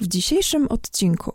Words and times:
W 0.00 0.06
dzisiejszym 0.06 0.66
odcinku 0.68 1.32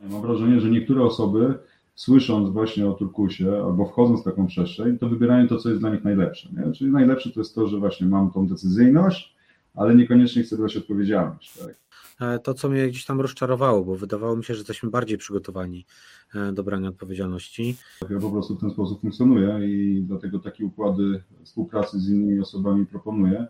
Mam 0.00 0.22
wrażenie, 0.22 0.60
że 0.60 0.70
niektóre 0.70 1.02
osoby, 1.02 1.54
słysząc 1.94 2.50
właśnie 2.50 2.86
o 2.86 2.92
turkusie 2.92 3.62
albo 3.64 3.86
wchodząc 3.86 4.20
w 4.20 4.24
taką 4.24 4.46
przestrzeń, 4.46 4.98
to 4.98 5.08
wybierają 5.08 5.48
to, 5.48 5.58
co 5.58 5.68
jest 5.68 5.80
dla 5.80 5.90
nich 5.90 6.04
najlepsze. 6.04 6.48
Nie? 6.52 6.72
Czyli 6.72 6.90
najlepsze 6.90 7.30
to 7.30 7.40
jest 7.40 7.54
to, 7.54 7.66
że 7.66 7.78
właśnie 7.78 8.06
mam 8.06 8.30
tą 8.30 8.46
decyzyjność, 8.46 9.36
ale 9.74 9.94
niekoniecznie 9.94 10.42
chcę 10.42 10.56
brać 10.56 10.76
odpowiedzialność. 10.76 11.58
Tak? 11.58 11.74
E, 12.20 12.38
to, 12.38 12.54
co 12.54 12.68
mnie 12.68 12.88
gdzieś 12.88 13.04
tam 13.04 13.20
rozczarowało, 13.20 13.84
bo 13.84 13.96
wydawało 13.96 14.36
mi 14.36 14.44
się, 14.44 14.54
że 14.54 14.60
jesteśmy 14.60 14.90
bardziej 14.90 15.18
przygotowani 15.18 15.86
e, 16.34 16.52
do 16.52 16.62
brania 16.62 16.88
odpowiedzialności. 16.88 17.76
Ja 18.10 18.20
po 18.20 18.30
prostu 18.30 18.56
w 18.56 18.60
ten 18.60 18.70
sposób 18.70 19.00
funkcjonuję 19.00 19.60
i 19.68 20.02
dlatego 20.02 20.38
takie 20.38 20.64
układy 20.64 21.22
współpracy 21.44 22.00
z 22.00 22.08
innymi 22.08 22.40
osobami 22.40 22.86
proponuję. 22.86 23.46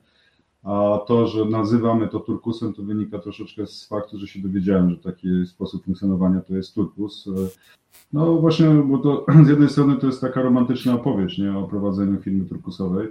A 0.64 0.98
to, 1.06 1.26
że 1.26 1.44
nazywamy 1.44 2.08
to 2.08 2.20
turkusem, 2.20 2.72
to 2.72 2.82
wynika 2.82 3.18
troszeczkę 3.18 3.66
z 3.66 3.86
faktu, 3.86 4.18
że 4.18 4.26
się 4.26 4.42
dowiedziałem, 4.42 4.90
że 4.90 4.96
taki 4.96 5.46
sposób 5.46 5.84
funkcjonowania 5.84 6.40
to 6.40 6.54
jest 6.54 6.74
turkus. 6.74 7.28
No 8.12 8.36
właśnie, 8.36 8.68
bo 8.68 8.98
to 8.98 9.26
z 9.46 9.48
jednej 9.48 9.68
strony 9.68 9.96
to 9.96 10.06
jest 10.06 10.20
taka 10.20 10.42
romantyczna 10.42 10.94
opowieść 10.94 11.38
nie, 11.38 11.58
o 11.58 11.68
prowadzeniu 11.68 12.22
firmy 12.22 12.44
turkusowej. 12.44 13.08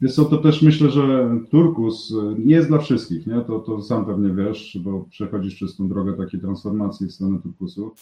Więc 0.00 0.16
to, 0.16 0.24
to 0.24 0.38
też 0.38 0.62
myślę, 0.62 0.90
że 0.90 1.30
turkus 1.50 2.14
nie 2.38 2.54
jest 2.54 2.68
dla 2.68 2.78
wszystkich, 2.78 3.26
nie? 3.26 3.40
To, 3.40 3.58
to 3.58 3.82
sam 3.82 4.06
pewnie 4.06 4.34
wiesz, 4.34 4.78
bo 4.84 5.04
przechodzisz 5.10 5.54
przez 5.54 5.76
tą 5.76 5.88
drogę 5.88 6.12
takiej 6.12 6.40
transformacji 6.40 7.06
w 7.06 7.12
stronę 7.12 7.38
turkusu. 7.42 7.94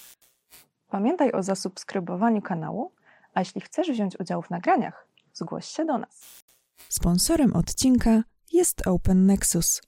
pamiętaj 0.89 1.33
o 1.33 1.43
zasubskrybowaniu 1.43 2.43
kanału, 2.43 2.93
a 3.35 3.41
jeśli 3.41 3.61
chcesz 3.61 3.91
wziąć 3.91 4.21
udział 4.21 4.43
w 4.43 4.51
nagraniach, 4.51 5.09
zgłoś 5.33 5.67
się 5.67 5.85
do 5.85 5.99
nas. 5.99 6.43
Sponsorem 6.89 7.57
odcinka 7.57 8.23
jest 8.53 8.87
Open 8.87 9.27
Nexus, 9.27 9.83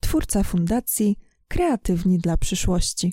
twórca 0.00 0.42
fundacji 0.42 1.16
Kreatywni 1.48 2.18
dla 2.18 2.36
przyszłości. 2.36 3.12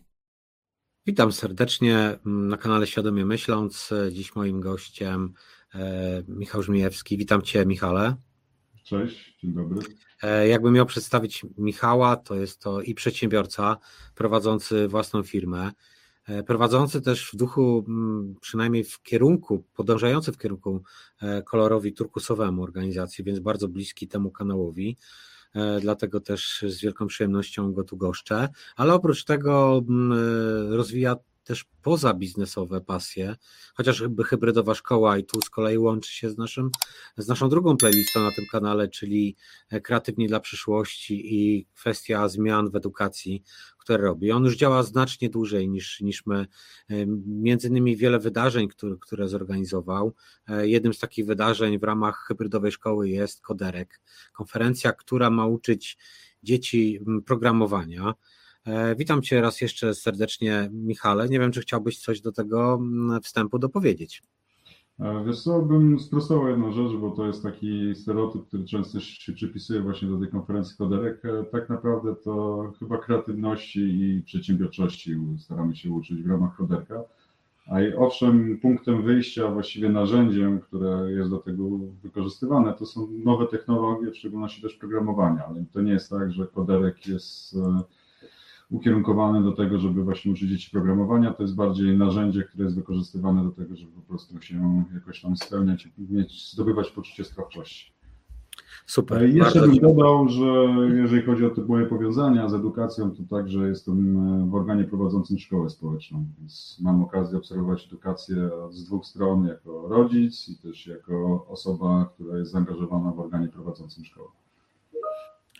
Witam 1.05 1.31
serdecznie 1.31 2.19
na 2.25 2.57
kanale 2.57 2.87
Świadomie 2.87 3.25
Myśląc. 3.25 3.89
Dziś 4.11 4.35
moim 4.35 4.61
gościem 4.61 5.33
e, 5.75 6.23
Michał 6.27 6.63
Żmijewski. 6.63 7.17
Witam 7.17 7.41
Cię, 7.41 7.65
Michale. 7.65 8.15
Cześć, 8.83 9.37
dzień 9.41 9.53
dobry. 9.53 9.81
E, 10.23 10.47
Jakbym 10.47 10.73
miał 10.73 10.85
przedstawić 10.85 11.45
Michała, 11.57 12.15
to 12.15 12.35
jest 12.35 12.61
to 12.61 12.81
i 12.81 12.93
przedsiębiorca 12.93 13.77
prowadzący 14.15 14.87
własną 14.87 15.23
firmę, 15.23 15.71
prowadzący 16.47 17.01
też 17.01 17.31
w 17.33 17.35
duchu, 17.35 17.85
mm, 17.87 18.35
przynajmniej 18.41 18.83
w 18.83 19.01
kierunku, 19.01 19.63
podążający 19.73 20.31
w 20.31 20.37
kierunku 20.37 20.83
e, 21.21 21.41
kolorowi 21.41 21.93
turkusowemu 21.93 22.63
organizacji, 22.63 23.23
więc 23.23 23.39
bardzo 23.39 23.67
bliski 23.67 24.07
temu 24.07 24.31
kanałowi. 24.31 24.97
E, 25.55 25.79
Dlatego 25.79 26.19
też 26.19 26.65
z 26.67 26.81
wielką 26.81 27.07
przyjemnością 27.07 27.73
go 27.73 27.83
tu 27.83 27.97
goszczę. 27.97 28.49
Ale 28.75 28.93
oprócz 28.93 29.23
tego 29.23 29.83
mm, 29.89 30.11
e, 30.71 30.75
rozwija 30.75 31.15
też 31.43 31.65
pozabiznesowe 31.81 32.81
pasje, 32.81 33.35
chociażby 33.73 34.23
hybrydowa 34.23 34.75
szkoła 34.75 35.17
i 35.17 35.23
tu 35.23 35.41
z 35.41 35.49
kolei 35.49 35.77
łączy 35.77 36.11
się 36.13 36.29
z, 36.29 36.37
naszym, 36.37 36.71
z 37.17 37.27
naszą 37.27 37.49
drugą 37.49 37.77
playlistą 37.77 38.23
na 38.23 38.31
tym 38.31 38.45
kanale, 38.51 38.87
czyli 38.87 39.35
Kreatywni 39.83 40.27
dla 40.27 40.39
przyszłości 40.39 41.35
i 41.35 41.67
kwestia 41.75 42.29
zmian 42.29 42.69
w 42.69 42.75
edukacji, 42.75 43.43
które 43.77 44.03
robi. 44.03 44.31
On 44.31 44.43
już 44.43 44.55
działa 44.55 44.83
znacznie 44.83 45.29
dłużej 45.29 45.69
niż, 45.69 46.01
niż 46.01 46.25
my. 46.25 46.47
Między 47.25 47.67
innymi 47.67 47.97
wiele 47.97 48.19
wydarzeń, 48.19 48.67
które, 48.67 48.95
które 49.01 49.27
zorganizował. 49.27 50.13
E, 50.47 50.67
Jednym 50.67 50.93
z 50.93 50.99
takich 50.99 51.25
wydarzeń 51.25 51.79
w 51.79 51.83
ramach 51.83 52.25
hybrydowej 52.27 52.71
szkoły 52.71 53.09
jest 53.09 53.41
Koderek, 53.41 54.01
konferencja, 54.33 54.93
która 54.93 55.29
ma 55.29 55.45
uczyć 55.45 55.97
dzieci 56.43 56.99
programowania. 57.25 58.13
E, 58.65 58.95
Witam 58.95 59.21
Cię 59.21 59.41
raz 59.41 59.61
jeszcze 59.61 59.93
serdecznie, 59.93 60.69
Michale. 60.73 61.29
Nie 61.29 61.39
wiem, 61.39 61.51
czy 61.51 61.61
chciałbyś 61.61 61.99
coś 61.99 62.21
do 62.21 62.31
tego 62.31 62.73
mm, 62.73 63.21
wstępu 63.21 63.59
dopowiedzieć. 63.59 64.23
E, 64.99 65.23
Wiesz 65.25 65.41
co, 65.43 65.61
bym 65.61 65.99
sprostował 65.99 66.47
jedną 66.47 66.71
rzecz, 66.71 66.91
bo 67.01 67.11
to 67.11 67.27
jest 67.27 67.43
taki 67.43 67.95
stereotyp, 67.95 68.47
który 68.47 68.65
często 68.65 68.99
się 68.99 69.33
przypisuje 69.33 69.81
właśnie 69.81 70.07
do 70.07 70.17
tej 70.17 70.27
konferencji 70.27 70.77
Koderek. 70.77 71.25
E, 71.25 71.43
Tak 71.43 71.69
naprawdę 71.69 72.15
to 72.15 72.63
chyba 72.79 72.97
kreatywności 72.97 73.79
i 73.79 74.21
przedsiębiorczości 74.25 75.17
staramy 75.39 75.75
się 75.75 75.91
uczyć 75.91 76.23
w 76.23 76.29
ramach 76.29 76.55
Koderka. 76.57 77.03
A 77.67 77.81
i 77.81 77.93
owszem, 77.93 78.59
punktem 78.61 79.03
wyjścia, 79.03 79.51
właściwie 79.51 79.89
narzędziem, 79.89 80.59
które 80.59 81.11
jest 81.11 81.29
do 81.29 81.37
tego 81.37 81.63
wykorzystywane, 82.03 82.73
to 82.73 82.85
są 82.85 83.07
nowe 83.11 83.47
technologie, 83.47 84.11
w 84.11 84.17
szczególności 84.17 84.61
też 84.61 84.73
programowania, 84.73 85.45
ale 85.45 85.65
to 85.73 85.81
nie 85.81 85.91
jest 85.91 86.09
tak, 86.09 86.31
że 86.31 86.47
Koderek 86.47 87.07
jest 87.07 87.55
e, 88.71 88.75
ukierunkowany 88.75 89.43
do 89.43 89.51
tego, 89.51 89.79
żeby 89.79 90.03
właśnie 90.03 90.31
uczyć 90.31 90.49
dzieci 90.49 90.71
programowania. 90.71 91.33
To 91.33 91.43
jest 91.43 91.55
bardziej 91.55 91.97
narzędzie, 91.97 92.43
które 92.43 92.63
jest 92.63 92.75
wykorzystywane 92.75 93.43
do 93.43 93.51
tego, 93.51 93.75
żeby 93.75 93.91
po 93.91 94.01
prostu 94.01 94.41
się 94.41 94.83
jakoś 94.93 95.21
tam 95.21 95.37
spełniać 95.37 95.85
i 95.97 96.13
mieć, 96.13 96.51
zdobywać 96.51 96.91
poczucie 96.91 97.23
sprawczości. 97.23 97.93
Super. 98.85 99.23
E, 99.23 99.27
Jeszcze 99.27 99.61
bym 99.61 99.77
dodał, 99.77 100.29
że 100.29 100.45
jeżeli 100.95 101.21
chodzi 101.21 101.45
o 101.45 101.49
te 101.49 101.61
moje 101.61 101.85
powiązania 101.85 102.49
z 102.49 102.53
edukacją, 102.53 103.11
to 103.11 103.23
także 103.29 103.67
jestem 103.67 104.17
e, 104.17 104.49
w 104.49 104.55
organie 104.55 104.83
prowadzącym 104.83 105.39
szkołę 105.39 105.69
społeczną, 105.69 106.25
więc 106.39 106.77
mam 106.81 107.03
okazję 107.03 107.37
obserwować 107.37 107.87
edukację 107.87 108.49
z 108.69 108.85
dwóch 108.85 109.05
stron, 109.05 109.45
jako 109.45 109.87
rodzic 109.87 110.49
i 110.49 110.57
też 110.57 110.87
jako 110.87 111.45
osoba, 111.49 112.09
która 112.13 112.37
jest 112.37 112.51
zaangażowana 112.51 113.11
w 113.11 113.19
organie 113.19 113.47
prowadzącym 113.47 114.05
szkołę. 114.05 114.27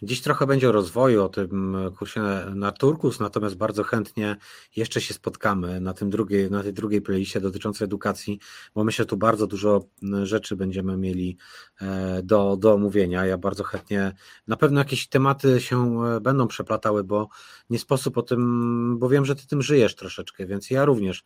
Dziś 0.04 0.22
trochę 0.22 0.48
będzie 0.48 0.70
o 0.70 0.72
rozwoju, 0.72 1.24
o 1.24 1.30
tym 1.30 1.78
kursie 1.98 2.22
na 2.56 2.72
Turkus, 2.72 3.20
natomiast 3.20 3.56
bardzo 3.56 3.84
chętnie 3.84 4.38
jeszcze 4.76 5.02
się 5.02 5.14
spotkamy 5.14 5.82
na, 5.82 5.94
tym 5.94 6.10
drugiej, 6.10 6.52
na 6.52 6.64
tej 6.64 6.74
drugiej 6.74 7.02
playliście 7.02 7.42
dotyczącej 7.42 7.86
edukacji, 7.86 8.40
bo 8.76 8.84
myślę, 8.84 9.04
że 9.04 9.08
tu 9.08 9.18
bardzo 9.18 9.48
dużo 9.48 9.86
rzeczy 10.24 10.56
będziemy 10.56 10.98
mieli 10.98 11.38
e, 11.82 12.22
do, 12.24 12.58
do 12.58 12.74
omówienia. 12.74 13.26
Ja 13.26 13.38
bardzo 13.38 13.64
chętnie, 13.64 14.14
na 14.48 14.58
pewno 14.58 14.80
jakieś 14.80 15.08
tematy 15.08 15.62
się 15.62 16.06
e, 16.06 16.22
będą 16.22 16.48
przeplatały, 16.48 17.04
bo 17.04 17.30
nie 17.70 17.80
sposób 17.80 18.18
o 18.18 18.22
tym, 18.22 19.00
bo 19.00 19.10
wiem, 19.10 19.26
że 19.26 19.36
ty 19.36 19.48
tym 19.48 19.62
żyjesz 19.62 19.96
troszeczkę, 19.96 20.46
więc 20.46 20.70
ja 20.70 20.86
również. 20.86 21.24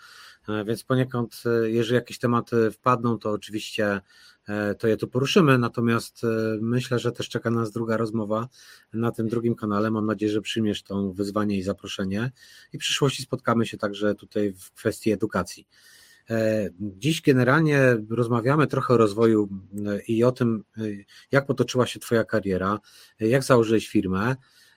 E, 0.49 0.65
Więc 0.65 0.83
poniekąd, 0.83 1.43
jeżeli 1.63 1.95
jakieś 1.95 2.19
tematy 2.19 2.71
wpadną, 2.71 3.19
to 3.19 3.31
oczywiście 3.31 4.01
to 4.79 4.88
je 4.88 4.97
tu 4.97 5.07
poruszymy, 5.07 5.57
natomiast 5.57 6.23
e, 6.23 6.28
myślę, 6.61 7.00
że 7.00 7.11
też 7.11 7.29
czeka 7.29 7.51
nas 7.51 7.72
druga 7.72 7.97
rozmowa 7.97 8.47
na 8.94 9.11
tym 9.11 9.28
drugim 9.28 9.56
kanale. 9.56 9.91
Mam 9.91 10.06
nadzieję, 10.06 10.31
że 10.31 10.41
przyjmiesz 10.41 10.83
to 10.83 11.13
wyzwanie 11.13 11.57
i 11.57 11.63
zaproszenie 11.63 12.31
i 12.73 12.78
w 12.78 12.81
przyszłości 12.81 13.23
spotkamy 13.23 13.66
się 13.66 13.78
także 13.78 14.16
tutaj 14.16 14.53
w 14.53 14.72
kwestii 14.72 15.11
edukacji. 15.11 15.67
E, 16.29 16.69
Dziś 16.79 17.22
generalnie 17.22 17.97
rozmawiamy 18.09 18.67
trochę 18.67 18.94
o 18.94 18.97
rozwoju 18.97 19.50
e, 19.88 20.01
i 20.01 20.23
o 20.23 20.31
tym, 20.31 20.63
e, 20.78 20.81
jak 21.31 21.45
potoczyła 21.45 21.88
się 21.88 22.00
Twoja 22.00 22.23
kariera, 22.23 22.79
e, 23.22 23.28
jak 23.28 23.44
założyłeś 23.44 23.88
firmę. 23.88 24.35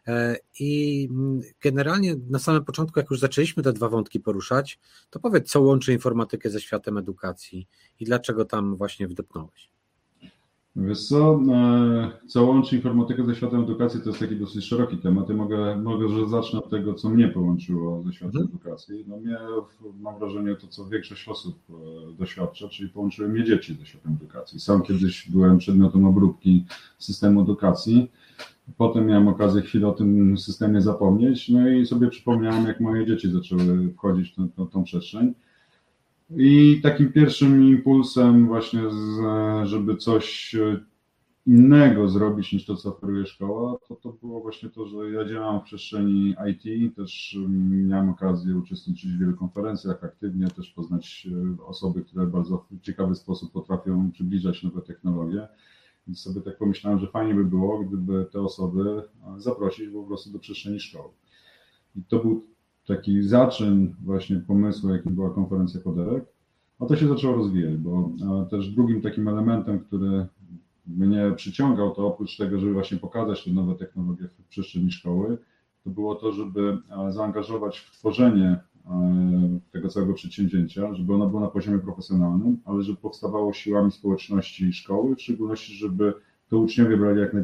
E, 0.09 0.37
I 0.61 1.09
mm, 1.11 1.41
generalnie 1.63 2.17
na 2.31 2.39
samym 2.39 2.65
początku, 2.65 3.01
jak 3.01 3.11
już 3.11 3.21
zaczęliśmy 3.21 3.63
te 3.63 3.73
dwa 3.73 3.89
wątki 3.89 4.21
poruszać, 4.21 4.79
to 5.11 5.21
powiedz, 5.21 5.51
co 5.51 5.61
łączy 5.61 5.93
informatykę 5.93 6.51
ze 6.51 6.61
światem 6.61 6.99
edukacji 6.99 7.69
i 8.01 8.05
dlaczego 8.05 8.45
tam 8.45 8.77
właśnie 8.77 9.09
wdepnąłeś. 9.09 9.71
Wiesz 10.77 11.07
co, 11.09 11.41
e, 11.53 12.11
co 12.27 12.45
łączy 12.45 12.77
informatykę 12.77 13.25
ze 13.25 13.35
światem 13.35 13.61
edukacji, 13.63 14.01
to 14.01 14.09
jest 14.09 14.21
taki 14.21 14.37
dosyć 14.37 14.65
szeroki 14.65 14.99
temat. 14.99 15.29
Ja 15.29 15.35
mogę, 15.35 15.77
mogę 15.77 16.09
że 16.09 16.29
zacznę 16.29 16.59
od 16.59 16.71
tego, 16.71 16.95
co 16.95 17.09
mnie 17.11 17.29
połączyło 17.29 18.03
ze 18.03 18.13
światem 18.13 18.41
Mhm. 18.41 18.49
edukacji. 18.49 19.05
No 19.09 19.17
mnie, 19.17 19.39
mam 20.01 20.19
wrażenie, 20.19 20.57
to 20.57 20.67
co 20.67 20.87
większość 20.87 21.29
osób 21.29 21.59
e, 21.71 22.13
doświadcza, 22.19 22.69
czyli 22.69 22.89
połączyły 22.89 23.29
mnie 23.29 23.45
dzieci 23.45 23.75
ze 23.75 23.87
światem 23.87 24.13
edukacji. 24.13 24.61
Sam 24.61 24.83
kiedyś 24.83 25.31
byłem 25.31 25.59
przedmiotem 25.59 26.05
obróbki 26.07 26.65
systemu 26.99 27.43
edukacji. 27.43 28.11
Potem 28.77 29.07
miałem 29.07 29.29
okazję 29.29 29.63
chwilę 29.63 29.89
o 29.89 29.93
tym 29.93 30.39
systemie 30.39 30.81
zapomnieć, 30.81 31.49
no 31.49 31.69
i 31.69 31.87
sobie 31.87 32.09
przypomniałem, 32.09 32.67
jak 32.67 32.81
moje 32.81 33.07
dzieci 33.07 33.31
zaczęły 33.31 33.93
wchodzić 33.93 34.33
w 34.33 34.37
tę, 34.37 34.49
tą, 34.57 34.67
tą 34.67 34.85
przestrzeń. 34.85 35.35
I 36.37 36.81
takim 36.83 37.13
pierwszym 37.13 37.63
impulsem 37.69 38.47
właśnie, 38.47 38.81
żeby 39.65 39.97
coś 39.97 40.55
e, 40.55 40.81
innego 41.47 42.09
zrobić 42.09 42.53
niż 42.53 42.67
to, 42.67 42.77
co 42.77 42.89
oferuje 42.89 43.27
szkoła, 43.27 43.79
to, 43.89 43.97
to 43.97 44.13
było 44.13 44.41
właśnie 44.41 44.69
to, 44.69 44.87
że 44.87 45.11
ja 45.11 45.25
działam 45.25 45.61
w 45.61 45.65
przestrzeni 45.65 46.35
IT, 46.51 46.97
też 46.97 47.37
mm, 47.39 47.89
miałem 47.89 48.09
okazję 48.09 48.57
uczestniczyć 48.57 49.13
w 49.13 49.19
wielu 49.19 49.37
konferencjach, 49.37 50.05
aktywnie 50.05 50.49
też 50.49 50.71
poznać 50.71 51.29
e, 51.61 51.63
osoby, 51.67 52.03
które 52.03 52.27
w 52.27 52.31
bardzo 52.31 52.67
ciekawy 52.83 53.15
sposób 53.15 53.53
potrafią 53.53 54.11
przybliżać 54.11 54.63
nowe 54.63 54.83
technologie. 54.83 55.49
Więc 56.09 56.21
sobie 56.21 56.41
tak 56.41 56.59
pomyślałem, 56.59 56.99
że 56.99 57.07
fajnie 57.07 57.35
by 57.35 57.45
było, 57.45 57.79
gdyby 57.79 58.27
te 58.33 58.41
osoby 58.41 59.03
e, 59.37 59.41
zaprosić 59.41 59.89
po 59.93 60.03
prostu 60.03 60.31
do 60.31 60.39
przestrzeni 60.39 60.81
szkoły. 60.81 61.09
I 61.97 62.05
to 62.05 62.19
był 62.19 62.47
taki 62.87 63.23
zaczyn 63.23 63.95
właśnie 64.05 64.37
pomysłu, 64.37 64.91
jakim 64.91 65.15
była 65.15 65.31
konferencja 65.31 65.81
Koderek, 65.81 66.25
a 66.79 66.87
to 66.87 66.97
się 66.97 67.09
zaczęło 67.09 67.37
rozwijać, 67.37 67.77
bo 67.77 68.11
e, 68.45 68.51
też 68.51 68.69
drugim 68.69 69.03
takim 69.03 69.29
elementem, 69.29 69.81
który 69.81 70.27
mnie 70.87 71.33
przyciągał, 71.37 71.95
to 71.95 72.07
oprócz 72.07 72.37
tego, 72.37 72.59
żeby 72.59 72.73
właśnie 72.73 72.99
pokazać 72.99 73.45
te 73.45 73.51
nowe 73.51 73.75
technologie 73.75 74.29
w 74.29 74.49
przestrzeni 74.49 74.91
szkoły, 74.91 75.39
to 75.85 75.91
było 75.91 76.15
to, 76.15 76.33
żeby 76.33 76.79
zaangażować 77.09 77.79
w 77.79 77.91
tworzenie 77.91 78.61
tego 79.73 79.89
całego 79.89 80.15
przedsięwzięcia, 80.15 80.95
żeby 80.95 81.15
ono 81.15 81.29
było 81.29 81.41
na 81.41 81.49
poziomie 81.49 81.79
profesjonalnym, 81.79 82.59
ale 82.65 82.83
żeby 82.83 82.99
powstawało 82.99 83.53
siłami 83.53 83.93
społeczności 83.93 84.73
szkoły, 84.73 85.17
w 85.17 85.23
szczególności, 85.23 85.75
żeby 85.75 86.15
to 86.49 86.59
uczniowie 86.59 86.97
brali 86.97 87.21
jak 87.21 87.37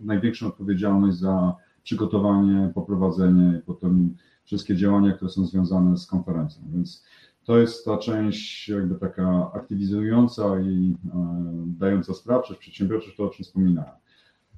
największą 0.00 0.46
odpowiedzialność 0.46 1.18
za 1.18 1.56
przygotowanie, 1.82 2.72
poprowadzenie 2.74 3.58
i 3.58 3.62
potem 3.62 4.14
wszystkie 4.44 4.76
działania, 4.76 5.12
które 5.12 5.30
są 5.30 5.46
związane 5.46 5.96
z 5.96 6.06
konferencją. 6.06 6.62
Więc 6.74 7.04
to 7.44 7.58
jest 7.58 7.84
ta 7.84 7.98
część 7.98 8.68
jakby 8.68 8.94
taka 8.94 9.52
aktywizująca 9.52 10.60
i 10.60 10.96
e, 11.14 11.44
dająca 11.66 12.14
sprawczość, 12.14 12.60
przedsiębiorczość, 12.60 13.16
to 13.16 13.24
o 13.24 13.28
czym 13.28 13.44
wspominałem. 13.44 13.94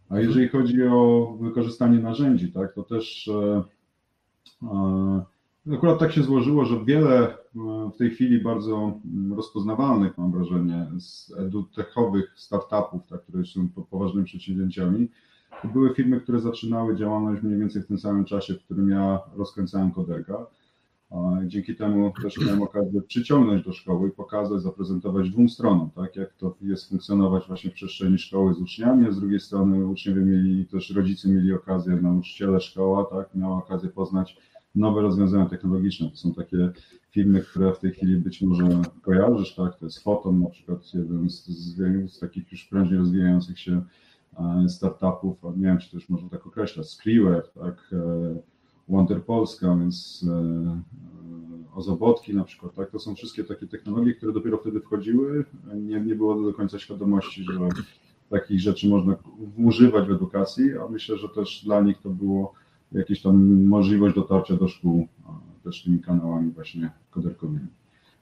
A 0.08 0.20
jeżeli 0.20 0.48
chodzi 0.48 0.82
o 0.82 1.32
wykorzystanie 1.40 1.98
narzędzi, 1.98 2.52
tak, 2.52 2.74
to 2.74 2.82
też 2.82 3.28
e, 3.28 3.62
e, 4.62 5.22
akurat 5.72 5.98
tak 5.98 6.12
się 6.12 6.22
złożyło, 6.22 6.64
że 6.64 6.84
wiele 6.84 7.36
w 7.94 7.96
tej 7.98 8.10
chwili 8.10 8.42
bardzo 8.42 9.00
rozpoznawalnych, 9.36 10.18
mam 10.18 10.32
wrażenie, 10.32 10.86
z 10.98 11.32
edutechowych 11.38 12.32
startupów, 12.36 13.06
tak, 13.06 13.22
które 13.22 13.44
są 13.44 13.68
poważnymi 13.90 14.26
przedsięwzięciami, 14.26 15.08
to 15.62 15.68
były 15.68 15.94
firmy, 15.94 16.20
które 16.20 16.40
zaczynały 16.40 16.96
działalność 16.96 17.42
mniej 17.42 17.58
więcej 17.58 17.82
w 17.82 17.86
tym 17.86 17.98
samym 17.98 18.24
czasie, 18.24 18.54
w 18.54 18.64
którym 18.64 18.88
ja 18.88 19.20
rozkręcałem 19.36 19.90
koderka. 19.90 20.46
Dzięki 21.46 21.76
temu 21.76 22.12
też 22.22 22.38
miałem 22.38 22.62
okazję 22.62 23.02
przyciągnąć 23.02 23.64
do 23.64 23.72
szkoły 23.72 24.08
i 24.08 24.12
pokazać, 24.12 24.62
zaprezentować 24.62 25.30
dwóm 25.30 25.48
stronom, 25.48 25.90
tak, 25.90 26.16
jak 26.16 26.32
to 26.32 26.56
jest 26.60 26.88
funkcjonować 26.88 27.46
właśnie 27.46 27.70
w 27.70 27.74
przestrzeni 27.74 28.18
szkoły 28.18 28.54
z 28.54 28.60
uczniami, 28.60 29.06
a 29.06 29.12
z 29.12 29.20
drugiej 29.20 29.40
strony 29.40 29.86
uczniowie 29.86 30.22
mieli, 30.22 30.66
też 30.66 30.90
rodzice 30.90 31.28
mieli 31.28 31.52
okazję, 31.52 31.96
nauczyciele, 31.96 32.60
szkoła, 32.60 33.04
tak, 33.04 33.34
miała 33.34 33.56
okazję 33.56 33.88
poznać 33.88 34.38
nowe 34.74 35.02
rozwiązania 35.02 35.46
technologiczne. 35.46 36.10
To 36.10 36.16
są 36.16 36.34
takie 36.34 36.72
firmy, 37.10 37.40
które 37.40 37.72
w 37.72 37.78
tej 37.78 37.92
chwili 37.92 38.16
być 38.16 38.42
może 38.42 38.82
kojarzysz, 39.02 39.54
tak, 39.54 39.78
to 39.78 39.84
jest 39.84 39.98
Foton 39.98 40.40
na 40.40 40.50
przykład, 40.50 40.94
jeden 40.94 41.30
z, 41.30 41.46
z, 41.46 42.12
z 42.12 42.18
takich 42.18 42.52
już 42.52 42.64
prędzej 42.64 42.98
rozwijających 42.98 43.58
się 43.58 43.82
e, 44.38 44.68
startupów, 44.68 45.56
nie 45.56 45.66
wiem, 45.66 45.78
czy 45.78 45.90
też 45.90 46.08
można 46.08 46.28
tak 46.28 46.46
określać, 46.46 46.90
Skriware, 46.90 47.48
tak, 47.54 47.90
e, 47.92 48.36
Wonder 48.88 49.24
Polska, 49.24 49.76
więc 49.76 50.26
e, 50.28 50.82
ozobotki 51.74 52.34
na 52.34 52.44
przykład, 52.44 52.74
tak? 52.74 52.90
To 52.90 52.98
są 52.98 53.14
wszystkie 53.14 53.44
takie 53.44 53.66
technologie, 53.66 54.14
które 54.14 54.32
dopiero 54.32 54.58
wtedy 54.58 54.80
wchodziły. 54.80 55.44
Nie, 55.74 56.00
nie 56.00 56.14
było 56.14 56.42
do 56.42 56.54
końca 56.54 56.78
świadomości, 56.78 57.44
że 57.44 57.68
takich 58.30 58.60
rzeczy 58.60 58.88
można 58.88 59.16
używać 59.56 60.08
w 60.08 60.10
edukacji, 60.10 60.78
a 60.78 60.88
myślę, 60.88 61.16
że 61.16 61.28
też 61.28 61.64
dla 61.64 61.80
nich 61.80 61.98
to 61.98 62.10
było 62.10 62.52
jakieś 62.94 63.22
tam 63.22 63.64
możliwość 63.64 64.14
dotarcia 64.14 64.56
do 64.56 64.68
szkół 64.68 65.08
też 65.64 65.82
tymi 65.82 66.00
kanałami 66.00 66.50
właśnie 66.50 66.90
koderkowymi. 67.10 67.66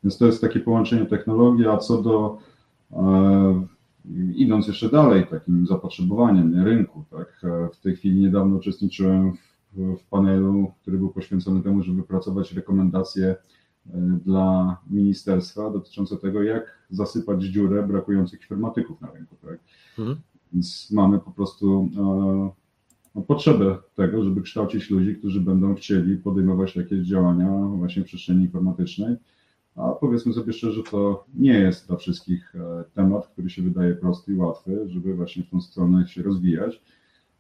Więc 0.05 0.19
to 0.19 0.27
jest 0.27 0.41
takie 0.41 0.61
połączenie 0.61 1.07
technologii, 1.07 1.67
a 1.67 1.77
co 1.77 2.03
do 2.03 2.39
e, 2.93 3.67
idąc 4.35 4.69
jeszcze 4.69 4.89
dalej, 4.89 5.27
takim 5.27 5.67
zapotrzebowaniem 5.67 6.65
rynku, 6.65 7.05
tak, 7.11 7.43
w 7.73 7.81
tej 7.81 7.97
chwili 7.97 8.21
niedawno 8.21 8.57
uczestniczyłem 8.57 9.33
w 9.33 9.53
w 9.75 10.05
panelu, 10.11 10.73
który 10.83 10.99
był 10.99 11.11
poświęcony 11.11 11.63
temu, 11.63 11.83
żeby 11.83 11.97
wypracować 11.97 12.53
rekomendacje 12.53 13.27
e, 13.27 13.39
dla 14.25 14.77
ministerstwa 14.91 15.71
dotyczące 15.71 16.17
tego, 16.17 16.43
jak 16.43 16.79
zasypać 16.91 17.43
dziurę 17.43 17.83
brakujących 17.83 18.41
informatyków 18.41 19.01
na 19.01 19.11
rynku. 19.11 19.37
Tak? 19.43 19.59
Mhm. 19.99 20.21
Więc 20.53 20.91
mamy 20.91 21.19
po 21.19 21.31
prostu 21.31 21.89
potrzebę 23.27 23.79
tego, 23.95 24.25
żeby 24.25 24.43
kształcić 24.43 24.91
ludzi, 24.91 25.17
którzy 25.17 25.41
będą 25.41 25.75
chcieli 25.75 26.17
podejmować 26.17 26.77
jakieś 26.77 27.07
działania 27.07 27.51
właśnie 27.51 28.03
w 28.03 28.07
przestrzeni 28.07 28.43
informatycznej. 28.43 29.17
A 29.77 29.89
powiedzmy 29.89 30.33
sobie 30.33 30.53
szczerze, 30.53 30.83
to 30.91 31.25
nie 31.35 31.53
jest 31.53 31.89
dla 31.89 31.97
wszystkich 31.97 32.55
e, 32.55 32.85
temat, 32.95 33.29
który 33.29 33.51
się 33.51 33.63
wydaje 33.63 33.95
prosty 33.95 34.33
i 34.33 34.37
łatwy, 34.37 34.89
żeby 34.89 35.15
właśnie 35.15 35.43
w 35.43 35.51
tą 35.51 35.61
stronę 35.61 36.07
się 36.09 36.23
rozwijać 36.23 36.81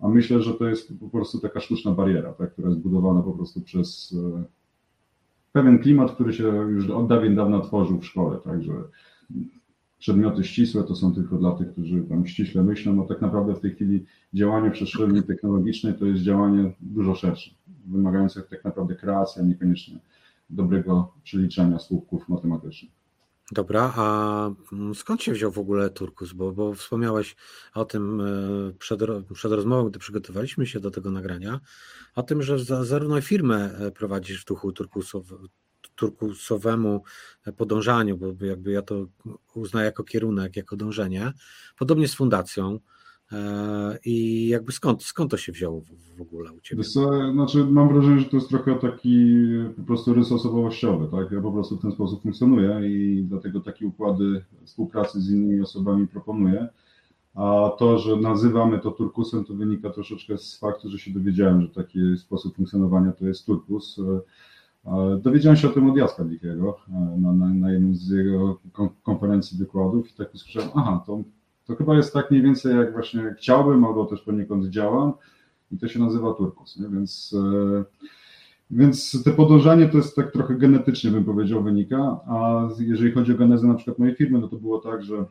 a 0.02 0.08
myślę, 0.08 0.42
że 0.42 0.54
to 0.54 0.68
jest 0.68 0.98
po 1.00 1.08
prostu 1.08 1.40
taka 1.40 1.60
sztuczna 1.60 1.90
bariera, 1.92 2.32
tak, 2.32 2.52
która 2.52 2.68
jest 2.68 2.80
budowana 2.80 3.22
po 3.22 3.32
prostu 3.32 3.60
przez 3.60 4.16
e, 4.38 4.44
pewien 5.52 5.78
klimat, 5.78 6.12
który 6.12 6.32
się 6.32 6.44
już 6.44 6.90
od 6.90 7.08
dawien 7.08 7.34
dawna 7.34 7.60
tworzył 7.60 7.98
w 7.98 8.06
szkole, 8.06 8.38
także 8.44 8.72
przedmioty 10.02 10.44
ścisłe 10.44 10.84
to 10.84 10.96
są 10.96 11.14
tylko 11.14 11.36
dla 11.36 11.52
tych, 11.52 11.72
którzy 11.72 12.02
tam 12.02 12.26
ściśle 12.26 12.62
myślą, 12.62 13.04
a 13.04 13.08
tak 13.08 13.20
naprawdę 13.20 13.54
w 13.54 13.60
tej 13.60 13.74
chwili 13.74 14.04
działanie 14.34 14.70
w 14.70 14.72
przestrzeni 14.72 15.22
technologicznej 15.22 15.94
to 15.94 16.06
jest 16.06 16.22
działanie 16.22 16.72
dużo 16.80 17.14
szersze, 17.14 17.50
wymagające 17.86 18.42
tak 18.42 18.64
naprawdę 18.64 18.94
kreacji, 18.94 19.42
a 19.42 19.44
niekoniecznie 19.44 19.98
dobrego 20.50 21.14
przeliczenia 21.24 21.78
słupków 21.78 22.28
matematycznych. 22.28 22.92
Dobra, 23.52 23.92
a 23.96 24.50
skąd 24.94 25.22
się 25.22 25.32
wziął 25.32 25.52
w 25.52 25.58
ogóle 25.58 25.90
Turkus? 25.90 26.32
Bo, 26.32 26.52
bo 26.52 26.74
wspomniałeś 26.74 27.36
o 27.74 27.84
tym 27.84 28.20
e, 28.20 28.72
przed, 28.78 29.00
przed 29.34 29.52
rozmową, 29.52 29.90
gdy 29.90 29.98
przygotowaliśmy 29.98 30.66
się 30.66 30.80
do 30.80 30.90
tego 30.90 31.10
nagrania, 31.10 31.60
o 32.14 32.22
tym, 32.22 32.42
że 32.42 32.58
za, 32.58 32.84
zarówno 32.84 33.20
firmę 33.20 33.78
e, 33.78 33.90
prowadzisz 33.90 34.42
w 34.42 34.46
duchu 34.46 34.72
turkusow, 34.72 35.24
turkusowemu 35.96 37.02
podążaniu, 37.56 38.18
bo 38.18 38.44
jakby 38.46 38.72
ja 38.72 38.82
to 38.82 39.06
uznaję 39.54 39.86
jako 39.86 40.04
kierunek, 40.04 40.56
jako 40.56 40.76
dążenie, 40.76 41.32
podobnie 41.78 42.08
z 42.08 42.14
fundacją. 42.14 42.78
E, 43.32 43.98
I 44.04 44.48
jakby 44.48 44.72
skąd, 44.72 45.04
skąd 45.04 45.30
to 45.30 45.36
się 45.36 45.52
wzięło 45.52 45.82
w, 46.16 46.20
ogóle 46.20 46.52
u 46.52 46.60
Ciebie? 46.60 46.84
Znaczy 47.32 47.64
mam 47.64 47.94
wrażenie, 47.94 48.20
że 48.20 48.24
to 48.24 48.36
jest 48.36 48.48
trochę 48.48 48.74
taki 48.74 49.36
po 49.76 49.82
prostu 49.82 50.14
rys 50.14 50.32
osobowościowy, 50.32 51.08
tak? 51.10 51.32
Ja 51.32 51.40
po 51.40 51.52
prostu 51.52 51.76
w 51.76 51.82
ten 51.82 51.92
sposób 51.92 52.22
funkcjonuję 52.22 52.80
i 52.90 53.24
dlatego 53.28 53.60
takie 53.60 53.86
układy 53.86 54.44
współpracy 54.64 55.20
z 55.20 55.30
innymi 55.30 55.60
osobami 55.60 56.08
proponuję. 56.08 56.68
A 57.34 57.70
to, 57.78 57.98
że 57.98 58.16
nazywamy 58.16 58.78
to 58.78 58.90
turkusem, 58.90 59.44
to 59.44 59.54
wynika 59.54 59.90
troszeczkę 59.90 60.38
z 60.38 60.58
faktu, 60.58 60.90
że 60.90 60.98
się 60.98 61.10
dowiedziałem, 61.10 61.62
że 61.62 61.68
taki 61.68 62.00
sposób 62.18 62.56
funkcjonowania 62.56 63.12
to 63.12 63.26
jest 63.26 63.46
turkus. 63.46 64.00
E, 64.86 65.18
dowiedziałem 65.22 65.56
się 65.56 65.68
o 65.68 65.72
tym 65.72 65.90
od 65.90 65.96
Jacka 65.96 66.24
Dikiego 66.24 66.76
e, 66.88 67.20
na, 67.20 67.32
na, 67.32 67.46
na 67.46 67.72
jednym 67.72 67.96
z 67.96 68.08
jego 68.08 68.60
konferencji 69.02 69.58
wykładów 69.58 70.10
i 70.10 70.14
tak 70.14 70.34
usłyszałem, 70.34 70.68
aha, 70.74 71.02
to 71.06 71.22
to 71.66 71.76
chyba 71.76 71.96
jest 71.96 72.12
tak 72.12 72.30
mniej 72.30 72.42
więcej 72.42 72.76
jak 72.76 72.92
właśnie 72.92 73.34
chciałbym, 73.38 73.84
albo 73.84 74.04
też 74.04 74.20
poniekąd 74.20 74.66
działam 74.66 75.12
i 75.72 75.78
to 75.78 75.88
się 75.88 76.00
nazywa 76.00 76.34
turkus, 76.34 76.76
nie? 76.80 76.88
Więc, 76.88 77.34
e, 77.38 77.84
więc 78.70 79.24
te 79.24 79.30
podążanie 79.30 79.88
to 79.88 79.96
jest 79.96 80.16
tak 80.16 80.32
trochę 80.32 80.54
genetycznie 80.54 81.10
bym 81.10 81.24
powiedział 81.24 81.62
wynika, 81.62 82.20
a 82.26 82.68
jeżeli 82.78 83.12
chodzi 83.12 83.32
o 83.32 83.36
genezę 83.38 83.66
na 83.66 83.74
przykład 83.74 83.98
mojej 83.98 84.14
firmy, 84.14 84.38
no 84.38 84.48
to 84.48 84.56
było 84.56 84.78
tak, 84.78 85.02
że 85.02 85.24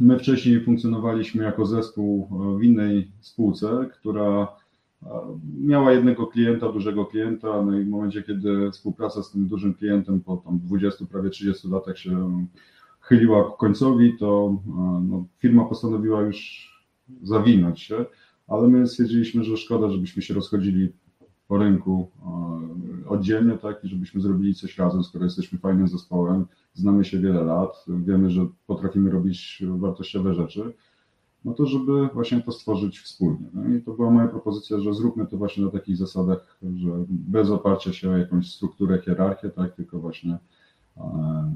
my 0.00 0.18
wcześniej 0.18 0.64
funkcjonowaliśmy 0.64 1.44
jako 1.44 1.66
zespół 1.66 2.28
w 2.58 2.62
innej 2.62 3.10
spółce, 3.20 3.88
która 3.92 4.48
miała 5.60 5.92
jednego 5.92 6.26
klienta, 6.26 6.72
dużego 6.72 7.06
klienta, 7.06 7.62
no 7.62 7.78
i 7.78 7.84
w 7.84 7.88
momencie, 7.88 8.22
kiedy 8.22 8.70
współpraca 8.70 9.22
z 9.22 9.30
tym 9.30 9.46
dużym 9.46 9.74
klientem 9.74 10.20
po 10.20 10.36
tam 10.36 10.58
20, 10.58 11.06
prawie 11.06 11.30
30 11.30 11.68
latach 11.68 11.98
się 11.98 12.46
chyliła 13.00 13.44
ku 13.44 13.56
końcowi, 13.56 14.18
to 14.18 14.56
no, 15.08 15.24
firma 15.38 15.64
postanowiła 15.64 16.20
już 16.20 16.68
zawinąć 17.22 17.80
się, 17.80 18.04
ale 18.48 18.68
my 18.68 18.86
stwierdziliśmy, 18.86 19.44
że 19.44 19.56
szkoda, 19.56 19.90
żebyśmy 19.90 20.22
się 20.22 20.34
rozchodzili 20.34 20.92
po 21.48 21.58
rynku 21.58 22.10
oddzielnie, 23.08 23.58
tak, 23.58 23.84
i 23.84 23.88
żebyśmy 23.88 24.20
zrobili 24.20 24.54
coś 24.54 24.78
razem, 24.78 25.04
skoro 25.04 25.24
jesteśmy 25.24 25.58
fajnym 25.58 25.88
zespołem, 25.88 26.46
znamy 26.74 27.04
się 27.04 27.18
wiele 27.18 27.44
lat, 27.44 27.84
wiemy, 27.88 28.30
że 28.30 28.46
potrafimy 28.66 29.10
robić 29.10 29.62
wartościowe 29.76 30.34
rzeczy, 30.34 30.72
no 31.44 31.52
to 31.52 31.66
żeby 31.66 32.08
właśnie 32.14 32.42
to 32.42 32.52
stworzyć 32.52 33.00
wspólnie. 33.00 33.46
No 33.54 33.74
i 33.74 33.80
to 33.82 33.92
była 33.92 34.10
moja 34.10 34.28
propozycja, 34.28 34.80
że 34.80 34.94
zróbmy 34.94 35.26
to 35.26 35.36
właśnie 35.36 35.64
na 35.64 35.70
takich 35.70 35.96
zasadach, 35.96 36.58
że 36.76 36.90
bez 37.08 37.50
oparcia 37.50 37.92
się 37.92 38.10
o 38.10 38.16
jakąś 38.16 38.52
strukturę, 38.52 38.98
hierarchię, 38.98 39.50
tak, 39.50 39.74
tylko 39.74 39.98
właśnie 39.98 40.38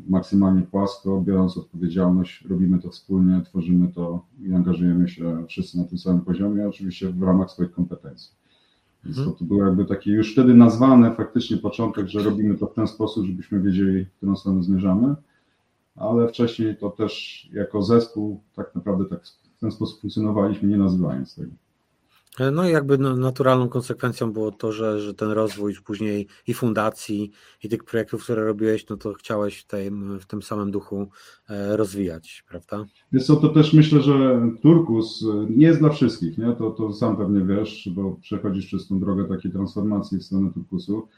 maksymalnie 0.09 0.63
płasko, 0.63 1.21
biorąc 1.21 1.57
odpowiedzialność, 1.57 2.45
robimy 2.49 2.79
to 2.79 2.91
wspólnie, 2.91 3.43
tworzymy 3.45 3.89
to 3.89 4.25
i 4.41 4.55
angażujemy 4.55 5.09
się 5.09 5.47
wszyscy 5.49 5.79
na 5.79 5.85
tym 5.85 5.99
samym 5.99 6.21
poziomie, 6.21 6.69
oczywiście 6.69 7.13
w 7.13 7.23
ramach 7.23 7.51
swoich 7.51 7.73
kompetencji. 7.73 8.33
Więc 9.05 9.17
to, 9.17 9.31
to 9.31 9.45
był 9.45 9.59
jakby 9.59 9.85
taki 9.85 10.11
już 10.11 10.33
wtedy 10.33 10.55
nazwany 10.55 11.15
faktycznie 11.15 11.57
początek, 11.57 12.09
że 12.09 12.23
robimy 12.23 12.59
to 12.59 12.67
w 12.67 12.75
ten 12.75 12.87
sposób, 12.87 13.27
żebyśmy 13.27 13.61
wiedzieli, 13.61 14.05
w 14.05 14.13
którą 14.13 14.37
stronę 14.37 14.63
zmierzamy, 14.63 15.15
ale 15.97 16.29
wcześniej 16.29 16.77
to 16.77 16.91
też 16.91 17.45
jako 17.53 17.83
zespół 17.83 18.41
tak 18.55 18.75
naprawdę 18.75 19.05
tak 19.05 19.27
w 19.57 19.61
ten 19.61 19.71
sposób 19.71 20.01
funkcjonowaliśmy, 20.01 20.69
nie 20.69 20.79
nazywając 20.79 21.35
tego. 21.35 21.51
No 22.53 22.69
i 22.69 22.73
jakby 22.73 22.99
no, 22.99 23.17
naturalną 23.17 23.69
konsekwencją 23.69 24.33
było 24.33 24.53
to, 24.53 24.73
że, 24.73 25.01
że 25.01 25.15
ten 25.15 25.31
rozwój 25.31 25.75
później 25.85 26.27
i 26.47 26.55
fundacji, 26.55 27.31
i 27.65 27.69
tych 27.69 27.85
projektów, 27.85 28.25
które 28.25 28.45
robiłeś, 28.45 28.89
no 28.89 28.97
to 28.97 29.13
chciałeś 29.15 29.59
w 29.59 29.67
tym, 29.67 30.19
w 30.21 30.27
tym 30.27 30.43
samym 30.43 30.71
duchu 30.71 31.09
e, 31.49 31.77
rozwijać, 31.77 32.45
prawda? 32.49 32.85
Jest 33.13 33.27
to 33.27 33.49
też 33.49 33.73
myślę, 33.73 34.03
że 34.03 34.41
Turkus 34.63 35.25
nie 35.51 35.67
jest 35.67 35.81
dla 35.81 35.89
wszystkich, 35.89 36.39
nie? 36.39 36.53
To, 36.53 36.71
to 36.71 36.93
sam 36.93 37.17
pewnie 37.17 37.57
wiesz, 37.57 37.89
bo 37.95 38.17
przechodzisz 38.21 38.67
przez 38.67 38.89
tą 38.89 39.01
drogę 39.01 39.25
takiej 39.25 39.53
transformacji 39.53 40.19
w 40.19 40.25
stronę 40.25 40.53
Turkusu 40.53 41.09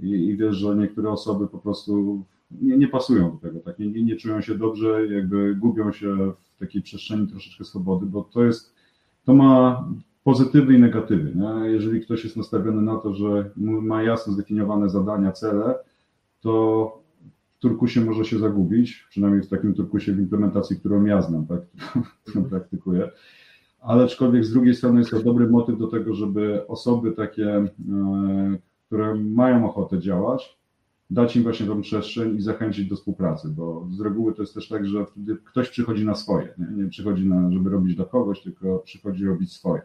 i, 0.00 0.08
i 0.08 0.36
wiesz, 0.36 0.56
że 0.56 0.76
niektóre 0.76 1.10
osoby 1.10 1.48
po 1.48 1.58
prostu 1.58 2.24
nie, 2.50 2.78
nie 2.78 2.88
pasują 2.88 3.30
do 3.30 3.36
tego, 3.36 3.60
tak? 3.60 3.78
nie, 3.78 4.02
nie 4.02 4.16
czują 4.16 4.40
się 4.40 4.54
dobrze, 4.54 5.06
jakby 5.06 5.54
gubią 5.54 5.92
się 5.92 6.32
w 6.56 6.58
takiej 6.58 6.82
przestrzeni 6.82 7.26
troszeczkę 7.26 7.64
swobody, 7.64 8.06
bo 8.06 8.22
to 8.22 8.44
jest, 8.44 8.74
to 9.24 9.34
ma 9.34 9.84
pozytywy 10.24 10.74
i 10.74 10.78
negatywy. 10.78 11.32
Nie? 11.34 11.70
Jeżeli 11.70 12.00
ktoś 12.00 12.24
jest 12.24 12.36
nastawiony 12.36 12.82
na 12.82 12.96
to, 12.96 13.14
że 13.14 13.50
ma 13.56 14.02
jasno 14.02 14.32
zdefiniowane 14.32 14.88
zadania, 14.88 15.32
cele, 15.32 15.74
to 16.40 17.02
w 17.56 17.58
Turkusie 17.60 18.00
może 18.00 18.24
się 18.24 18.38
zagubić, 18.38 19.06
przynajmniej 19.10 19.42
w 19.42 19.48
takim 19.48 19.74
Turkusie 19.74 20.12
w 20.12 20.18
implementacji, 20.18 20.76
którą 20.76 21.04
ja 21.04 21.22
znam, 21.22 21.46
tak, 21.46 21.60
którą 22.24 22.44
praktykuję. 22.44 23.10
Ale 23.80 24.04
aczkolwiek 24.04 24.44
z 24.44 24.52
drugiej 24.52 24.74
strony 24.74 24.98
jest 24.98 25.10
to 25.10 25.22
dobry 25.22 25.50
motyw 25.50 25.78
do 25.78 25.86
tego, 25.86 26.14
żeby 26.14 26.66
osoby 26.66 27.12
takie, 27.12 27.48
e, 27.56 27.68
które 28.86 29.14
mają 29.14 29.70
ochotę 29.70 29.98
działać, 29.98 30.59
dać 31.10 31.36
im 31.36 31.42
właśnie 31.42 31.66
tą 31.66 31.80
przestrzeń 31.80 32.36
i 32.36 32.40
zachęcić 32.40 32.88
do 32.88 32.96
współpracy, 32.96 33.48
bo 33.48 33.86
z 33.90 34.00
reguły 34.00 34.34
to 34.34 34.42
jest 34.42 34.54
też 34.54 34.68
tak, 34.68 34.86
że 34.86 35.06
wtedy 35.06 35.36
ktoś 35.44 35.68
przychodzi 35.68 36.06
na 36.06 36.14
swoje, 36.14 36.54
nie, 36.58 36.82
nie 36.82 36.90
przychodzi 36.90 37.28
na, 37.28 37.52
żeby 37.52 37.70
robić 37.70 37.96
dla 37.96 38.04
kogoś, 38.04 38.42
tylko 38.42 38.78
przychodzi 38.78 39.26
robić 39.26 39.52
swoje. 39.52 39.82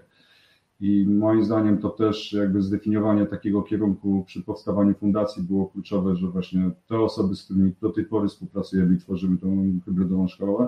I 0.82 1.06
moim 1.08 1.46
zdaniem 1.46 1.78
to 1.78 1.90
też 1.90 2.34
jakby 2.34 2.62
zdefiniowanie 2.62 3.26
takiego 3.26 3.64
kierunku 3.64 4.24
przy 4.28 4.44
powstawaniu 4.44 4.94
fundacji 4.94 5.44
było 5.44 5.66
kluczowe, 5.66 6.16
że 6.16 6.28
właśnie 6.28 6.72
te 6.88 7.00
osoby, 7.00 7.36
z 7.36 7.44
którymi 7.44 7.74
do 7.82 7.90
tej 7.90 8.06
pory 8.06 8.28
współpracujemy 8.28 8.96
i 8.96 8.98
tworzymy 8.98 9.38
tą 9.38 9.80
hybrydową 9.86 10.28
szkołę, 10.28 10.68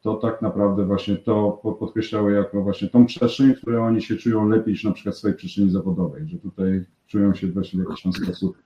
to 0.00 0.14
tak 0.14 0.42
naprawdę 0.42 0.86
właśnie 0.86 1.16
to 1.16 1.60
podkreślały 1.80 2.32
jako 2.32 2.62
właśnie 2.62 2.88
tą 2.88 3.06
przestrzeń, 3.06 3.54
w 3.54 3.60
której 3.60 3.78
oni 3.78 4.02
się 4.02 4.16
czują 4.16 4.48
lepiej 4.48 4.72
niż 4.72 4.84
na 4.84 4.92
przykład 4.92 5.14
w 5.14 5.18
swojej 5.18 5.36
przestrzeni 5.36 5.70
zawodowej, 5.70 6.28
że 6.28 6.38
tutaj 6.38 6.84
czują 7.06 7.34
się 7.34 7.46
właśnie 7.46 7.80
w 7.80 7.88
jakiś 7.88 8.02
tam 8.02 8.12
sposób 8.12 8.56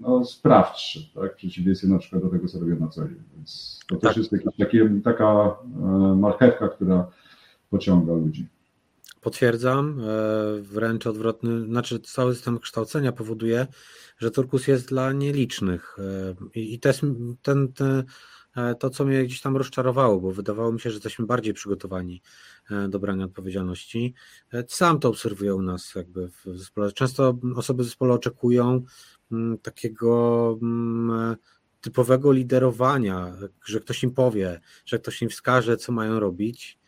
no, 0.00 0.24
sprawczy, 0.24 1.00
tak, 1.14 1.32
w 1.32 1.36
przeciwieństwie 1.36 1.88
na 1.88 1.98
przykład 1.98 2.22
do 2.22 2.28
tego, 2.28 2.48
co 2.48 2.60
robią 2.60 2.76
na 2.78 2.88
co 2.88 3.08
dzień. 3.08 3.22
Więc 3.36 3.80
to 3.88 3.96
tak. 3.96 4.00
też 4.00 4.16
jest 4.16 4.32
taka 5.04 5.56
e, 5.82 5.86
marchewka, 6.14 6.68
która 6.68 7.10
pociąga 7.70 8.12
ludzi. 8.12 8.46
Potwierdzam, 9.20 10.00
e, 10.00 10.62
wręcz 10.62 11.06
odwrotny, 11.06 11.64
znaczy 11.64 12.00
cały 12.00 12.34
system 12.34 12.58
kształcenia 12.58 13.12
powoduje, 13.12 13.66
że 14.18 14.30
turkus 14.30 14.68
jest 14.68 14.88
dla 14.88 15.12
nielicznych 15.12 15.96
e, 15.98 16.60
i 16.60 16.78
jest 16.78 17.00
ten, 17.00 17.36
ten, 17.42 17.72
e, 17.80 18.04
to, 18.78 18.90
co 18.90 19.04
mnie 19.04 19.24
gdzieś 19.24 19.40
tam 19.40 19.56
rozczarowało, 19.56 20.20
bo 20.20 20.32
wydawało 20.32 20.72
mi 20.72 20.80
się, 20.80 20.90
że 20.90 20.96
jesteśmy 20.96 21.26
bardziej 21.26 21.54
przygotowani 21.54 22.22
do 22.88 22.98
brania 22.98 23.24
odpowiedzialności. 23.24 24.14
Sam 24.68 25.00
to 25.00 25.08
obserwuję 25.08 25.54
u 25.54 25.62
nas 25.62 25.94
jakby 25.94 26.28
w 26.28 26.58
zespole. 26.58 26.92
Często 26.92 27.38
osoby 27.56 27.82
w 27.82 27.86
zespole 27.86 28.14
oczekują 28.14 28.82
mm, 29.32 29.58
takiego 29.58 30.58
mm, 30.62 31.36
typowego 31.80 32.32
liderowania, 32.32 33.36
że 33.64 33.80
ktoś 33.80 34.02
im 34.02 34.10
powie, 34.10 34.60
że 34.84 34.98
ktoś 34.98 35.22
im 35.22 35.28
wskaże, 35.28 35.76
co 35.76 35.92
mają 35.92 36.20
robić 36.20 36.80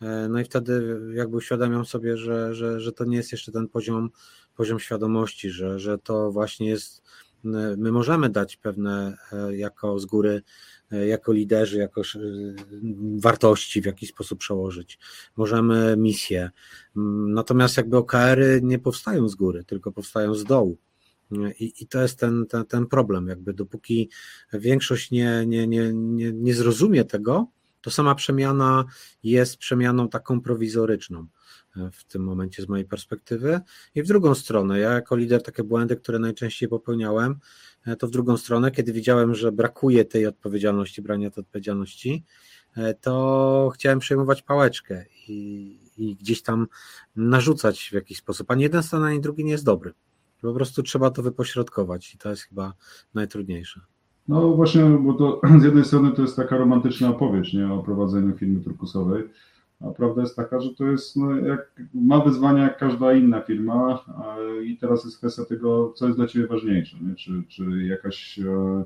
E, 0.00 0.28
no 0.28 0.40
i 0.40 0.44
wtedy 0.44 1.00
jakby 1.14 1.36
uświadamiam 1.36 1.84
sobie, 1.84 2.16
że, 2.16 2.54
że, 2.54 2.80
że 2.80 2.92
to 2.92 3.04
nie 3.04 3.16
jest 3.16 3.32
jeszcze 3.32 3.52
ten 3.52 3.68
poziom, 3.68 4.10
poziom 4.54 4.80
świadomości, 4.80 5.50
że, 5.50 5.78
że 5.78 5.98
to 5.98 6.32
właśnie 6.32 6.68
jest, 6.68 7.02
my 7.76 7.92
możemy 7.92 8.28
dać 8.28 8.56
pewne 8.56 9.16
e, 9.32 9.56
jako 9.56 9.98
z 9.98 10.06
góry, 10.06 10.30
e, 10.30 10.42
jako 10.90 11.32
liderzy, 11.32 11.78
jako 11.78 12.02
wartości 13.16 13.82
w 13.82 13.86
jakiś 13.86 14.08
sposób 14.08 14.38
przełożyć. 14.38 14.98
Możemy 15.36 15.96
misję. 15.96 16.50
Natomiast 17.26 17.76
jakby 17.76 17.96
OKR-y 17.96 18.60
nie 18.62 18.78
powstają 18.78 19.28
z 19.28 19.34
góry, 19.34 19.64
tylko 19.64 19.92
powstają 19.92 20.34
z 20.34 20.44
dołu. 20.44 20.78
I, 21.58 21.72
I, 21.80 21.86
to 21.86 22.02
jest 22.02 22.18
ten, 22.18 22.46
ten, 22.46 22.66
ten 22.66 22.86
problem, 22.86 23.28
jakby 23.28 23.54
dopóki 23.54 24.10
większość 24.52 25.10
nie, 25.10 25.44
nie, 25.46 25.66
nie, 25.66 25.92
nie, 25.92 26.32
nie 26.32 26.54
zrozumie 26.54 27.04
tego, 27.04 27.46
to 27.80 27.90
sama 27.90 28.14
przemiana 28.14 28.84
jest 29.22 29.56
przemianą 29.56 30.08
taką 30.08 30.40
prowizoryczną 30.40 31.20
e, 31.20 31.26
w 31.92 32.04
tym 32.04 32.24
momencie 32.24 32.62
z 32.62 32.68
mojej 32.68 32.84
perspektywy. 32.84 33.60
I 33.94 34.02
w 34.02 34.06
drugą 34.06 34.34
stronę, 34.34 34.78
ja 34.78 34.90
jako 34.90 35.16
lider 35.16 35.42
takie 35.42 35.64
błędy, 35.64 35.96
które 35.96 36.18
najczęściej 36.18 36.68
popełniałem, 36.68 37.38
e, 37.86 37.96
to 37.96 38.06
w 38.06 38.10
drugą 38.10 38.36
stronę, 38.36 38.70
kiedy 38.70 38.92
widziałem, 38.92 39.34
że 39.34 39.52
brakuje 39.52 40.04
tej 40.04 40.26
odpowiedzialności, 40.26 41.02
brania 41.02 41.30
tej 41.30 41.44
odpowiedzialności, 41.44 42.24
e, 42.76 42.94
to 42.94 43.70
chciałem 43.74 43.98
przejmować 43.98 44.42
pałeczkę 44.42 45.04
i, 45.28 45.80
i 45.96 46.16
gdzieś 46.16 46.42
tam 46.42 46.66
narzucać 47.16 47.88
w 47.90 47.92
jakiś 47.92 48.18
sposób. 48.18 48.50
Ani 48.50 48.62
jeden 48.62 48.82
stan, 48.82 49.04
ani 49.04 49.20
drugi 49.20 49.44
nie 49.44 49.52
jest 49.52 49.64
dobry. 49.64 49.92
Po 50.42 50.54
prostu 50.54 50.82
trzeba 50.82 51.10
to 51.10 51.22
wypośrodkować 51.22 52.14
i 52.14 52.18
to 52.18 52.30
jest 52.30 52.42
chyba 52.42 52.72
najtrudniejsze. 53.14 53.80
No 54.28 54.48
właśnie, 54.48 54.84
bo 54.84 55.14
to 55.14 55.40
z 55.60 55.64
jednej 55.64 55.84
strony 55.84 56.12
to 56.12 56.22
jest 56.22 56.36
taka 56.36 56.56
romantyczna 56.56 57.08
opowieść 57.08 57.52
nie, 57.52 57.72
o 57.72 57.82
prowadzeniu 57.82 58.36
firmy 58.36 58.60
turkusowej, 58.60 59.24
a 59.80 59.90
prawda 59.90 60.22
jest 60.22 60.36
taka, 60.36 60.60
że 60.60 60.74
to 60.74 60.84
jest, 60.84 61.16
no, 61.16 61.36
jak, 61.36 61.82
ma 61.94 62.20
wyzwania 62.20 62.62
jak 62.62 62.78
każda 62.78 63.12
inna 63.12 63.40
firma 63.40 64.04
i 64.64 64.76
teraz 64.76 65.04
jest 65.04 65.18
kwestia 65.18 65.44
tego, 65.44 65.92
co 65.96 66.06
jest 66.06 66.18
dla 66.18 66.26
Ciebie 66.26 66.46
ważniejsze, 66.46 66.96
nie? 67.00 67.14
Czy, 67.14 67.42
czy 67.48 67.84
jakaś 67.84 68.38
e, 68.38 68.84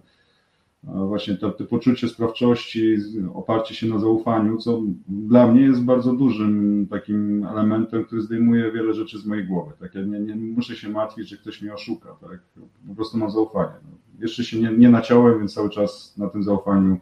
właśnie 0.84 1.36
to, 1.36 1.50
to 1.50 1.64
poczucie 1.64 2.08
sprawczości, 2.08 2.96
oparcie 3.34 3.74
się 3.74 3.86
na 3.86 3.98
zaufaniu, 3.98 4.58
co 4.58 4.82
dla 5.08 5.46
mnie 5.46 5.62
jest 5.62 5.84
bardzo 5.84 6.12
dużym 6.12 6.86
takim 6.90 7.46
elementem, 7.46 8.04
który 8.04 8.22
zdejmuje 8.22 8.72
wiele 8.72 8.94
rzeczy 8.94 9.18
z 9.18 9.26
mojej 9.26 9.46
głowy. 9.46 9.72
Tak? 9.80 9.94
Ja 9.94 10.02
nie, 10.02 10.20
nie 10.20 10.34
muszę 10.34 10.76
się 10.76 10.88
martwić, 10.88 11.28
że 11.28 11.36
ktoś 11.36 11.62
mnie 11.62 11.74
oszuka. 11.74 12.08
Tak? 12.20 12.40
Po 12.88 12.94
prostu 12.94 13.18
mam 13.18 13.30
zaufanie. 13.30 13.72
No, 13.84 13.90
jeszcze 14.20 14.44
się 14.44 14.60
nie, 14.60 14.72
nie 14.72 14.88
naciąłem, 14.88 15.38
więc 15.38 15.54
cały 15.54 15.70
czas 15.70 16.14
na 16.18 16.28
tym 16.28 16.42
zaufaniu 16.42 16.98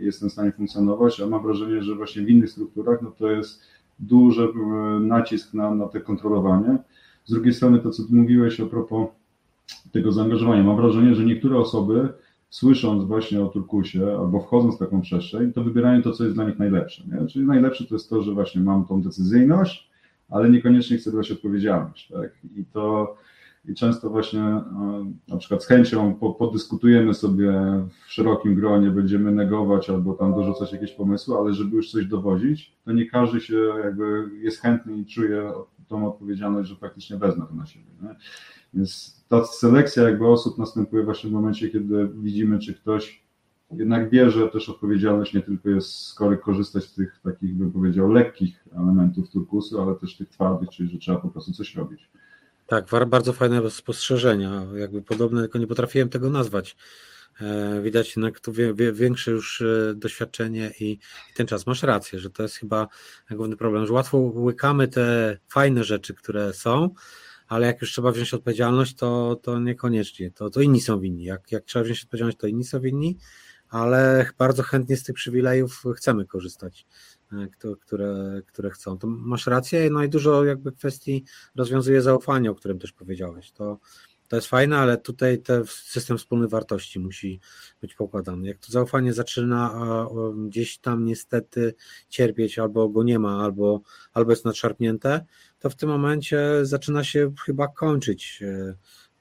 jestem 0.00 0.28
w 0.28 0.32
stanie 0.32 0.52
funkcjonować, 0.52 1.20
a 1.20 1.26
mam 1.26 1.42
wrażenie, 1.42 1.82
że 1.82 1.94
właśnie 1.94 2.22
w 2.22 2.30
innych 2.30 2.50
strukturach 2.50 3.02
no 3.02 3.10
to 3.10 3.30
jest 3.30 3.62
duży 3.98 4.42
e, 4.42 5.00
nacisk 5.00 5.54
na, 5.54 5.74
na 5.74 5.88
te 5.88 6.00
kontrolowanie. 6.00 6.78
Z 7.24 7.32
drugiej 7.32 7.54
strony 7.54 7.78
to, 7.78 7.90
co 7.90 8.02
mówiłeś 8.10 8.60
a 8.60 8.66
propos 8.66 9.08
tego 9.92 10.12
zaangażowania, 10.12 10.62
mam 10.62 10.76
wrażenie, 10.76 11.14
że 11.14 11.24
niektóre 11.24 11.58
osoby 11.58 12.08
słysząc 12.50 13.04
właśnie 13.04 13.42
o 13.42 13.48
turkusie 13.48 14.16
albo 14.18 14.40
wchodząc 14.40 14.76
w 14.76 14.78
taką 14.78 15.00
przestrzeń, 15.00 15.52
to 15.52 15.64
wybierają 15.64 16.02
to, 16.02 16.12
co 16.12 16.24
jest 16.24 16.36
dla 16.36 16.44
nich 16.44 16.58
najlepsze. 16.58 17.04
Nie? 17.06 17.26
Czyli 17.26 17.46
najlepsze 17.46 17.84
to 17.84 17.94
jest 17.94 18.10
to, 18.10 18.22
że 18.22 18.32
właśnie 18.32 18.60
mam 18.60 18.86
tą 18.86 19.02
decyzyjność, 19.02 19.90
ale 20.28 20.50
niekoniecznie 20.50 20.96
chcę 20.96 21.12
brać 21.12 21.30
odpowiedzialność. 21.30 22.08
Tak? 22.08 22.30
I 22.56 22.64
to 22.64 23.16
i 23.68 23.74
często 23.74 24.10
właśnie 24.10 24.40
e, 24.40 25.12
na 25.28 25.36
przykład 25.36 25.64
z 25.64 25.66
chęcią 25.66 26.14
podyskutujemy 26.38 27.14
sobie 27.14 27.52
w 28.06 28.12
szerokim 28.12 28.54
gronie, 28.54 28.90
będziemy 28.90 29.32
negować 29.32 29.90
albo 29.90 30.12
tam 30.12 30.34
dorzucać 30.34 30.72
jakieś 30.72 30.92
pomysły, 30.92 31.36
ale 31.36 31.54
żeby 31.54 31.76
już 31.76 31.90
coś 31.90 32.06
dowodzić, 32.06 32.76
to 32.84 32.92
nie 32.92 33.06
każdy 33.06 33.40
się 33.40 33.56
jakby 33.84 34.30
jest 34.40 34.60
chętny 34.60 34.96
i 34.96 35.06
czuje 35.06 35.52
tą 35.88 36.08
odpowiedzialność, 36.08 36.68
że 36.68 36.76
faktycznie 36.76 37.16
wezmę 37.16 37.46
to 37.46 37.54
na 37.54 37.66
siebie. 37.66 37.86
Nie? 38.02 38.16
Więc 38.74 39.20
ta 39.28 39.44
selekcja 39.44 40.02
jakby 40.02 40.26
osób 40.26 40.58
następuje 40.58 41.04
właśnie 41.04 41.30
w 41.30 41.32
momencie, 41.32 41.68
kiedy 41.68 42.08
widzimy, 42.14 42.58
czy 42.58 42.74
ktoś 42.74 43.22
jednak 43.70 44.10
bierze 44.10 44.48
też 44.48 44.68
odpowiedzialność, 44.68 45.34
nie 45.34 45.40
tylko 45.40 45.68
jest 45.68 45.90
skory 45.90 46.38
korzystać 46.38 46.84
z 46.84 46.94
tych 46.94 47.20
takich, 47.24 47.54
bym 47.54 47.72
powiedział, 47.72 48.12
lekkich 48.12 48.64
elementów 48.72 49.30
turkusu, 49.30 49.82
ale 49.82 49.94
też 49.94 50.16
tych 50.16 50.28
twardych, 50.28 50.68
czyli 50.68 50.88
że 50.88 50.98
trzeba 50.98 51.18
po 51.18 51.28
prostu 51.28 51.52
coś 51.52 51.74
robić. 51.74 52.10
Tak, 52.72 52.86
bardzo 53.06 53.32
fajne 53.32 53.70
spostrzeżenia, 53.70 54.66
jakby 54.74 55.02
podobne, 55.02 55.40
tylko 55.40 55.58
nie 55.58 55.66
potrafiłem 55.66 56.08
tego 56.08 56.30
nazwać. 56.30 56.76
E, 57.40 57.80
widać 57.82 58.16
jednak 58.16 58.40
tu 58.40 58.52
większe 58.92 59.30
już 59.30 59.60
e, 59.60 59.94
doświadczenie 59.94 60.72
i, 60.80 60.98
ten 61.34 61.46
czas. 61.46 61.66
Masz 61.66 61.82
rację, 61.82 62.18
że 62.18 62.30
to 62.30 62.42
jest 62.42 62.56
chyba 62.56 62.88
główny 63.30 63.56
problem, 63.56 63.86
że 63.86 63.92
łatwo 63.92 64.18
łykamy 64.18 64.88
te 64.88 65.36
fajne 65.48 65.84
rzeczy, 65.84 66.14
które 66.14 66.52
są, 66.52 66.90
ale 67.48 67.66
jak 67.66 67.80
już 67.80 67.92
trzeba 67.92 68.12
wziąć 68.12 68.34
odpowiedzialność, 68.34 68.96
to, 68.96 69.36
to 69.42 69.60
niekoniecznie, 69.60 70.30
to, 70.30 70.50
to 70.50 70.60
inni 70.60 70.80
są 70.80 71.00
winni. 71.00 71.24
Jak, 71.24 71.52
jak 71.52 71.64
trzeba 71.64 71.84
wziąć 71.84 72.02
odpowiedzialność, 72.04 72.38
to 72.38 72.46
inni 72.46 72.64
są 72.64 72.80
winni, 72.80 73.18
ale 73.68 74.30
bardzo 74.38 74.62
chętnie 74.62 74.96
z 74.96 75.02
tych 75.02 75.14
przywilejów 75.14 75.82
chcemy 75.96 76.26
korzystać. 76.26 76.86
E, 77.32 77.48
które, 77.76 78.42
które 78.46 78.70
chcą. 78.70 78.98
To 78.98 79.06
masz 79.06 79.46
rację, 79.46 79.90
no 79.90 80.04
i 80.04 80.08
dużo 80.08 80.44
jakby 80.44 80.72
kwestii 80.72 81.24
rozwiązuje 81.54 82.02
zaufanie, 82.02 82.50
o 82.50 82.54
którym 82.54 82.78
też 82.78 82.92
powiedziałeś. 82.92 83.52
To, 83.52 83.78
to 84.28 84.36
jest 84.36 84.48
fajne, 84.48 84.78
ale 84.78 84.98
tutaj 84.98 85.42
ten 85.42 85.64
system 85.66 86.18
wspólnych 86.18 86.50
wartości 86.50 87.00
musi 87.00 87.40
być 87.80 87.94
pokładany. 87.94 88.48
Jak 88.48 88.58
to 88.58 88.72
zaufanie 88.72 89.12
zaczyna 89.12 89.80
gdzieś 90.48 90.78
tam 90.78 91.04
niestety 91.04 91.74
cierpieć, 92.08 92.58
albo 92.58 92.88
go 92.88 93.02
nie 93.02 93.18
ma, 93.18 93.44
albo, 93.44 93.80
albo 94.12 94.30
jest 94.30 94.44
nadszarpnięte, 94.44 95.24
to 95.58 95.70
w 95.70 95.74
tym 95.74 95.88
momencie 95.88 96.40
zaczyna 96.62 97.04
się 97.04 97.32
chyba 97.44 97.68
kończyć 97.68 98.42
e, 98.42 98.74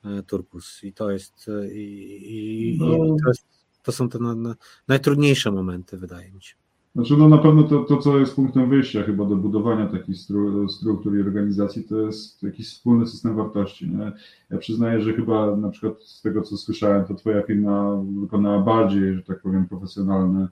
e, 0.10 0.24
turkus 0.24 0.84
i 0.84 0.94
to 0.94 1.12
jest 1.12 1.50
i, 1.72 1.80
i, 2.24 2.78
no. 2.80 2.86
i 2.86 3.20
to, 3.24 3.28
jest, 3.28 3.48
to, 3.84 3.92
są 3.92 4.10
te 4.10 4.20
na, 4.20 4.36
na, 4.36 4.56
najtrudniejsze 4.88 5.52
momenty, 5.52 5.98
wydaje 5.98 6.32
mi 6.32 6.44
się. 6.44 6.61
Znaczy, 6.96 7.18
no 7.18 7.30
na 7.30 7.38
pewno 7.38 7.64
to, 7.64 7.84
to, 7.84 7.98
co 7.98 8.20
jest 8.20 8.36
punktem 8.36 8.70
wyjścia 8.70 9.04
chyba 9.04 9.26
do 9.26 9.36
budowania 9.36 9.88
takich 9.88 10.18
stru, 10.18 10.70
struktur 10.70 11.18
i 11.18 11.22
organizacji, 11.22 11.84
to 11.84 12.02
jest 12.02 12.44
jakiś 12.44 12.68
wspólny 12.68 13.08
system 13.08 13.36
wartości. 13.36 13.90
Nie? 13.90 14.12
Ja 14.50 14.58
przyznaję, 14.58 15.02
że 15.02 15.14
chyba 15.14 15.56
na 15.56 15.70
przykład 15.70 16.04
z 16.04 16.22
tego, 16.22 16.42
co 16.42 16.58
słyszałem, 16.58 17.06
to 17.06 17.16
Twoja 17.16 17.42
firma 17.42 18.04
wykonała 18.22 18.60
bardziej, 18.60 19.14
że 19.14 19.24
tak 19.24 19.42
powiem, 19.42 19.68
profesjonalne 19.68 20.48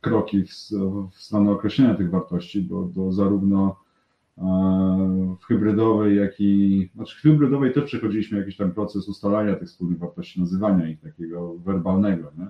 kroki 0.00 0.44
w, 0.44 0.50
w 1.12 1.16
stronę 1.16 1.50
określenia 1.50 1.94
tych 1.94 2.10
wartości, 2.10 2.60
bo, 2.60 2.82
bo 2.82 3.12
zarówno 3.12 3.76
e, 4.38 5.36
w 5.40 5.44
hybrydowej, 5.44 6.16
jak 6.16 6.40
i, 6.40 6.90
znaczy 6.94 7.18
w 7.18 7.22
hybrydowej 7.22 7.72
też 7.72 7.84
przechodziliśmy 7.84 8.38
jakiś 8.38 8.56
tam 8.56 8.72
proces 8.72 9.08
ustalania 9.08 9.56
tych 9.56 9.68
wspólnych 9.68 9.98
wartości, 9.98 10.40
nazywania 10.40 10.88
ich 10.88 11.00
takiego 11.00 11.54
werbalnego. 11.54 12.32
Nie? 12.38 12.46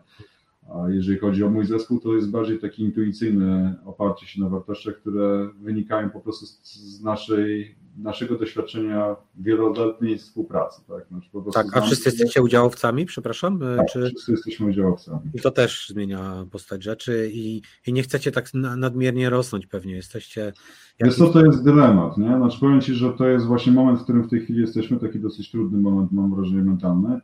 A 0.69 0.91
jeżeli 0.91 1.19
chodzi 1.19 1.45
o 1.45 1.51
mój 1.51 1.67
zespół, 1.67 2.01
to 2.01 2.15
jest 2.15 2.31
bardziej 2.31 2.59
taki 2.59 2.83
intuicyjny 2.83 3.75
oparcie 3.85 4.27
się 4.27 4.41
na 4.41 4.49
wartościach, 4.49 4.95
które 4.95 5.49
wynikają 5.61 6.11
po 6.11 6.21
prostu 6.21 6.47
z 6.47 7.03
naszej, 7.03 7.77
naszego 7.97 8.39
doświadczenia 8.39 9.17
wieloletniej 9.37 10.19
współpracy. 10.19 10.83
Tak, 10.89 11.07
znaczy 11.09 11.31
tak 11.53 11.77
a 11.77 11.81
wszyscy 11.81 12.09
jesteście 12.09 12.43
udziałowcami, 12.43 13.07
przepraszam? 13.07 13.61
Tak, 13.77 13.87
czy... 13.93 14.09
wszyscy 14.09 14.33
jesteśmy 14.33 14.67
udziałowcami. 14.67 15.31
I 15.35 15.41
to 15.41 15.51
też 15.51 15.89
zmienia 15.89 16.47
postać 16.51 16.83
rzeczy 16.83 17.31
i, 17.33 17.63
i 17.87 17.93
nie 17.93 18.03
chcecie 18.03 18.33
tak 18.33 18.55
nadmiernie 18.55 19.31
rosnąć 19.31 19.67
pewnie, 19.67 19.95
jesteście... 19.95 20.53
Jest 21.01 21.19
to, 21.19 21.29
to 21.29 21.45
jest 21.45 21.65
dylemat, 21.65 22.19
nie? 22.19 22.37
Znaczy 22.37 22.61
powiem 22.61 22.81
Ci, 22.81 22.95
że 22.95 23.13
to 23.13 23.29
jest 23.29 23.47
właśnie 23.47 23.73
moment, 23.73 24.01
w 24.01 24.03
którym 24.03 24.23
w 24.23 24.31
tej 24.31 24.41
chwili 24.41 24.61
jesteśmy, 24.61 24.99
taki 24.99 25.21
dosyć 25.21 25.51
trudny 25.51 25.79
moment, 25.79 26.13
mam 26.13 26.35
wrażenie, 26.35 26.63
mentalny, 26.63 27.21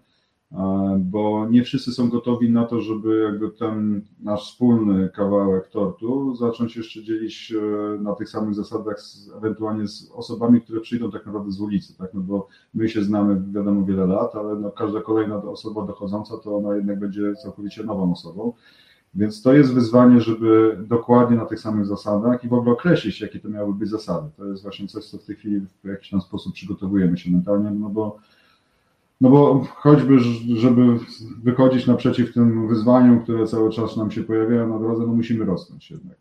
bo 0.99 1.47
nie 1.50 1.62
wszyscy 1.62 1.92
są 1.92 2.09
gotowi 2.09 2.50
na 2.50 2.64
to, 2.64 2.80
żeby 2.80 3.21
jakby 3.21 3.50
ten 3.50 4.02
nasz 4.21 4.50
wspólny 4.50 5.09
kawałek 5.09 5.69
tortu 5.69 6.35
zacząć 6.35 6.76
jeszcze 6.76 7.02
dzielić 7.02 7.52
e, 7.52 8.02
na 8.02 8.14
tych 8.14 8.28
samych 8.28 8.54
zasadach 8.54 9.00
z, 9.00 9.30
ewentualnie 9.37 9.88
z 9.88 10.11
osobami, 10.14 10.61
które 10.61 10.80
przyjdą 10.80 11.11
tak 11.11 11.26
naprawdę 11.26 11.50
z 11.50 11.61
ulicy, 11.61 11.99
tak, 11.99 12.14
no 12.14 12.21
bo 12.21 12.49
my 12.75 12.88
się 12.88 13.02
znamy 13.02 13.42
wiadomo 13.52 13.85
wiele 13.85 14.07
lat, 14.07 14.35
ale 14.35 14.54
no 14.57 14.71
każda 14.71 15.00
kolejna 15.00 15.42
osoba 15.42 15.87
dochodząca 15.87 16.38
to 16.38 16.57
ona 16.57 16.76
jednak 16.76 16.99
będzie 16.99 17.35
całkowicie 17.35 17.85
nową 17.85 18.12
osobą. 18.12 18.52
Więc 19.14 19.42
to 19.42 19.52
jest 19.52 19.75
wyzwanie, 19.75 20.21
żeby 20.21 20.78
dokładnie 20.88 21.37
na 21.37 21.47
tych 21.47 21.61
samych 21.61 21.87
zasadach 21.87 22.45
i 22.45 22.49
w 22.49 22.52
ogóle 22.52 22.73
określić, 22.73 23.21
jakie 23.21 23.40
to 23.40 23.49
miały 23.49 23.75
być 23.75 23.90
zasady. 23.90 24.28
To 24.37 24.47
jest 24.47 24.62
właśnie 24.62 24.88
coś, 24.88 25.04
co 25.04 25.19
w 25.19 25.25
tej 25.25 25.37
chwili 25.37 25.61
w 25.61 25.88
jakiś 25.88 26.11
tam 26.11 26.21
sposób 26.21 26.54
przygotowujemy 26.54 27.19
się 27.19 27.30
mentalnie, 27.30 27.71
no 27.71 27.88
bo 27.88 28.19
no 29.21 29.31
bo 29.31 29.65
choćby, 29.75 30.19
żeby 30.57 30.83
wychodzić 31.43 31.87
naprzeciw 31.87 32.35
tym 32.35 32.69
wyzwaniom, 32.69 33.21
które 33.21 33.47
cały 33.47 33.71
czas 33.71 33.97
nam 33.97 34.11
się 34.11 34.23
pojawiają 34.23 34.69
na 34.69 34.79
drodze, 34.79 35.07
no 35.07 35.15
musimy 35.15 35.45
rosnąć 35.45 35.91
jednak. 35.91 36.19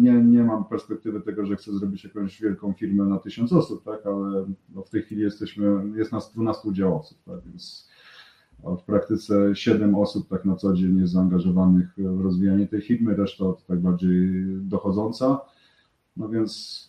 Nie, 0.00 0.12
nie, 0.12 0.44
mam 0.44 0.64
perspektywy 0.64 1.20
tego, 1.20 1.46
że 1.46 1.56
chcę 1.56 1.72
zrobić 1.72 2.04
jakąś 2.04 2.40
wielką 2.40 2.72
firmę 2.72 3.04
na 3.04 3.18
tysiąc 3.18 3.52
osób, 3.52 3.84
tak, 3.84 4.06
ale 4.06 4.46
no 4.74 4.82
w 4.82 4.90
tej 4.90 5.02
chwili 5.02 5.22
jesteśmy, 5.22 5.82
jest 5.96 6.12
nas 6.12 6.32
12 6.32 6.68
udziałowców, 6.68 7.18
tak, 7.22 7.40
więc 7.44 7.88
w 8.78 8.82
praktyce 8.82 9.54
7 9.54 9.94
osób 9.94 10.28
tak 10.28 10.44
na 10.44 10.56
co 10.56 10.74
dzień 10.74 10.98
jest 10.98 11.12
zaangażowanych 11.12 11.94
w 11.98 12.20
rozwijanie 12.20 12.66
tej 12.66 12.82
firmy, 12.82 13.16
reszta 13.16 13.44
to 13.44 13.62
tak 13.66 13.80
bardziej 13.80 14.44
dochodząca, 14.60 15.40
no 16.16 16.28
więc 16.28 16.82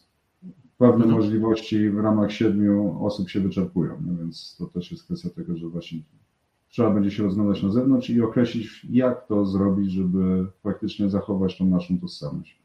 pewne 0.79 1.05
mhm. 1.05 1.11
możliwości 1.11 1.89
w 1.89 1.99
ramach 1.99 2.31
siedmiu 2.31 3.05
osób 3.05 3.29
się 3.29 3.39
wyczerpują, 3.39 4.01
no 4.05 4.17
więc 4.17 4.55
to 4.59 4.65
też 4.65 4.91
jest 4.91 5.03
kwestia 5.03 5.29
tego, 5.29 5.57
że 5.57 5.67
właśnie 5.67 5.99
trzeba 6.69 6.89
będzie 6.89 7.11
się 7.11 7.23
rozglądać 7.23 7.63
na 7.63 7.71
zewnątrz 7.71 8.09
i 8.09 8.21
określić, 8.21 8.85
jak 8.89 9.27
to 9.27 9.45
zrobić, 9.45 9.91
żeby 9.91 10.45
faktycznie 10.63 11.09
zachować 11.09 11.57
tą 11.57 11.65
naszą 11.65 11.99
tożsamość. 11.99 12.59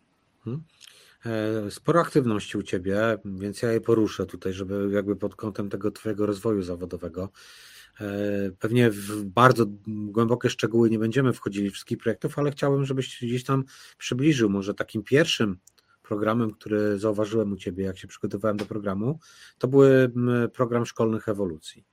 E, 1.27 1.71
sporo 1.71 2.01
aktywności 2.01 2.59
u 2.59 2.63
Ciebie, 2.63 3.19
więc 3.25 3.63
ja 3.63 3.73
je 3.73 3.81
poruszę 3.81 4.27
tutaj, 4.27 4.53
żeby 4.53 4.89
jakby 4.93 5.17
pod 5.17 5.37
kątem 5.37 5.69
tego 5.71 5.91
Twojego 5.91 6.27
rozwoju 6.27 6.63
zawodowego. 6.63 7.29
E, 8.01 8.07
pewnie 8.59 8.91
w 8.91 9.25
bardzo 9.25 9.67
głębokie 9.87 10.51
szczegóły 10.51 10.91
nie 10.91 10.99
będziemy 10.99 11.33
wchodzili 11.33 11.71
wszystkich 11.71 11.99
projektów, 11.99 12.39
ale 12.39 12.51
chciałbym, 12.51 12.85
żebyś 12.85 13.19
gdzieś 13.23 13.45
tam 13.45 13.65
przybliżył 13.99 14.51
może 14.51 14.75
takim 14.75 15.03
pierwszym 15.03 15.59
programem, 16.09 16.51
który 16.51 16.99
zauważyłem 16.99 17.53
u 17.53 17.57
Ciebie, 17.57 17.85
jak 17.85 17.99
się 17.99 18.09
przygotowywałem 18.09 18.57
do 18.57 18.65
programu, 18.65 19.19
to 19.59 19.69
był 19.69 19.81
program 20.53 20.87
szkolnych 20.87 21.29
ewolucji. 21.29 21.85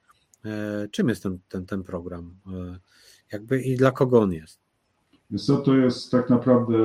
E, 0.45 0.87
czym 0.91 1.09
jest 1.09 1.23
ten, 1.23 1.39
ten, 1.49 1.65
ten 1.65 1.83
program? 1.83 2.35
E, 2.47 2.79
jakby 3.31 3.61
i 3.61 3.77
dla 3.77 3.91
kogo 3.91 4.21
on 4.21 4.33
jest? 4.33 4.61
co, 5.37 5.57
to 5.57 5.75
jest 5.75 6.11
tak 6.11 6.29
naprawdę 6.29 6.77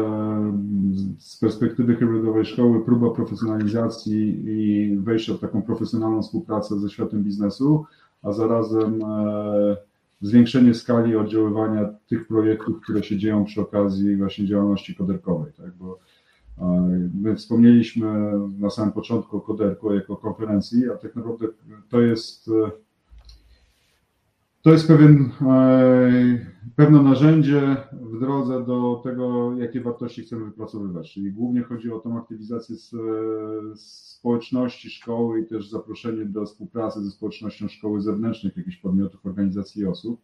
z 1.19 1.39
perspektywy 1.39 1.97
hybrydowej 1.97 2.45
szkoły 2.45 2.85
próba 2.85 3.11
profesjonalizacji 3.11 4.45
i 4.47 4.97
wejścia 4.97 5.35
w 5.35 5.39
taką 5.39 5.63
profesjonalną 5.63 6.23
współpracę 6.23 6.81
ze 6.81 6.91
światem 6.91 7.25
biznesu, 7.25 7.85
a 8.23 8.33
zarazem 8.33 9.03
e, 9.03 9.77
zwiększenie 10.21 10.75
skali 10.75 11.17
oddziaływania 11.17 11.89
tych 12.07 12.27
projektów, 12.27 12.81
które 12.81 13.03
się 13.03 13.19
dzieją 13.19 13.45
przy 13.45 13.61
okazji 13.61 14.17
właśnie 14.17 14.47
działalności 14.47 14.95
koderkowej, 14.95 15.53
tak? 15.53 15.75
bo 15.75 15.99
My 17.15 17.37
wspomnieliśmy 17.37 18.33
na 18.59 18.71
samym 18.71 18.93
początku 18.93 19.37
o 19.37 19.41
Koderku 19.41 19.95
jako 19.95 20.17
konferencji, 20.17 20.91
a 20.91 20.97
tak 20.97 21.17
naprawdę 21.17 21.47
to 21.89 22.01
jest 22.01 22.51
to 24.67 24.73
jest 24.73 24.89
pewien, 24.89 25.31
e, 25.41 26.39
pewne 26.77 27.03
narzędzie 27.03 27.77
w 27.93 28.21
drodze 28.21 28.65
do 28.65 29.01
tego, 29.05 29.57
jakie 29.59 29.81
wartości 29.81 30.23
chcemy 30.23 30.45
wypracowywać. 30.45 31.13
Czyli 31.13 31.33
głównie 31.33 31.63
chodzi 31.63 31.93
o 31.93 31.99
tą 31.99 32.19
aktywizację 32.19 32.77
z, 32.77 32.95
społeczności 33.81 34.91
szkoły 34.91 35.41
i 35.41 35.47
też 35.47 35.71
zaproszenie 35.71 36.25
do 36.25 36.47
współpracy 36.47 37.05
ze 37.05 37.11
społecznością 37.11 37.69
szkoły 37.69 38.01
zewnętrznych, 38.01 38.57
jakichś 38.57 38.77
podmiotów, 38.77 39.27
organizacji 39.27 39.83
i 39.83 39.87
osób. 39.87 40.21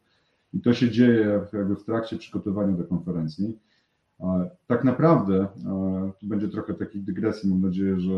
I 0.54 0.60
to 0.60 0.74
się 0.74 0.90
dzieje 0.90 1.46
w 1.78 1.84
trakcie 1.84 2.16
przygotowania 2.16 2.72
do 2.72 2.84
konferencji. 2.84 3.58
Tak 4.66 4.84
naprawdę, 4.84 5.48
tu 6.20 6.26
będzie 6.26 6.48
trochę 6.48 6.74
takich 6.74 7.04
dygresji, 7.04 7.50
mam 7.50 7.60
nadzieję, 7.62 8.00
że 8.00 8.12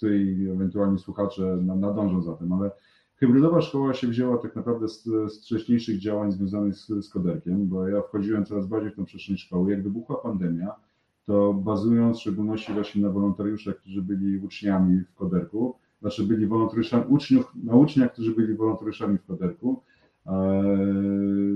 ty 0.00 0.22
i 0.22 0.50
ewentualni 0.50 0.98
słuchacze 0.98 1.58
nadążą 1.62 2.22
za 2.22 2.34
tym, 2.34 2.52
ale 2.52 2.70
hybrydowa 3.16 3.60
szkoła 3.60 3.94
się 3.94 4.08
wzięła 4.08 4.38
tak 4.38 4.56
naprawdę 4.56 4.88
z, 4.88 5.04
z 5.04 5.44
wcześniejszych 5.44 5.98
działań 5.98 6.32
związanych 6.32 6.76
z, 6.76 6.86
z 6.86 7.10
koderkiem, 7.10 7.68
bo 7.68 7.88
ja 7.88 8.02
wchodziłem 8.02 8.44
coraz 8.44 8.66
bardziej 8.66 8.90
w 8.90 8.96
tę 8.96 9.04
przestrzeń 9.04 9.36
szkoły. 9.36 9.70
Jak 9.70 9.82
wybuchła 9.82 10.16
pandemia, 10.16 10.74
to 11.26 11.54
bazując 11.54 12.16
w 12.16 12.20
szczególności 12.20 12.72
właśnie 12.72 13.02
na 13.02 13.10
wolontariuszach, 13.10 13.76
którzy 13.76 14.02
byli 14.02 14.38
uczniami 14.38 15.00
w 15.00 15.14
koderku, 15.14 15.74
znaczy 16.00 16.24
byli 16.24 16.46
wolontariuszami, 16.46 17.04
uczniów, 17.08 17.52
na 17.64 17.74
uczniach, 17.74 18.12
którzy 18.12 18.34
byli 18.34 18.54
wolontariuszami 18.54 19.18
w 19.18 19.24
koderku, 19.24 19.82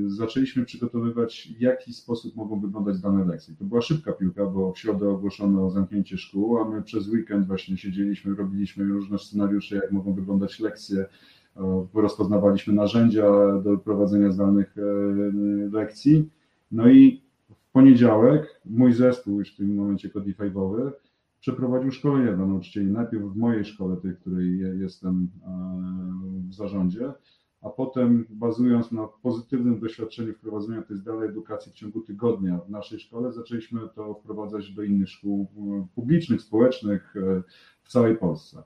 zaczęliśmy 0.07 0.65
przygotowywać, 0.65 1.53
w 1.59 1.61
jaki 1.61 1.93
sposób 1.93 2.37
mogą 2.37 2.61
wyglądać 2.61 3.01
dane 3.01 3.25
lekcje. 3.25 3.55
To 3.59 3.65
była 3.65 3.81
szybka 3.81 4.13
piłka, 4.13 4.47
bo 4.47 4.73
w 4.73 4.79
środę 4.79 5.09
ogłoszono 5.09 5.71
zamknięcie 5.71 6.19
szkół, 6.19 6.59
a 6.59 6.69
my 6.69 6.83
przez 6.83 7.09
weekend 7.09 7.47
właśnie 7.47 7.77
siedzieliśmy, 7.77 8.35
robiliśmy 8.35 8.85
różne 8.85 9.19
scenariusze, 9.19 9.77
jak 9.77 9.93
mogą 9.93 10.15
wyglądać 10.15 10.61
lekcje, 10.61 11.07
rozpoznawaliśmy 11.95 12.73
narzędzia 12.75 13.59
do 13.65 13.79
prowadzenia 13.79 14.33
zdalnych 14.33 14.77
e, 14.79 14.83
lekcji. 15.73 16.31
No 16.73 16.89
i 16.89 17.23
w 17.51 17.73
poniedziałek 17.73 18.61
mój 18.65 18.93
zespół, 18.93 19.39
już 19.39 19.55
w 19.55 19.57
tym 19.57 19.75
momencie 19.75 20.09
Codify'owy, 20.09 20.91
przeprowadził 21.41 21.93
szkolenie 21.93 22.37
dla 22.37 22.47
nauczycieli. 22.47 22.87
Najpierw 22.87 23.25
w 23.25 23.37
mojej 23.37 23.65
szkole, 23.65 23.97
tej, 23.97 24.15
której 24.17 24.59
jestem 24.81 25.29
e, 25.47 25.51
w 26.49 26.55
zarządzie, 26.55 27.13
a 27.63 27.71
potem 27.71 28.27
bazując 28.31 28.93
na 28.93 29.09
pozytywnym 29.23 29.81
doświadczeniu 29.81 30.35
wprowadzenia 30.35 30.83
tej 30.83 30.97
zdalnej 30.97 31.29
edukacji 31.29 31.73
w 31.73 31.75
ciągu 31.75 32.01
tygodnia 32.01 32.59
w 32.59 32.71
naszej 32.71 33.01
szkole, 33.01 33.33
zaczęliśmy 33.33 33.81
to 33.95 34.15
wprowadzać 34.15 34.73
do 34.73 34.83
innych 34.83 35.09
szkół 35.09 35.47
e, 35.57 35.87
publicznych, 35.95 36.43
społecznych 36.43 37.15
e, 37.17 37.43
w 37.83 37.89
całej 37.89 38.17
Polsce. 38.17 38.63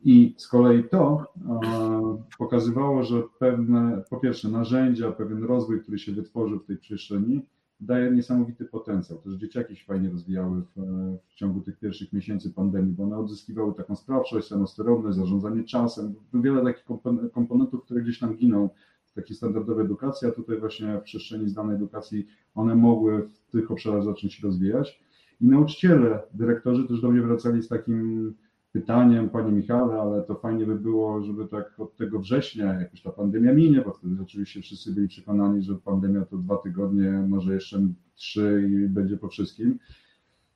I 0.00 0.34
z 0.36 0.48
kolei 0.48 0.88
to 0.88 1.26
e, 1.46 2.22
pokazywało, 2.38 3.02
że 3.02 3.22
pewne, 3.38 4.02
po 4.10 4.16
pierwsze, 4.16 4.48
narzędzia, 4.48 5.12
pewien 5.12 5.44
rozwój, 5.44 5.82
który 5.82 5.98
się 5.98 6.12
wytworzył 6.12 6.58
w 6.58 6.66
tej 6.66 6.76
przestrzeni, 6.76 7.46
daje 7.80 8.10
niesamowity 8.10 8.64
potencjał. 8.64 9.18
Też 9.18 9.34
dzieciaki 9.34 9.76
się 9.76 9.84
fajnie 9.84 10.10
rozwijały 10.10 10.62
w, 10.62 10.80
w, 11.28 11.34
ciągu 11.34 11.60
tych 11.60 11.78
pierwszych 11.78 12.12
miesięcy 12.12 12.52
pandemii, 12.52 12.94
bo 12.94 13.04
one 13.04 13.18
odzyskiwały 13.18 13.74
taką 13.74 13.96
sprawczość, 13.96 14.48
samosterowość, 14.48 15.16
zarządzanie 15.16 15.64
czasem, 15.64 16.14
wiele 16.34 16.62
takich 16.62 16.84
komponentów, 17.32 17.84
które 17.84 18.00
gdzieś 18.00 18.18
tam 18.18 18.36
giną 18.36 18.70
w 19.06 19.12
taki 19.12 19.34
standardowy 19.34 19.82
edukacji, 19.82 20.28
tutaj 20.36 20.60
właśnie 20.60 20.98
w 20.98 21.02
przestrzeni 21.02 21.48
zdalnej 21.48 21.76
edukacji 21.76 22.26
one 22.54 22.74
mogły 22.74 23.28
w 23.28 23.50
tych 23.50 23.70
obszarach 23.70 24.04
zacząć 24.04 24.34
się 24.34 24.46
rozwijać. 24.46 25.06
I 25.40 25.46
nauczyciele, 25.46 26.22
dyrektorzy 26.34 26.88
też 26.88 27.00
do 27.00 27.10
mnie 27.10 27.22
wracali 27.22 27.62
z 27.62 27.68
takim 27.68 28.34
pytaniem, 28.76 29.28
Panie 29.28 29.52
Michale, 29.52 30.00
ale 30.00 30.22
to 30.22 30.34
fajnie 30.34 30.66
by 30.66 30.74
było, 30.74 31.22
żeby 31.22 31.48
tak 31.48 31.80
od 31.80 31.96
tego 31.96 32.18
września 32.18 32.80
jakoś 32.80 33.02
ta 33.02 33.10
pandemia 33.10 33.52
minie, 33.52 33.80
bo 33.80 33.92
wtedy 33.92 34.22
oczywiście 34.22 34.60
wszyscy 34.60 34.92
byli 34.92 35.08
przekonani, 35.08 35.62
że 35.62 35.74
pandemia 35.74 36.24
to 36.24 36.36
dwa 36.36 36.56
tygodnie, 36.56 37.10
może 37.28 37.54
jeszcze 37.54 37.80
trzy 38.14 38.70
i 38.70 38.88
będzie 38.88 39.16
po 39.16 39.28
wszystkim, 39.28 39.78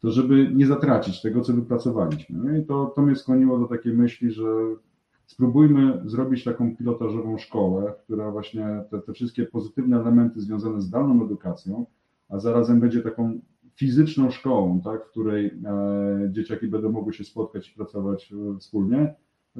to 0.00 0.10
żeby 0.10 0.50
nie 0.54 0.66
zatracić 0.66 1.22
tego, 1.22 1.40
co 1.40 1.52
wypracowaliśmy. 1.52 2.38
No 2.38 2.56
I 2.56 2.64
to, 2.64 2.92
to 2.96 3.02
mnie 3.02 3.16
skłoniło 3.16 3.58
do 3.58 3.66
takiej 3.66 3.92
myśli, 3.92 4.32
że 4.32 4.44
spróbujmy 5.26 6.02
zrobić 6.04 6.44
taką 6.44 6.76
pilotażową 6.76 7.38
szkołę, 7.38 7.94
która 8.04 8.30
właśnie 8.30 8.84
te, 8.90 9.00
te 9.00 9.12
wszystkie 9.12 9.46
pozytywne 9.46 10.00
elementy 10.00 10.40
związane 10.40 10.80
z 10.80 10.90
dalną 10.90 11.24
edukacją, 11.24 11.86
a 12.28 12.38
zarazem 12.38 12.80
będzie 12.80 13.00
taką 13.02 13.40
fizyczną 13.80 14.30
szkołą, 14.30 14.80
tak, 14.80 15.04
w 15.04 15.10
której 15.10 15.46
e, 15.46 16.28
dzieciaki 16.32 16.68
będą 16.68 16.92
mogły 16.92 17.12
się 17.12 17.24
spotkać 17.24 17.68
i 17.68 17.74
pracować 17.74 18.32
e, 18.32 18.58
wspólnie, 18.58 19.14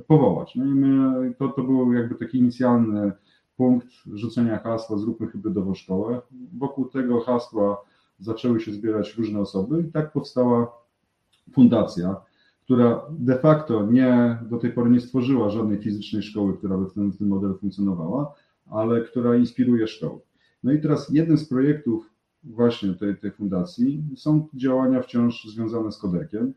powołać. 0.07 0.57
No 0.57 0.65
i 0.65 0.69
my, 0.69 1.35
to, 1.35 1.49
to 1.49 1.63
był 1.63 1.93
jakby 1.93 2.15
taki 2.15 2.39
inicjalny 2.39 3.13
punkt 3.57 3.87
rzucenia 4.13 4.59
hasła 4.59 4.99
zróbmy 4.99 5.27
hybrydową 5.27 5.75
szkołę. 5.75 6.21
Wokół 6.59 6.85
tego 6.85 7.21
hasła 7.21 7.85
zaczęły 8.19 8.61
się 8.61 8.73
zbierać 8.73 9.17
różne 9.17 9.41
osoby 9.41 9.85
i 9.89 9.93
tak 9.93 10.13
powstała 10.13 10.73
fundacja, 11.53 12.17
która 12.65 13.03
de 13.11 13.39
facto 13.39 13.87
nie, 13.87 14.39
do 14.51 14.59
tej 14.59 14.73
pory 14.73 14.91
nie 14.91 15.01
stworzyła 15.01 15.51
żadnej 15.51 15.79
fizycznej 15.79 16.23
szkoły, 16.23 16.59
która 16.59 16.79
by 16.79 16.87
w 16.87 16.93
tym, 16.93 17.13
w 17.13 17.19
tym 17.19 17.29
modelu 17.29 17.59
funkcjonowała, 17.59 18.35
ale 18.71 19.01
która 19.01 19.37
inspiruje 19.37 19.87
szkoły. 19.87 20.21
No 20.63 20.73
i 20.73 20.81
teraz 20.81 21.09
jeden 21.09 21.39
z 21.39 21.49
projektów 21.49 22.10
właśnie 22.45 22.95
tej, 22.95 23.17
tej 23.17 23.31
fundacji. 23.31 24.05
Są 24.17 24.49
działania 24.55 25.03
wciąż 25.03 25.45
związane 25.45 25.93
z 25.93 25.99
kodekiem 25.99 26.55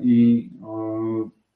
i 0.00 0.50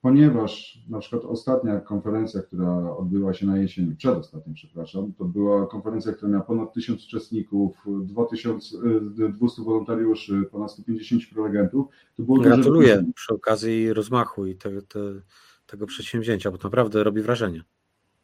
ponieważ 0.01 0.79
na 0.89 0.99
przykład 0.99 1.25
ostatnia 1.25 1.81
konferencja, 1.81 2.43
która 2.43 2.97
odbyła 2.97 3.35
się 3.35 3.47
na 3.47 3.59
jesieni, 3.59 3.97
przedostatnia, 3.97 4.55
przepraszam, 4.55 5.13
to 5.13 5.25
była 5.25 5.67
konferencja, 5.67 6.13
która 6.13 6.31
miała 6.31 6.45
ponad 6.45 6.73
1000 6.73 7.07
uczestników, 7.07 7.77
2200 7.87 9.63
wolontariuszy, 9.63 10.43
ponad 10.53 10.73
150 10.73 11.23
prelegentów. 11.35 11.87
To 12.17 12.23
było 12.23 12.39
Gratuluję 12.39 13.05
przy 13.15 13.35
okazji 13.35 13.93
rozmachu 13.93 14.47
i 14.47 14.57
te, 14.57 14.83
te, 14.83 15.01
tego 15.67 15.87
przedsięwzięcia, 15.87 16.51
bo 16.51 16.59
naprawdę 16.65 17.05
robi 17.05 17.23
wrażenie 17.23 17.63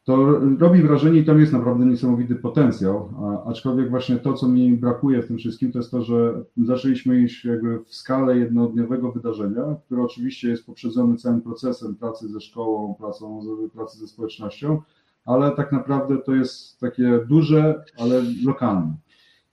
to 0.05 0.39
robi 0.59 0.81
wrażenie 0.81 1.19
i 1.19 1.25
tam 1.25 1.39
jest 1.39 1.53
naprawdę 1.53 1.85
niesamowity 1.85 2.35
potencjał, 2.35 3.09
aczkolwiek 3.45 3.89
właśnie 3.89 4.15
to, 4.15 4.33
co 4.33 4.47
mi 4.47 4.77
brakuje 4.77 5.21
w 5.21 5.27
tym 5.27 5.37
wszystkim, 5.37 5.71
to 5.71 5.79
jest 5.79 5.91
to, 5.91 6.01
że 6.01 6.43
zaczęliśmy 6.57 7.21
iść 7.21 7.45
jakby 7.45 7.79
w 7.83 7.95
skalę 7.95 8.37
jednodniowego 8.37 9.11
wydarzenia, 9.11 9.75
które 9.85 10.03
oczywiście 10.03 10.49
jest 10.49 10.65
poprzedzone 10.65 11.17
całym 11.17 11.41
procesem 11.41 11.95
pracy 11.95 12.27
ze 12.27 12.41
szkołą, 12.41 12.95
pracą, 12.95 13.41
pracy 13.73 13.99
ze 13.99 14.07
społecznością, 14.07 14.81
ale 15.25 15.51
tak 15.51 15.71
naprawdę 15.71 16.17
to 16.17 16.35
jest 16.35 16.79
takie 16.79 17.19
duże, 17.27 17.83
ale 17.97 18.21
lokalne. 18.45 18.95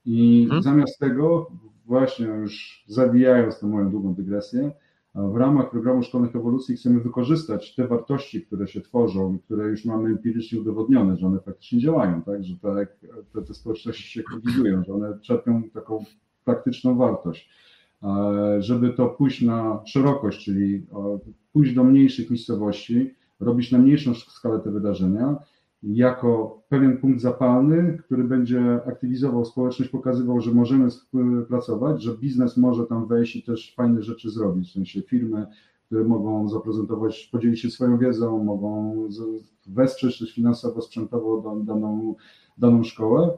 I 0.07 0.47
hmm. 0.49 0.63
zamiast 0.63 0.99
tego, 0.99 1.51
właśnie 1.87 2.27
już 2.27 2.85
zabijając 2.87 3.61
tę 3.61 3.67
moją 3.67 3.91
długą 3.91 4.15
dygresję, 4.15 4.73
w 5.15 5.37
ramach 5.37 5.71
programu 5.71 6.03
szkolnych 6.03 6.37
ewolucji 6.37 6.77
chcemy 6.77 7.01
wykorzystać 7.01 7.75
te 7.75 7.87
wartości, 7.87 8.43
które 8.47 8.69
się 8.69 8.81
tworzą, 8.81 9.39
które 9.39 9.69
już 9.69 9.85
mamy 9.85 10.09
empirycznie 10.09 10.61
udowodnione, 10.61 11.17
że 11.17 11.27
one 11.27 11.41
faktycznie 11.41 11.79
działają, 11.79 12.23
tak? 12.23 12.45
że 12.45 12.57
te, 12.57 12.87
te, 13.33 13.43
te 13.43 13.55
społeczności 13.55 14.03
się 14.03 14.21
aktywizują, 14.21 14.85
że 14.85 14.95
one 14.95 15.19
czerpią 15.21 15.63
taką 15.63 16.05
praktyczną 16.45 16.97
wartość. 16.97 17.51
Żeby 18.59 18.91
to 18.91 19.09
pójść 19.09 19.43
na 19.43 19.83
szerokość, 19.87 20.45
czyli 20.45 20.87
pójść 21.53 21.75
do 21.75 21.85
mniejszych 21.85 22.31
miejscowości, 22.31 23.15
robić 23.41 23.73
na 23.73 23.79
mniejszą 23.79 24.15
skalę 24.15 24.61
te 24.61 24.71
wydarzenia, 24.71 25.37
jako 25.83 26.63
pewien 26.69 26.99
punkt 26.99 27.21
zapalny, 27.21 27.99
który 28.07 28.25
będzie 28.25 28.81
aktywizował 28.87 29.45
społeczność, 29.45 29.91
pokazywał, 29.91 30.41
że 30.41 30.53
możemy 30.53 30.89
pracować, 31.49 32.03
że 32.03 32.17
biznes 32.19 32.57
może 32.57 32.87
tam 32.87 33.07
wejść 33.07 33.37
i 33.37 33.43
też 33.43 33.75
fajne 33.77 34.03
rzeczy 34.03 34.31
zrobić, 34.31 34.69
w 34.69 34.73
sensie 34.73 35.03
firmy, 35.03 35.47
które 35.87 36.05
mogą 36.05 36.49
zaprezentować, 36.49 37.29
podzielić 37.33 37.61
się 37.61 37.71
swoją 37.71 37.99
wiedzą, 37.99 38.45
mogą 38.45 38.97
wesprzeć 39.67 40.19
też 40.19 40.35
finansowo, 40.35 40.83
sprzętowo 40.83 41.63
daną, 41.65 42.15
daną 42.59 42.85
szkołę, 42.85 43.31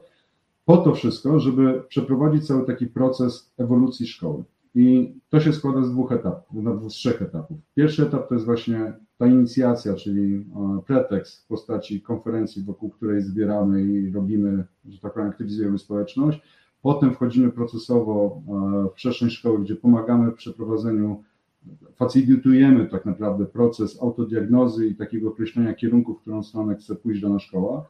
po 0.65 0.77
to 0.77 0.93
wszystko, 0.93 1.39
żeby 1.39 1.83
przeprowadzić 1.87 2.47
cały 2.47 2.65
taki 2.65 2.87
proces 2.87 3.53
ewolucji 3.57 4.07
szkoły. 4.07 4.43
I 4.75 5.13
to 5.29 5.39
się 5.39 5.53
składa 5.53 5.83
z 5.83 5.91
dwóch 5.91 6.11
etapów, 6.11 6.63
z 6.91 6.93
trzech 6.93 7.21
etapów. 7.21 7.57
Pierwszy 7.75 8.03
etap 8.03 8.29
to 8.29 8.35
jest 8.35 8.45
właśnie 8.45 8.93
ta 9.17 9.27
inicjacja, 9.27 9.93
czyli 9.93 10.35
e, 10.35 10.81
pretekst 10.85 11.43
w 11.43 11.47
postaci 11.47 12.01
konferencji, 12.01 12.63
wokół 12.63 12.89
której 12.89 13.21
zbieramy 13.21 13.83
i 13.83 14.11
robimy, 14.11 14.63
że 14.85 14.99
tak 14.99 15.13
powiem, 15.13 15.29
aktywizujemy 15.29 15.79
społeczność. 15.79 16.41
Potem 16.81 17.13
wchodzimy 17.13 17.51
procesowo 17.51 18.41
e, 18.47 18.89
w 18.89 18.93
przestrzeń 18.93 19.29
szkoły, 19.29 19.59
gdzie 19.59 19.75
pomagamy 19.75 20.31
w 20.31 20.35
przeprowadzeniu, 20.35 21.23
facilitujemy 21.95 22.85
tak 22.85 23.05
naprawdę 23.05 23.45
proces 23.45 24.01
autodiagnozy 24.01 24.87
i 24.87 24.95
takiego 24.95 25.29
określenia 25.29 25.73
kierunku, 25.73 26.13
w 26.13 26.21
którą 26.21 26.43
stronę 26.43 26.75
chce 26.75 26.95
pójść 26.95 27.21
dana 27.21 27.39
szkoła, 27.39 27.85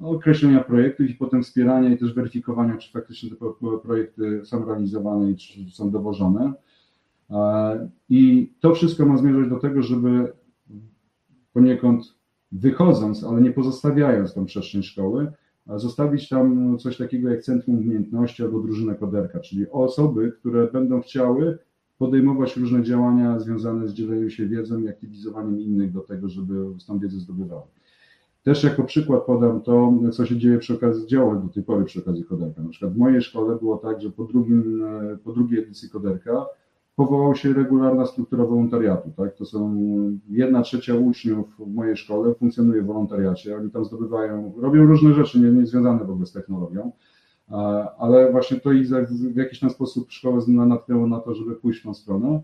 określenia 0.00 0.64
projektów 0.64 1.10
i 1.10 1.14
potem 1.14 1.42
wspierania 1.42 1.90
i 1.90 1.98
też 1.98 2.14
weryfikowania, 2.14 2.76
czy 2.76 2.92
faktycznie 2.92 3.30
te 3.30 3.36
projekty 3.82 4.40
są 4.44 4.64
realizowane 4.64 5.30
i 5.30 5.36
czy 5.36 5.70
są 5.70 5.90
dowożone. 5.90 6.52
E, 7.30 7.88
I 8.08 8.52
to 8.60 8.74
wszystko 8.74 9.06
ma 9.06 9.16
zmierzać 9.16 9.48
do 9.48 9.58
tego, 9.58 9.82
żeby 9.82 10.32
poniekąd 11.52 12.14
wychodząc, 12.52 13.24
ale 13.24 13.40
nie 13.40 13.52
pozostawiając 13.52 14.34
tą 14.34 14.44
przestrzeń 14.44 14.82
szkoły, 14.82 15.32
zostawić 15.66 16.28
tam 16.28 16.78
coś 16.78 16.96
takiego 16.96 17.30
jak 17.30 17.42
Centrum 17.42 17.78
Umiejętności 17.78 18.42
albo 18.42 18.60
drużynę 18.60 18.94
koderka, 18.94 19.40
czyli 19.40 19.70
osoby, 19.70 20.32
które 20.32 20.66
będą 20.66 21.00
chciały 21.00 21.58
podejmować 21.98 22.56
różne 22.56 22.82
działania 22.82 23.40
związane 23.40 23.88
z 23.88 23.92
dzieleniem 23.92 24.30
się 24.30 24.46
wiedzą 24.46 24.80
i 24.80 24.88
aktywizowaniem 24.88 25.60
innych 25.60 25.92
do 25.92 26.00
tego, 26.00 26.28
żeby 26.28 26.54
tą 26.86 26.98
wiedzę 26.98 27.20
zdobywały. 27.20 27.62
Też 28.42 28.64
jako 28.64 28.82
przykład 28.82 29.22
podam 29.22 29.60
to, 29.60 29.92
co 30.12 30.26
się 30.26 30.36
dzieje 30.36 30.58
przy 30.58 30.74
okazji 30.74 31.06
działań 31.06 31.42
do 31.42 31.48
tej 31.48 31.62
pory 31.62 31.84
przy 31.84 32.00
okazji 32.00 32.24
Koderka. 32.24 32.62
Na 32.62 32.68
przykład 32.68 32.92
w 32.92 32.96
mojej 32.96 33.22
szkole 33.22 33.56
było 33.56 33.76
tak, 33.76 34.00
że 34.00 34.10
po, 34.10 34.24
drugim, 34.24 34.84
po 35.24 35.32
drugiej 35.32 35.62
edycji 35.62 35.90
Koderka 35.90 36.46
powołał 36.96 37.34
się 37.34 37.52
regularna 37.52 38.06
struktura 38.06 38.44
wolontariatu. 38.44 39.10
Tak? 39.16 39.34
To 39.34 39.44
są 39.44 39.76
jedna 40.28 40.62
trzecia 40.62 40.94
uczniów 40.94 41.56
w 41.58 41.74
mojej 41.74 41.96
szkole 41.96 42.34
funkcjonuje 42.34 42.82
w 42.82 42.86
wolontariacie. 42.86 43.56
Oni 43.56 43.70
tam 43.70 43.84
zdobywają, 43.84 44.52
robią 44.58 44.86
różne 44.86 45.14
rzeczy, 45.14 45.40
nie, 45.40 45.50
nie 45.50 45.66
związane 45.66 46.04
w 46.04 46.10
ogóle 46.10 46.26
z 46.26 46.32
technologią, 46.32 46.92
ale 47.98 48.32
właśnie 48.32 48.60
to 48.60 48.72
ich 48.72 48.88
w 49.32 49.36
jakiś 49.36 49.60
tam 49.60 49.70
sposób 49.70 50.12
szkołę 50.12 50.40
natknęło 50.48 51.06
na 51.06 51.20
to, 51.20 51.34
żeby 51.34 51.54
pójść 51.54 51.80
w 51.80 51.84
tą 51.84 51.94
stronę 51.94 52.40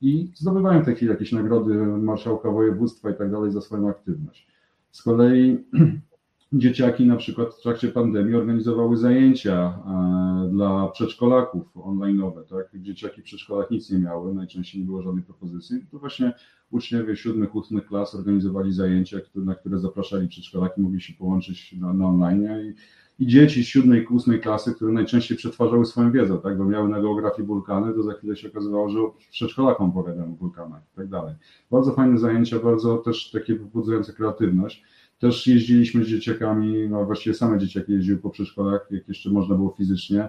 i 0.00 0.30
zdobywają 0.34 0.82
chwili 0.82 1.10
jakieś 1.10 1.32
nagrody 1.32 1.76
marszałka 1.86 2.50
województwa 2.50 3.10
i 3.10 3.14
tak 3.14 3.30
dalej 3.30 3.50
za 3.50 3.60
swoją 3.60 3.88
aktywność. 3.88 4.55
Z 4.96 5.02
kolei 5.02 5.58
dzieciaki 6.52 7.06
na 7.06 7.16
przykład 7.16 7.54
w 7.54 7.62
trakcie 7.62 7.88
pandemii 7.88 8.34
organizowały 8.34 8.96
zajęcia 8.96 9.78
e, 9.86 10.48
dla 10.52 10.88
przedszkolaków 10.88 11.76
online'owe, 11.76 12.44
tak? 12.44 12.80
Dzieciaki 12.82 13.20
w 13.20 13.24
przedszkolach 13.24 13.70
nic 13.70 13.90
nie 13.90 13.98
miały, 13.98 14.34
najczęściej 14.34 14.80
nie 14.80 14.86
było 14.86 15.02
żadnej 15.02 15.24
propozycji. 15.24 15.86
To 15.90 15.98
właśnie 15.98 16.32
uczniowie 16.70 17.16
siódmych, 17.16 17.54
ósmych 17.54 17.86
klas 17.86 18.14
organizowali 18.14 18.72
zajęcia, 18.72 19.16
na 19.34 19.54
które 19.54 19.78
zapraszali 19.78 20.28
przedszkolaki, 20.28 20.80
mogli 20.80 21.00
się 21.00 21.14
połączyć 21.14 21.72
na, 21.72 21.92
na 21.92 22.06
online 22.06 22.44
i, 22.44 22.74
i 23.18 23.26
dzieci 23.26 23.64
z 23.64 23.66
siódmej, 23.66 24.06
ósmej 24.06 24.40
klasy, 24.40 24.74
które 24.74 24.92
najczęściej 24.92 25.36
przetwarzały 25.36 25.86
swoją 25.86 26.12
wiedzę, 26.12 26.38
tak? 26.38 26.58
Bo 26.58 26.64
miały 26.64 26.88
na 26.88 27.00
geografii 27.00 27.48
wulkany, 27.48 27.94
to 27.94 28.02
za 28.02 28.12
chwilę 28.12 28.36
się 28.36 28.48
okazywało, 28.48 28.88
że 28.88 28.98
przedszkolakom 29.30 29.90
opowiadają 29.90 30.32
o 30.32 30.36
wulkanach 30.36 30.82
i 30.92 30.96
tak 30.96 31.08
dalej. 31.08 31.34
Bardzo 31.70 31.92
fajne 31.92 32.18
zajęcia, 32.18 32.58
bardzo 32.58 32.96
też 32.96 33.30
takie 33.30 33.54
wybudzające 33.54 34.12
kreatywność. 34.12 34.84
Też 35.18 35.46
jeździliśmy 35.46 36.04
z 36.04 36.08
dzieciakami, 36.08 36.88
no 36.88 37.04
właściwie 37.04 37.34
same 37.34 37.58
dzieciaki 37.58 37.92
jeździły 37.92 38.18
po 38.18 38.30
przedszkolach, 38.30 38.86
jak 38.90 39.08
jeszcze 39.08 39.30
można 39.30 39.54
było 39.54 39.74
fizycznie, 39.78 40.28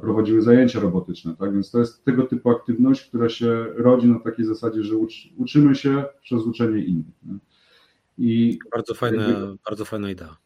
prowadziły 0.00 0.42
zajęcia 0.42 0.80
robotyczne, 0.80 1.36
tak? 1.36 1.52
Więc 1.52 1.70
to 1.70 1.78
jest 1.78 2.04
tego 2.04 2.22
typu 2.22 2.50
aktywność, 2.50 3.08
która 3.08 3.28
się 3.28 3.66
rodzi 3.74 4.08
na 4.08 4.20
takiej 4.20 4.44
zasadzie, 4.44 4.84
że 4.84 4.96
uczy, 4.96 5.28
uczymy 5.36 5.74
się 5.74 6.04
przez 6.22 6.46
uczenie 6.46 6.84
innych. 6.84 7.14
Nie? 7.22 7.34
I 8.18 8.58
bardzo 8.72 8.94
fajna, 8.94 9.22
jakby, 9.22 9.56
bardzo 9.64 9.84
fajna 9.84 10.10
idea. 10.10 10.36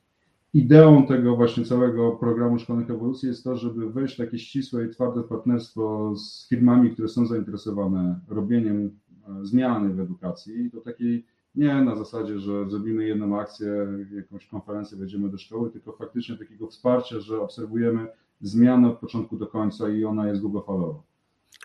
Ideą 0.57 1.07
tego 1.07 1.37
właśnie 1.37 1.65
całego 1.65 2.13
programu 2.13 2.59
szkolnych 2.59 2.91
ewolucji 2.91 3.29
jest 3.29 3.45
to, 3.45 3.57
żeby 3.57 3.91
wejść 3.91 4.15
w 4.15 4.19
takie 4.19 4.39
ścisłe 4.39 4.87
i 4.87 4.91
twarde 4.91 5.23
partnerstwo 5.23 6.17
z 6.17 6.49
firmami, 6.49 6.91
które 6.91 7.09
są 7.09 7.27
zainteresowane 7.27 8.21
robieniem 8.29 8.99
e, 9.29 9.45
zmiany 9.45 9.95
w 9.95 10.01
edukacji, 10.01 10.71
do 10.71 10.81
takiej 10.81 11.27
Nie 11.55 11.75
na 11.75 11.97
zasadzie, 11.97 12.39
że 12.39 12.71
zrobimy 12.71 13.05
jedną 13.05 13.41
akcję, 13.41 13.87
jakąś 14.17 14.47
konferencję, 14.47 14.99
wejdziemy 14.99 15.31
do 15.31 15.39
szkoły, 15.39 15.71
tylko 15.71 15.93
faktycznie 15.93 16.37
takiego 16.37 16.67
wsparcia, 16.67 17.21
że 17.21 17.41
obserwujemy 17.41 18.07
zmianę 18.41 18.89
od 18.89 18.99
początku 18.99 19.37
do 19.37 19.47
końca 19.47 19.89
i 19.89 20.05
ona 20.05 20.29
jest 20.29 20.41
długofalowa. 20.41 21.03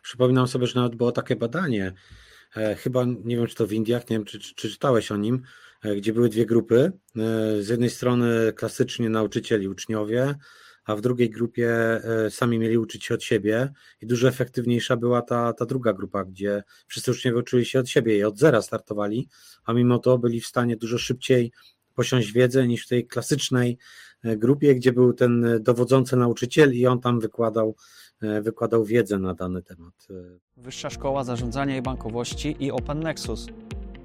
Przypominam 0.03 0.47
sobie, 0.47 0.67
że 0.67 0.79
nawet 0.79 0.95
było 0.95 1.11
takie 1.11 1.35
badanie, 1.35 1.93
e, 2.55 2.75
chyba 2.75 3.05
nie 3.05 3.37
wiem, 3.37 3.47
czy 3.47 3.55
to 3.55 3.67
w 3.67 3.73
Indiach, 3.73 4.09
nie 4.09 4.17
wiem, 4.17 4.25
czy, 4.25 4.39
czy, 4.39 4.55
czy 4.55 4.69
czytałeś 4.69 5.11
o 5.11 5.17
nim, 5.17 5.41
gdzie 5.97 6.13
były 6.13 6.29
dwie 6.29 6.45
grupy. 6.45 6.91
E, 7.17 7.61
z 7.61 7.69
jednej 7.69 7.89
strony 7.89 8.53
klasycznie 8.55 9.09
nauczycieli, 9.09 9.67
uczniowie, 9.67 10.35
a 10.85 10.95
w 10.95 11.01
drugiej 11.01 11.29
grupie 11.29 12.01
sami 12.29 12.59
mieli 12.59 12.77
uczyć 12.77 13.05
się 13.05 13.13
od 13.13 13.23
siebie 13.23 13.73
i 14.01 14.07
dużo 14.07 14.27
efektywniejsza 14.27 14.97
była 14.97 15.21
ta, 15.21 15.53
ta 15.53 15.65
druga 15.65 15.93
grupa, 15.93 16.25
gdzie 16.25 16.63
wszyscy 16.87 17.11
uczniowie 17.11 17.37
uczyli 17.37 17.65
się 17.65 17.79
od 17.79 17.89
siebie 17.89 18.17
i 18.17 18.23
od 18.23 18.37
zera 18.37 18.61
startowali, 18.61 19.27
a 19.65 19.73
mimo 19.73 19.99
to 19.99 20.17
byli 20.17 20.41
w 20.41 20.47
stanie 20.47 20.77
dużo 20.77 20.97
szybciej 20.97 21.51
posiąść 21.95 22.31
wiedzę 22.31 22.67
niż 22.67 22.85
w 22.85 22.89
tej 22.89 23.07
klasycznej 23.07 23.77
grupie, 24.23 24.75
gdzie 24.75 24.93
był 24.93 25.13
ten 25.13 25.59
dowodzący 25.59 26.15
nauczyciel 26.15 26.73
i 26.73 26.87
on 26.87 26.99
tam 26.99 27.19
wykładał 27.19 27.75
E, 28.21 28.41
wykładał 28.41 28.85
wiedzę 28.85 29.19
na 29.19 29.33
dany 29.33 29.61
temat. 29.63 29.93
E, 30.09 30.13
Wyższa 30.57 30.89
Szkoła 30.89 31.23
Zarządzania 31.23 31.77
i 31.77 31.81
Bankowości 31.81 32.55
i 32.59 32.71
Open 32.71 32.99
Nexus. 32.99 33.47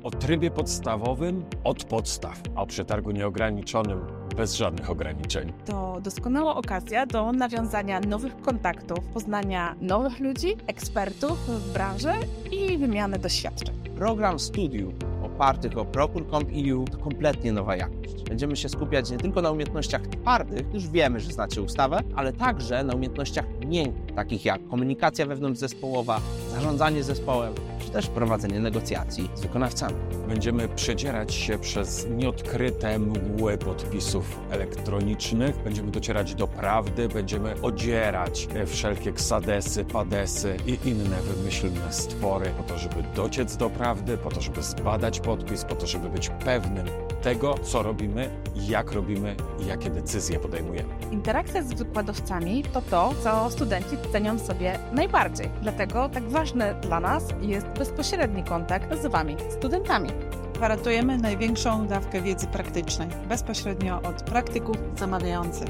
O 0.07 0.11
trybie 0.11 0.51
podstawowym 0.51 1.45
od 1.65 1.85
podstaw, 1.85 2.43
a 2.57 2.63
o 2.63 2.67
przetargu 2.67 3.11
nieograniczonym 3.11 4.01
bez 4.37 4.55
żadnych 4.55 4.91
ograniczeń. 4.91 5.53
To 5.65 6.01
doskonała 6.01 6.57
okazja 6.57 7.07
do 7.07 7.33
nawiązania 7.33 8.01
nowych 8.01 8.41
kontaktów, 8.41 8.99
poznania 9.15 9.75
nowych 9.81 10.21
ludzi, 10.21 10.57
ekspertów 10.67 11.39
w 11.49 11.73
branży 11.73 12.13
i 12.53 12.79
wymiany 12.79 13.19
doświadczeń. 13.19 13.75
Program 13.97 14.39
studiów 14.39 14.95
opartych 15.23 15.79
o 15.79 15.85
Procure.com.eu 15.85 16.85
to 16.85 16.99
kompletnie 16.99 17.53
nowa 17.53 17.77
jakość. 17.77 18.23
Będziemy 18.29 18.57
się 18.57 18.69
skupiać 18.69 19.11
nie 19.11 19.17
tylko 19.17 19.43
na 19.43 19.51
umiejętnościach 19.51 20.07
twardych, 20.07 20.75
już 20.75 20.89
wiemy, 20.89 21.21
że 21.21 21.33
znacie 21.33 21.63
ustawę, 21.63 22.01
ale 22.17 22.33
także 22.33 22.85
na 22.85 22.95
umiejętnościach 22.95 23.45
miękkich, 23.69 24.15
takich 24.15 24.45
jak 24.45 24.69
komunikacja 24.69 25.27
wewnątrzzespołowa, 25.27 26.21
zarządzanie 26.51 27.03
zespołem, 27.03 27.55
czy 27.85 27.91
też 27.91 28.07
prowadzenie 28.07 28.61
negocjacji 28.61 29.31
z 29.35 29.41
wykonawcami. 29.41 29.95
Będziemy 30.29 30.69
przedzierać 30.69 31.35
się 31.35 31.59
przez 31.59 32.07
nieodkryte 32.11 32.99
mgły 32.99 33.59
podpisów 33.59 34.41
elektronicznych, 34.51 35.57
będziemy 35.65 35.91
docierać 35.91 36.35
do 36.35 36.47
prawdy, 36.47 37.09
będziemy 37.09 37.55
odzierać 37.63 38.49
wszelkie 38.67 39.13
ksadesy, 39.13 39.85
padesy 39.85 40.57
i 40.67 40.89
inne 40.89 41.17
wymyślne 41.23 41.93
stwory 41.93 42.51
po 42.57 42.63
to, 42.63 42.79
żeby 42.79 42.95
dociec 43.17 43.57
do 43.57 43.71
prawdy, 43.71 44.19
po 44.19 44.31
to, 44.31 44.41
żeby 44.41 44.63
zbadać 44.63 45.21
podpis, 45.21 45.65
po 45.65 45.75
to, 45.75 45.87
żeby 45.87 46.09
być 46.09 46.29
pewnym 46.29 46.87
tego, 47.23 47.55
co 47.63 47.83
robimy, 47.83 48.31
jak 48.69 48.93
robimy 48.93 49.37
i 49.61 49.67
jakie 49.67 49.91
decyzje 49.91 50.39
podejmujemy. 50.39 50.89
Interakcja 51.11 51.63
z 51.63 51.73
wykładowcami 51.73 52.63
to 52.63 52.83
to, 52.83 53.15
co 53.25 53.51
studenci 53.57 53.97
cenią 54.13 54.39
sobie 54.39 54.79
najbardziej. 54.93 55.51
Dlatego 55.63 56.09
tak 56.09 56.29
ważne 56.29 56.75
dla 56.75 57.01
nas 57.01 57.25
jest 57.41 57.67
bezpośredni 57.67 58.45
kontakt 58.45 59.03
z 59.03 59.07
Wami, 59.07 59.37
studentami. 59.59 60.11
Gwarantujemy 60.55 61.19
największą 61.19 61.87
dawkę 61.87 62.23
wiedzy 62.23 62.47
praktycznej, 62.47 63.09
bezpośrednio 63.29 64.03
od 64.03 64.23
praktyków 64.23 64.77
zamawiających. 64.97 65.69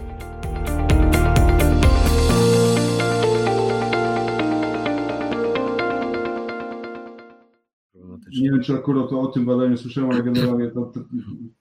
Nie 8.40 8.50
wiem, 8.50 8.62
czy 8.62 8.74
akurat 8.74 9.12
o 9.12 9.26
tym 9.26 9.44
badaniu 9.44 9.76
słyszałem, 9.76 10.10
ale 10.10 10.22
generalnie 10.22 10.70
to, 10.70 10.82
to, 10.82 11.00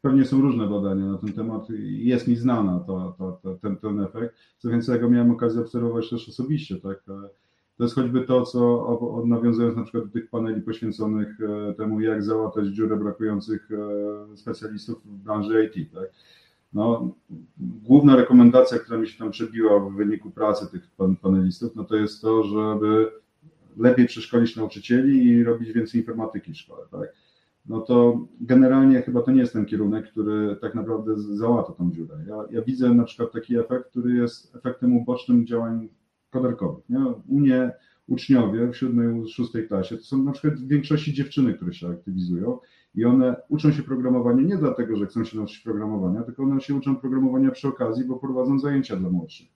pewnie 0.02 0.26
są 0.26 0.42
różne 0.42 0.68
badania 0.68 1.06
na 1.06 1.18
ten 1.18 1.34
temat. 1.34 1.68
Jest 1.88 2.28
mi 2.28 2.36
znana 2.36 2.80
to, 2.80 3.16
to, 3.18 3.40
to, 3.44 3.56
ten, 3.56 3.78
ten 3.78 4.00
efekt. 4.00 4.36
Co 4.58 4.70
więcej, 4.70 5.02
ja 5.02 5.08
miałem 5.08 5.32
okazję 5.32 5.62
obserwować 5.62 6.10
też 6.10 6.30
osobiście. 6.30 6.76
Tak? 6.76 7.04
To 7.78 7.84
jest 7.84 7.96
choćby 7.96 8.22
to, 8.22 8.42
co 8.42 9.24
nawiązując 9.26 9.76
na 9.76 9.84
przykład 9.84 10.06
do 10.06 10.12
tych 10.12 10.30
paneli 10.30 10.62
poświęconych 10.62 11.38
e, 11.42 11.74
temu, 11.74 12.02
jak 12.02 12.24
załatać 12.24 12.68
dziurę 12.68 12.98
brakujących 12.98 13.70
e, 14.34 14.38
specjalistów 14.38 15.06
w 15.06 15.24
branży 15.24 15.72
IT. 15.76 15.94
Tak? 15.94 16.10
No, 16.74 17.12
główna 17.58 18.16
rekomendacja, 18.16 18.80
która 18.80 18.98
mi 18.98 19.08
się 19.08 19.20
tam 19.20 19.32
przebiła 19.32 19.80
w 19.80 19.94
wyniku 19.94 20.32
pracy 20.32 20.68
tych 20.72 20.90
panelistów, 21.22 21.76
no 21.76 21.84
to 21.84 21.96
jest 21.96 22.22
to, 22.22 22.44
żeby 22.44 23.12
lepiej 23.78 24.08
przeszkolić 24.08 24.56
nauczycieli 24.56 25.26
i 25.26 25.44
robić 25.44 25.72
więcej 25.72 26.02
informatyki 26.02 26.54
w 26.54 26.58
szkole, 26.58 26.82
tak? 26.92 27.14
No 27.66 27.82
to 27.82 28.28
generalnie 28.42 29.02
chyba 29.02 29.22
to 29.22 29.32
nie 29.32 29.42
jest 29.42 29.54
ten 29.54 29.66
kierunek, 29.66 30.12
który 30.12 30.56
tak 30.62 30.76
naprawdę 30.76 31.18
załata 31.18 31.74
tą 31.74 31.92
dziurę. 31.92 32.16
Ja, 32.28 32.36
ja 32.52 32.62
widzę 32.62 32.94
na 32.94 33.04
przykład 33.04 33.32
taki 33.32 33.58
efekt, 33.58 33.90
który 33.90 34.14
jest 34.14 34.56
efektem 34.56 34.98
ubocznym 34.98 35.48
działań 35.48 35.90
koderkowych. 36.30 36.90
Nie? 36.90 37.00
U 37.28 37.40
mnie 37.40 37.72
uczniowie 38.08 38.68
w 38.68 38.78
siódmej, 38.78 39.28
szóstej 39.28 39.68
klasie 39.68 39.98
to 39.98 40.04
są 40.04 40.24
na 40.24 40.32
przykład 40.32 40.60
w 40.60 40.68
większości 40.68 41.14
dziewczyny, 41.14 41.54
które 41.54 41.74
się 41.74 41.90
aktywizują 41.90 42.60
i 42.96 43.06
one 43.06 43.36
uczą 43.50 43.72
się 43.72 43.84
programowania 43.84 44.42
nie 44.42 44.58
dlatego, 44.58 44.96
że 44.96 45.06
chcą 45.06 45.24
się 45.24 45.38
nauczyć 45.38 45.60
programowania, 45.60 46.22
tylko 46.22 46.44
one 46.44 46.62
się 46.62 46.76
uczą 46.76 46.96
programowania 46.96 47.52
przy 47.52 47.68
okazji, 47.68 48.06
bo 48.06 48.20
prowadzą 48.20 48.60
zajęcia 48.60 48.96
dla 48.96 49.10
młodszych. 49.10 49.48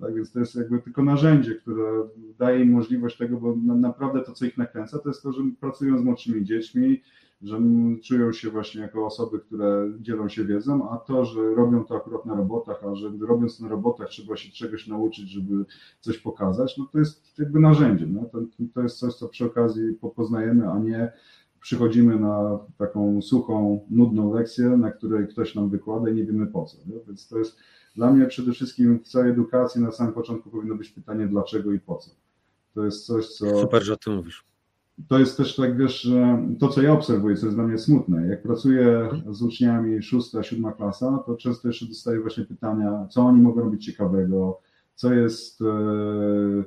Tak 0.00 0.14
więc 0.14 0.32
to 0.32 0.38
jest 0.38 0.54
jakby 0.54 0.78
tylko 0.78 1.02
narzędzie, 1.02 1.54
które 1.54 2.08
daje 2.38 2.62
im 2.64 2.72
możliwość 2.72 3.16
tego, 3.16 3.36
bo 3.36 3.56
naprawdę 3.56 4.20
to, 4.20 4.32
co 4.32 4.46
ich 4.46 4.58
nakręca, 4.58 4.98
to 4.98 5.08
jest 5.08 5.22
to, 5.22 5.32
że 5.32 5.42
pracują 5.60 5.98
z 5.98 6.04
młodszymi 6.04 6.44
dziećmi, 6.44 7.02
że 7.42 7.60
czują 8.02 8.32
się 8.32 8.50
właśnie 8.50 8.80
jako 8.80 9.06
osoby, 9.06 9.38
które 9.38 9.92
dzielą 10.00 10.28
się 10.28 10.44
wiedzą, 10.44 10.90
a 10.90 10.96
to, 10.96 11.24
że 11.24 11.54
robią 11.54 11.84
to 11.84 11.96
akurat 11.96 12.26
na 12.26 12.34
robotach, 12.34 12.84
a 12.84 12.94
że 12.94 13.12
robiąc 13.20 13.60
na 13.60 13.68
robotach 13.68 14.08
trzeba 14.08 14.36
się 14.36 14.52
czegoś 14.52 14.86
nauczyć, 14.86 15.28
żeby 15.30 15.64
coś 16.00 16.18
pokazać, 16.18 16.78
no 16.78 16.88
to 16.92 16.98
jest 16.98 17.38
jakby 17.38 17.60
narzędzie. 17.60 18.06
No? 18.06 18.24
To, 18.24 18.38
to 18.74 18.82
jest 18.82 18.98
coś, 18.98 19.14
co 19.14 19.28
przy 19.28 19.44
okazji 19.44 19.82
poznajemy, 20.16 20.70
a 20.70 20.78
nie 20.78 21.12
przychodzimy 21.60 22.20
na 22.20 22.58
taką 22.78 23.22
suchą, 23.22 23.80
nudną 23.90 24.34
lekcję, 24.34 24.68
na 24.68 24.90
której 24.90 25.28
ktoś 25.28 25.54
nam 25.54 25.68
wykłada 25.68 26.10
i 26.10 26.14
nie 26.14 26.24
wiemy 26.24 26.46
po 26.46 26.64
co. 26.64 26.78
Nie? 26.86 26.96
Więc 27.06 27.28
to 27.28 27.38
jest 27.38 27.58
dla 27.96 28.12
mnie 28.12 28.26
przede 28.26 28.52
wszystkim 28.52 28.98
w 28.98 29.08
całej 29.08 29.30
edukacji 29.30 29.82
na 29.82 29.90
samym 29.90 30.12
początku 30.12 30.50
powinno 30.50 30.74
być 30.74 30.88
pytanie 30.88 31.26
dlaczego 31.26 31.72
i 31.72 31.80
po 31.80 31.96
co. 31.96 32.10
To 32.74 32.84
jest 32.84 33.06
coś, 33.06 33.28
co... 33.28 33.60
Super, 33.60 33.82
że 33.82 33.92
o 33.92 33.96
tym 33.96 34.16
mówisz. 34.16 34.44
To 35.08 35.18
jest 35.18 35.36
też 35.36 35.56
tak, 35.56 35.76
wiesz, 35.76 36.02
że 36.02 36.46
to, 36.60 36.68
co 36.68 36.82
ja 36.82 36.92
obserwuję, 36.92 37.36
co 37.36 37.46
jest 37.46 37.56
dla 37.56 37.66
mnie 37.66 37.78
smutne, 37.78 38.26
jak 38.26 38.42
pracuję 38.42 39.08
z 39.30 39.42
uczniami 39.42 40.02
szósta, 40.02 40.42
siódma 40.42 40.72
klasa, 40.72 41.18
to 41.26 41.36
często 41.36 41.68
jeszcze 41.68 41.86
dostaję 41.86 42.20
właśnie 42.20 42.44
pytania, 42.44 43.06
co 43.10 43.22
oni 43.22 43.40
mogą 43.40 43.60
robić 43.60 43.84
ciekawego, 43.84 44.60
co 44.94 45.14
jest, 45.14 45.60
e, 45.60 46.64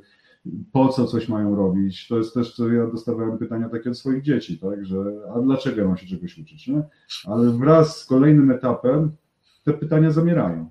po 0.71 0.87
co 0.87 1.05
coś 1.05 1.29
mają 1.29 1.55
robić. 1.55 2.07
To 2.07 2.17
jest 2.17 2.33
też, 2.33 2.55
co 2.55 2.69
ja 2.69 2.87
dostawałem 2.87 3.37
pytania 3.37 3.69
takie 3.69 3.89
od 3.89 3.97
swoich 3.97 4.23
dzieci, 4.23 4.59
tak, 4.59 4.85
że 4.85 4.97
a 5.35 5.39
dlaczego 5.39 5.81
ja 5.81 5.87
mam 5.87 5.97
się 5.97 6.07
czegoś 6.07 6.37
uczyć, 6.37 6.67
nie? 6.67 6.83
Ale 7.25 7.49
wraz 7.49 7.97
z 7.97 8.05
kolejnym 8.05 8.51
etapem 8.51 9.11
te 9.63 9.73
pytania 9.73 10.11
zamierają. 10.11 10.69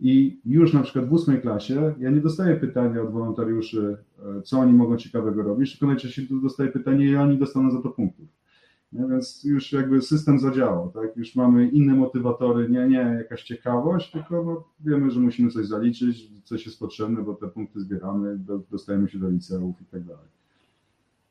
I 0.00 0.40
już 0.44 0.72
na 0.72 0.82
przykład 0.82 1.08
w 1.08 1.12
ósmej 1.12 1.40
klasie 1.40 1.94
ja 1.98 2.10
nie 2.10 2.20
dostaję 2.20 2.56
pytania 2.56 3.02
od 3.02 3.12
wolontariuszy, 3.12 3.96
e, 4.38 4.42
co 4.42 4.58
oni 4.58 4.72
mogą 4.72 4.96
ciekawego 4.96 5.42
robić, 5.42 5.70
tylko 5.70 5.86
najczęściej 5.86 6.28
dostaję 6.42 6.70
pytanie, 6.70 7.06
ile 7.06 7.20
oni 7.20 7.38
dostaną 7.38 7.70
za 7.70 7.82
to 7.82 7.88
punktów. 7.88 8.26
Nie? 8.92 9.06
Więc 9.06 9.44
już 9.44 9.72
jakby 9.72 10.02
system 10.02 10.38
zadziałał, 10.38 10.90
tak? 10.90 11.16
Już 11.16 11.36
mamy 11.36 11.68
inne 11.68 11.94
motywatory, 11.94 12.68
nie, 12.68 12.88
nie 12.88 13.16
jakaś 13.18 13.42
ciekawość, 13.42 14.10
tylko 14.10 14.44
no, 14.44 14.64
wiemy, 14.90 15.10
że 15.10 15.20
musimy 15.20 15.50
coś 15.50 15.66
zaliczyć, 15.66 16.30
coś 16.44 16.66
jest 16.66 16.78
potrzebne, 16.78 17.22
bo 17.22 17.34
te 17.34 17.48
punkty 17.48 17.80
zbieramy, 17.80 18.38
dostajemy 18.70 19.08
się 19.08 19.18
do 19.18 19.28
liceów 19.28 19.82
i 19.82 19.84
tak 19.84 20.04
dalej. 20.04 20.26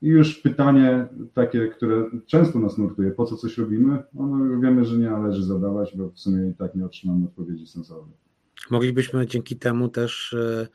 I 0.01 0.07
już 0.07 0.35
pytanie 0.35 1.07
takie, 1.33 1.67
które 1.67 2.05
często 2.25 2.59
nas 2.59 2.77
nurtuje, 2.77 3.11
po 3.11 3.25
co 3.25 3.35
coś 3.35 3.57
robimy, 3.57 4.03
no, 4.13 4.59
wiemy, 4.59 4.85
że 4.85 4.97
nie 4.97 5.09
należy 5.09 5.43
zadawać, 5.43 5.97
bo 5.97 6.09
w 6.09 6.19
sumie 6.19 6.49
i 6.49 6.53
tak 6.53 6.75
nie 6.75 6.85
otrzymamy 6.85 7.25
odpowiedzi 7.25 7.67
sensownej. 7.67 8.28
Moglibyśmy 8.69 9.27
dzięki 9.27 9.57
temu 9.57 9.89
też 9.89 10.33
e, 10.33 10.67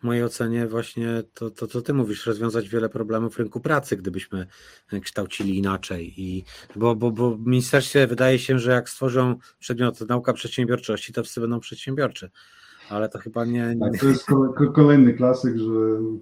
w 0.00 0.04
mojej 0.04 0.24
ocenie 0.24 0.66
właśnie 0.66 1.22
to, 1.34 1.50
to, 1.50 1.66
co 1.66 1.82
ty 1.82 1.94
mówisz, 1.94 2.26
rozwiązać 2.26 2.68
wiele 2.68 2.88
problemów 2.88 3.38
rynku 3.38 3.60
pracy, 3.60 3.96
gdybyśmy 3.96 4.46
kształcili 5.02 5.58
inaczej. 5.58 6.20
I, 6.20 6.44
bo, 6.76 6.94
bo, 6.96 7.10
bo 7.10 7.36
w 7.36 7.46
ministerstwie 7.46 8.06
wydaje 8.06 8.38
się, 8.38 8.58
że 8.58 8.70
jak 8.70 8.90
stworzą 8.90 9.36
przedmiot 9.58 10.00
nauka 10.00 10.32
przedsiębiorczości, 10.32 11.12
to 11.12 11.22
wszyscy 11.22 11.40
będą 11.40 11.60
przedsiębiorczy 11.60 12.30
ale 12.92 13.08
to 13.08 13.18
chyba 13.18 13.44
nie. 13.44 13.74
nie... 13.74 13.90
Tak, 13.90 14.00
to 14.00 14.06
jest 14.06 14.26
kolejny 14.74 15.14
klasyk, 15.14 15.56
że 15.58 15.70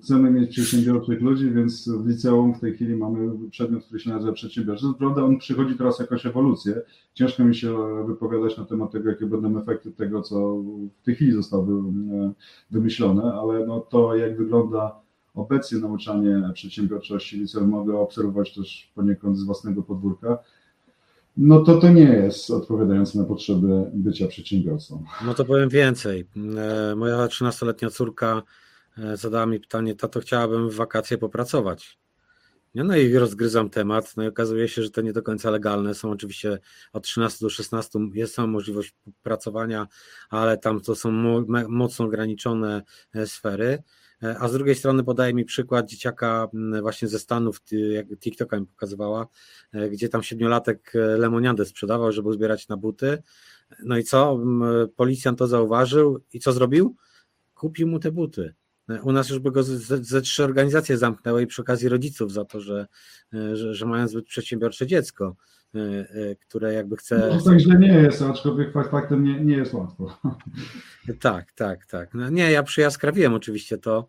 chcemy 0.03 0.31
mieć 0.31 0.51
przedsiębiorczych 0.51 1.21
ludzi, 1.21 1.51
więc 1.51 1.89
w 1.89 2.07
liceum 2.07 2.55
w 2.55 2.61
tej 2.61 2.75
chwili 2.75 2.97
mamy 2.97 3.49
przedmiot, 3.51 3.85
który 3.85 4.01
się 4.01 4.11
nazywa 4.11 4.33
przedsiębiorczy. 4.33 4.87
Prawda, 4.99 5.23
on 5.25 5.39
przychodzi 5.39 5.75
teraz 5.75 5.99
jakąś 5.99 6.27
ewolucję. 6.27 6.83
Ciężko 7.15 7.45
mi 7.45 7.55
się 7.55 7.77
wypowiadać 8.07 8.59
na 8.59 8.65
temat 8.65 8.91
tego, 8.93 9.11
jakie 9.11 9.27
będą 9.27 9.59
efekty 9.61 9.93
tego, 9.93 10.23
co 10.23 10.57
w 11.03 11.05
tej 11.05 11.15
chwili 11.15 11.33
zostało 11.33 11.67
wymyślone, 12.71 13.33
ale 13.35 13.67
no 13.67 13.81
to, 13.81 14.17
jak 14.17 14.37
wygląda 14.37 15.01
obecnie 15.35 15.79
nauczanie 15.79 16.51
przedsiębiorczości 16.55 17.39
liceum, 17.39 17.69
mogę 17.69 17.99
obserwować 17.99 18.55
też 18.55 18.93
poniekąd 18.95 19.39
z 19.39 19.43
własnego 19.43 19.83
podwórka 19.83 20.39
no 21.37 21.61
to 21.61 21.77
to 21.81 21.89
nie 21.89 22.03
jest 22.03 22.51
odpowiadające 22.51 23.19
na 23.19 23.25
potrzeby 23.25 23.91
bycia 23.95 24.27
przedsiębiorcą. 24.27 25.05
No 25.25 25.35
to 25.35 25.45
powiem 25.45 25.69
więcej. 25.69 26.27
E, 26.57 26.97
moja 26.97 27.27
13-letnia 27.27 27.91
córka 27.91 28.43
e, 28.99 29.17
zadała 29.17 29.47
mi 29.47 29.61
pytanie, 29.61 29.95
tato 29.95 30.21
chciałabym 30.21 30.71
w 30.71 30.75
wakacje 30.75 31.19
popracować. 31.19 32.01
No 32.75 32.97
i 32.97 33.15
rozgryzam 33.15 33.71
temat, 33.71 34.17
no 34.17 34.23
i 34.23 34.27
okazuje 34.27 34.69
się, 34.69 34.83
że 34.83 34.91
to 34.91 35.01
nie 35.01 35.13
do 35.13 35.23
końca 35.23 35.51
legalne. 35.51 35.95
Są 35.95 36.11
oczywiście 36.11 36.59
od 36.93 37.05
13 37.05 37.39
do 37.45 37.51
16 37.51 37.99
jest 38.15 38.35
sama 38.35 38.49
możliwość 38.49 38.95
pracowania, 39.23 39.87
ale 40.31 40.59
tam 40.59 40.81
to 40.81 40.95
są 40.95 41.11
mocno 41.69 42.05
ograniczone 42.05 42.83
e, 43.15 43.27
sfery. 43.27 43.83
E, 44.23 44.39
a 44.39 44.49
z 44.49 44.53
drugiej 44.53 44.75
strony 44.75 45.05
podaje 45.05 45.35
mi 45.35 45.45
przykład 45.45 45.87
dzieciaka 45.87 46.49
właśnie 46.83 47.09
ze 47.09 47.19
Stanów, 47.19 47.61
jak 47.91 48.07
TikToka 48.21 48.61
mi 48.61 48.67
pokazywała, 48.67 49.27
e, 49.73 49.91
gdzie 49.91 50.09
tam 50.09 50.23
siedmiolatek 50.23 50.93
lemoniadę 50.95 51.65
sprzedawał, 51.65 52.13
żeby 52.13 52.33
zbierać 52.33 52.69
na 52.69 52.77
buty. 52.77 53.23
No 53.85 53.99
i 53.99 54.05
co? 54.05 54.39
Policjant 54.97 55.39
to 55.39 55.47
zauważył 55.47 56.21
i 56.33 56.41
co 56.41 56.53
zrobił? 56.53 56.97
Kupił 57.55 57.89
mu 57.89 57.99
te 57.99 58.13
buty. 58.13 58.55
U 59.03 59.13
nas 59.13 59.29
już 59.29 59.39
by 59.39 59.51
go 59.51 59.63
ze, 59.63 60.05
ze 60.05 60.21
trzy 60.21 60.45
organizacje 60.45 60.99
zamknęły 60.99 61.43
i 61.43 61.47
przy 61.47 61.63
okazji 61.63 61.89
rodziców 61.89 62.33
za 62.33 62.45
to, 62.45 62.61
że, 62.61 62.87
że, 63.33 63.75
że 63.75 63.87
mają 63.87 64.09
zbyt 64.09 64.27
przedsiębiorcze 64.27 64.87
dziecko, 64.87 65.27
e, 65.27 65.35
e, 65.35 65.60
które 66.41 66.73
jakby 66.73 66.97
chce. 66.97 67.31
No, 67.35 67.43
tak 67.43 67.59
źle 67.59 67.79
nie 67.79 67.89
jest, 67.89 68.23
aczkolwiek 68.23 68.73
faktem 68.91 69.25
nie, 69.25 69.41
nie 69.41 69.57
jest 69.57 69.73
łatwo. 69.75 70.17
Tak, 71.21 71.53
tak, 71.53 71.87
tak. 71.87 72.15
No, 72.15 72.31
nie, 72.31 72.53
ja 72.53 72.63
przyjaskrawiłem 72.63 73.35
oczywiście 73.35 73.79
to, 73.79 74.07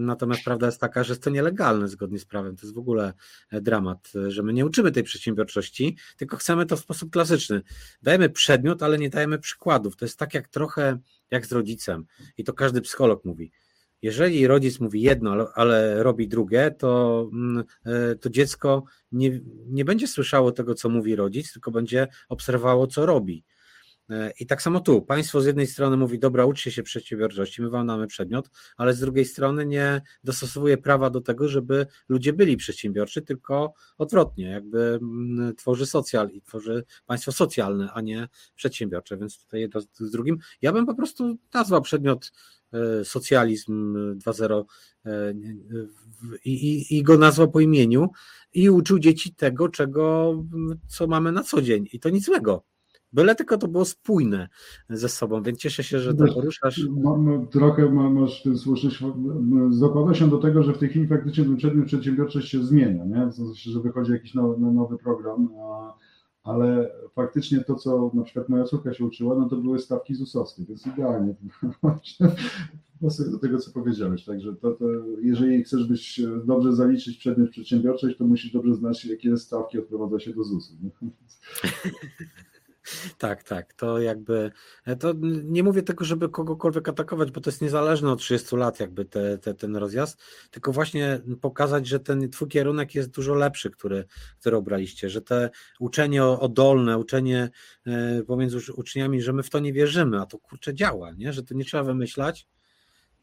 natomiast 0.00 0.44
prawda 0.44 0.66
jest 0.66 0.80
taka, 0.80 1.04
że 1.04 1.12
jest 1.12 1.22
to 1.22 1.30
nielegalne 1.30 1.88
zgodnie 1.88 2.18
z 2.18 2.24
prawem. 2.24 2.56
To 2.56 2.62
jest 2.62 2.74
w 2.74 2.78
ogóle 2.78 3.12
e, 3.50 3.60
dramat, 3.60 4.12
że 4.28 4.42
my 4.42 4.52
nie 4.52 4.66
uczymy 4.66 4.92
tej 4.92 5.02
przedsiębiorczości, 5.02 5.96
tylko 6.16 6.36
chcemy 6.36 6.66
to 6.66 6.76
w 6.76 6.80
sposób 6.80 7.10
klasyczny. 7.10 7.62
Dajemy 8.02 8.30
przedmiot, 8.30 8.82
ale 8.82 8.98
nie 8.98 9.10
dajemy 9.10 9.38
przykładów. 9.38 9.96
To 9.96 10.04
jest 10.04 10.18
tak 10.18 10.34
jak 10.34 10.48
trochę 10.48 10.98
jak 11.30 11.46
z 11.46 11.52
rodzicem 11.52 12.06
i 12.38 12.44
to 12.44 12.52
każdy 12.52 12.80
psycholog 12.80 13.24
mówi 13.24 13.52
jeżeli 14.06 14.46
rodzic 14.46 14.80
mówi 14.80 15.02
jedno, 15.02 15.48
ale, 15.54 16.02
robi 16.02 16.28
drugie, 16.28 16.70
to, 16.70 17.28
mm, 17.32 17.64
e, 17.84 18.14
to 18.14 18.30
dziecko 18.30 18.84
nie, 19.12 19.40
nie 19.68 19.84
będzie 19.84 20.08
słyszało 20.08 20.52
tego, 20.52 20.74
co 20.74 20.88
mówi 20.88 21.16
rodzic, 21.16 21.52
tylko 21.52 21.70
będzie 21.70 22.08
obserwowało, 22.28 22.86
co 22.86 23.06
robi. 23.06 23.44
E, 24.10 24.32
I 24.40 24.46
tak 24.46 24.62
samo 24.62 24.80
tu. 24.80 25.02
Państwo 25.02 25.40
z 25.40 25.46
jednej 25.46 25.66
strony 25.66 25.96
mówi, 25.96 26.18
dobra, 26.18 26.44
uczcie 26.46 26.70
się 26.70 26.82
przedsiębiorczości, 26.82 27.62
my 27.62 27.70
wam 27.70 27.86
damy 27.86 28.06
przedmiot, 28.06 28.50
ale 28.76 28.94
z 28.94 29.00
drugiej 29.00 29.24
strony 29.24 29.66
nie 29.66 30.02
dostosowuje 30.24 30.78
prawa 30.78 31.10
do 31.10 31.20
tego, 31.20 31.48
żeby 31.48 31.86
ludzie 32.08 32.32
byli 32.32 32.56
przedsiębiorczy, 32.56 33.22
tylko 33.22 33.74
odwrotnie, 33.98 34.50
jakby 34.50 34.98
mm, 35.02 35.54
tworzy 35.56 35.86
socjal 35.86 36.30
i 36.30 36.42
tworzy 36.42 36.84
państwo 37.06 37.32
socjalne, 37.32 37.92
a 37.92 38.00
nie 38.00 38.28
przedsiębiorcze, 38.54 39.16
więc 39.16 39.38
tutaj 39.38 39.60
jedno 39.60 39.80
z 39.80 40.10
drugim. 40.10 40.38
Ja 40.62 40.72
bym 40.72 40.86
po 40.86 40.94
prostu 40.94 41.36
nazwał 41.54 41.82
przedmiot 41.82 42.32
socjalizm 43.04 43.94
2.0 44.18 44.64
e, 45.06 45.32
i, 46.44 46.52
i, 46.52 46.96
i 46.96 47.02
go 47.02 47.18
nazwał 47.18 47.50
po 47.50 47.60
imieniu 47.60 48.10
i 48.54 48.70
uczył 48.70 48.98
dzieci 48.98 49.34
tego, 49.34 49.68
czego, 49.68 50.34
co 50.88 51.06
mamy 51.06 51.32
na 51.32 51.42
co 51.42 51.62
dzień. 51.62 51.86
I 51.92 52.00
to 52.00 52.10
nic 52.10 52.24
złego. 52.24 52.64
Byle 53.12 53.34
tylko 53.34 53.58
to 53.58 53.68
było 53.68 53.84
spójne 53.84 54.48
ze 54.90 55.08
sobą, 55.08 55.42
więc 55.42 55.58
cieszę 55.58 55.82
się, 55.82 55.98
że 55.98 56.14
to 56.14 56.24
poruszasz. 56.34 56.88
Trochę 57.50 57.90
masz 57.90 58.44
słuszność. 58.56 59.04
Zakłada 59.70 60.14
się 60.14 60.30
do 60.30 60.38
tego, 60.38 60.62
że 60.62 60.72
w 60.72 60.78
tej 60.78 60.88
chwili 60.88 61.08
faktycznie 61.08 61.44
ten 61.44 61.56
przedmiot 61.56 61.86
przedsiębiorczość 61.86 62.48
się 62.48 62.64
zmienia, 62.64 63.04
nie? 63.04 63.26
W 63.26 63.34
sensie, 63.34 63.70
że 63.70 63.80
wychodzi 63.80 64.12
jakiś 64.12 64.34
nowy, 64.34 64.72
nowy 64.72 64.98
program, 64.98 65.48
ale 66.46 66.90
faktycznie 67.14 67.60
to, 67.60 67.74
co 67.74 68.10
na 68.14 68.22
przykład 68.22 68.48
moja 68.48 68.64
córka 68.64 68.94
się 68.94 69.04
uczyła, 69.04 69.34
no 69.34 69.48
to 69.48 69.56
były 69.56 69.78
stawki 69.78 70.14
ZUS-owskie, 70.14 70.64
więc 70.68 70.86
idealnie 70.86 71.34
pasuje 73.02 73.30
do 73.30 73.38
tego, 73.38 73.58
co 73.58 73.70
powiedziałeś. 73.70 74.24
Także 74.24 74.54
to, 74.54 74.72
to, 74.72 74.84
jeżeli 75.22 75.64
chcesz 75.64 75.88
być 75.88 76.22
dobrze 76.44 76.72
zaliczyć 76.72 77.18
przedmiot 77.18 77.50
przedsiębiorczość, 77.50 78.16
to 78.16 78.24
musisz 78.24 78.52
dobrze 78.52 78.74
znać, 78.74 79.04
jakie 79.04 79.36
stawki 79.36 79.78
odprowadza 79.78 80.20
się 80.20 80.34
do 80.34 80.44
ZUS-u. 80.44 80.74
Tak, 83.18 83.42
tak. 83.42 83.72
To 83.72 83.98
jakby. 83.98 84.50
E, 84.84 84.96
to 84.96 85.12
nie 85.44 85.62
mówię 85.62 85.82
tego, 85.82 86.04
żeby 86.04 86.28
kogokolwiek 86.28 86.88
atakować, 86.88 87.30
bo 87.30 87.40
to 87.40 87.50
jest 87.50 87.62
niezależne 87.62 88.12
od 88.12 88.18
30 88.18 88.56
lat, 88.56 88.80
jakby 88.80 89.04
te, 89.04 89.38
te, 89.38 89.54
ten 89.54 89.76
rozjazd, 89.76 90.22
tylko 90.50 90.72
właśnie 90.72 91.20
pokazać, 91.40 91.86
że 91.86 92.00
ten 92.00 92.30
twój 92.30 92.48
kierunek 92.48 92.94
jest 92.94 93.10
dużo 93.10 93.34
lepszy, 93.34 93.70
który, 93.70 94.04
który 94.40 94.56
obraliście, 94.56 95.10
że 95.10 95.22
te 95.22 95.50
uczenie 95.80 96.24
odolne, 96.24 96.98
uczenie 96.98 97.50
e, 97.86 98.22
pomiędzy 98.22 98.72
uczniami, 98.72 99.22
że 99.22 99.32
my 99.32 99.42
w 99.42 99.50
to 99.50 99.58
nie 99.58 99.72
wierzymy, 99.72 100.20
a 100.20 100.26
to 100.26 100.38
kurczę 100.38 100.74
działa, 100.74 101.12
nie? 101.12 101.32
że 101.32 101.42
to 101.42 101.54
nie 101.54 101.64
trzeba 101.64 101.84
wymyślać, 101.84 102.46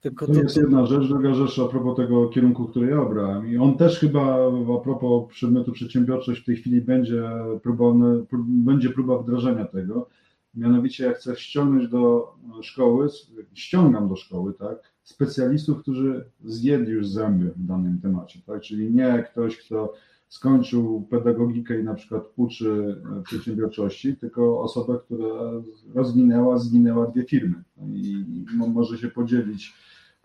tylko 0.03 0.27
to, 0.27 0.33
to 0.33 0.39
jest 0.39 0.57
jedna 0.57 0.85
rzecz, 0.85 1.07
druga 1.07 1.33
rzecz 1.33 1.59
a 1.59 1.67
propos 1.67 1.95
tego 1.97 2.29
kierunku, 2.29 2.65
który 2.65 2.87
ja 2.87 3.01
obrałem. 3.01 3.47
I 3.47 3.57
on 3.57 3.77
też 3.77 3.99
chyba 3.99 4.35
a 4.75 4.79
propos 4.83 5.29
przedmiotu 5.29 5.71
przedsiębiorczość 5.71 6.41
w 6.41 6.45
tej 6.45 6.55
chwili 6.55 6.81
będzie 6.81 7.29
próba, 7.61 7.85
będzie 8.47 8.89
próba 8.89 9.17
wdrożenia 9.17 9.65
tego. 9.65 10.09
Mianowicie 10.55 11.03
ja 11.03 11.13
chcę 11.13 11.35
ściągnąć 11.35 11.89
do 11.89 12.33
szkoły, 12.61 13.07
ściągam 13.53 14.09
do 14.09 14.15
szkoły, 14.15 14.53
tak, 14.53 14.93
specjalistów, 15.03 15.81
którzy 15.81 16.25
zjedli 16.43 16.91
już 16.91 17.07
zęby 17.07 17.51
w 17.55 17.65
danym 17.65 17.99
temacie, 18.01 18.39
tak, 18.45 18.61
czyli 18.61 18.91
nie 18.91 19.23
ktoś, 19.31 19.57
kto 19.57 19.93
skończył 20.27 21.07
pedagogikę 21.09 21.79
i 21.79 21.83
na 21.83 21.93
przykład 21.93 22.23
uczy 22.35 23.01
przedsiębiorczości, 23.23 24.15
tylko 24.15 24.61
osobę, 24.61 24.99
która 25.05 25.51
rozwinęła, 25.95 26.57
zginęła 26.57 27.07
dwie 27.07 27.23
firmy 27.23 27.63
i 27.93 28.25
może 28.73 28.97
się 28.97 29.07
podzielić 29.07 29.73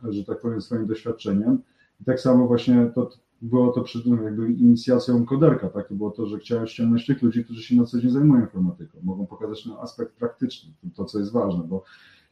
że 0.08 0.24
tak 0.24 0.40
powiem, 0.40 0.60
swoim 0.60 0.86
doświadczeniem. 0.86 1.58
I 2.00 2.04
tak 2.04 2.20
samo 2.20 2.46
właśnie 2.46 2.90
to 2.94 3.10
było 3.42 3.72
to 3.72 3.82
przed 3.82 4.06
jakby 4.06 4.52
inicjacją 4.52 5.24
koderka, 5.24 5.68
tak? 5.68 5.88
To 5.88 5.94
było 5.94 6.10
to, 6.10 6.26
że 6.26 6.38
chciałem 6.38 6.66
ściągnąć 6.66 7.06
tych 7.06 7.22
ludzi, 7.22 7.44
którzy 7.44 7.62
się 7.62 7.76
na 7.76 7.84
co 7.84 8.00
dzień 8.00 8.10
zajmują 8.10 8.40
informatyką, 8.40 8.98
mogą 9.02 9.26
pokazać 9.26 9.66
na 9.66 9.80
aspekt 9.80 10.16
praktyczny, 10.16 10.72
to 10.94 11.04
co 11.04 11.18
jest 11.18 11.32
ważne, 11.32 11.64
bo 11.64 11.84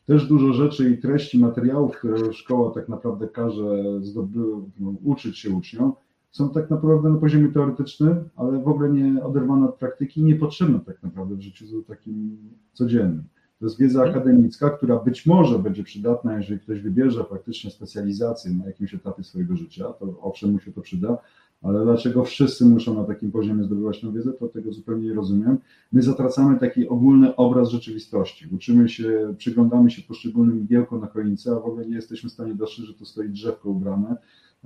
też 0.07 0.27
dużo 0.29 0.53
rzeczy 0.53 0.91
i 0.91 0.99
treści 0.99 1.39
materiałów, 1.39 1.97
które 1.97 2.33
szkoła 2.33 2.71
tak 2.71 2.89
naprawdę 2.89 3.29
każe 3.29 3.83
zdoby, 4.01 4.41
no, 4.81 4.95
uczyć 5.05 5.39
się 5.39 5.51
uczniom, 5.51 5.93
są 6.31 6.51
tak 6.51 6.71
naprawdę 6.71 7.09
na 7.09 7.19
poziomie 7.19 7.49
teoretycznym, 7.49 8.29
ale 8.37 8.63
w 8.63 8.69
ogóle 8.69 8.91
nie 8.91 9.25
oderwane 9.25 9.69
od 9.69 9.75
praktyki 9.75 10.21
i 10.21 10.25
niepotrzebne 10.25 10.81
tak 10.81 11.03
naprawdę 11.03 11.35
w 11.35 11.41
życiu 11.41 11.83
takim 11.83 12.39
codziennym. 12.73 13.25
To 13.59 13.67
jest 13.67 13.79
wiedza 13.79 14.03
akademicka, 14.03 14.71
która 14.71 14.97
być 14.99 15.27
może 15.27 15.59
będzie 15.59 15.83
przydatna, 15.85 16.37
jeżeli 16.37 16.61
ktoś 16.61 16.81
wybierze 16.81 17.25
faktycznie 17.25 17.71
specjalizację 17.71 18.51
na 18.51 18.67
jakimś 18.67 18.95
etapie 18.95 19.25
swojego 19.25 19.57
życia, 19.57 19.85
to 19.85 20.21
owszem 20.21 20.51
mu 20.51 20.61
się 20.61 20.73
to 20.73 20.81
przyda, 20.81 21.19
ale 21.63 21.85
dlaczego 21.85 22.25
wszyscy 22.25 22.65
muszą 22.65 22.95
na 22.95 23.05
takim 23.05 23.33
poziomie 23.33 23.65
zdobywać 23.65 24.01
tę 24.01 24.13
wiedzę, 24.13 24.33
to 24.33 24.49
tego 24.49 24.73
zupełnie 24.73 25.09
nie 25.09 25.15
rozumiem. 25.15 25.59
My 25.93 26.03
zatracamy 26.03 26.59
taki 26.59 26.89
ogólny 26.89 27.37
obraz 27.37 27.69
rzeczywistości. 27.69 28.49
Uczymy 28.55 28.89
się, 28.89 29.35
przyglądamy 29.39 29.91
się 29.91 30.03
poszczególnym 30.03 30.61
igiełkom 30.61 31.01
na 31.01 31.07
choince, 31.07 31.53
a 31.53 31.61
w 31.61 31.65
ogóle 31.65 31.87
nie 31.87 31.95
jesteśmy 31.95 32.31
w 32.31 32.33
stanie 32.33 32.55
dostrzec, 32.55 32.85
że 32.85 32.95
to 32.95 33.05
stoi 33.05 33.29
drzewko 33.29 33.71
ubrane 33.71 34.17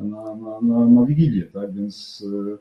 na, 0.04 0.36
na, 0.36 0.60
na, 0.60 0.86
na 0.86 1.06
Wigilię, 1.06 1.42
tak, 1.42 1.74
więc... 1.74 2.24
Yy, 2.32 2.58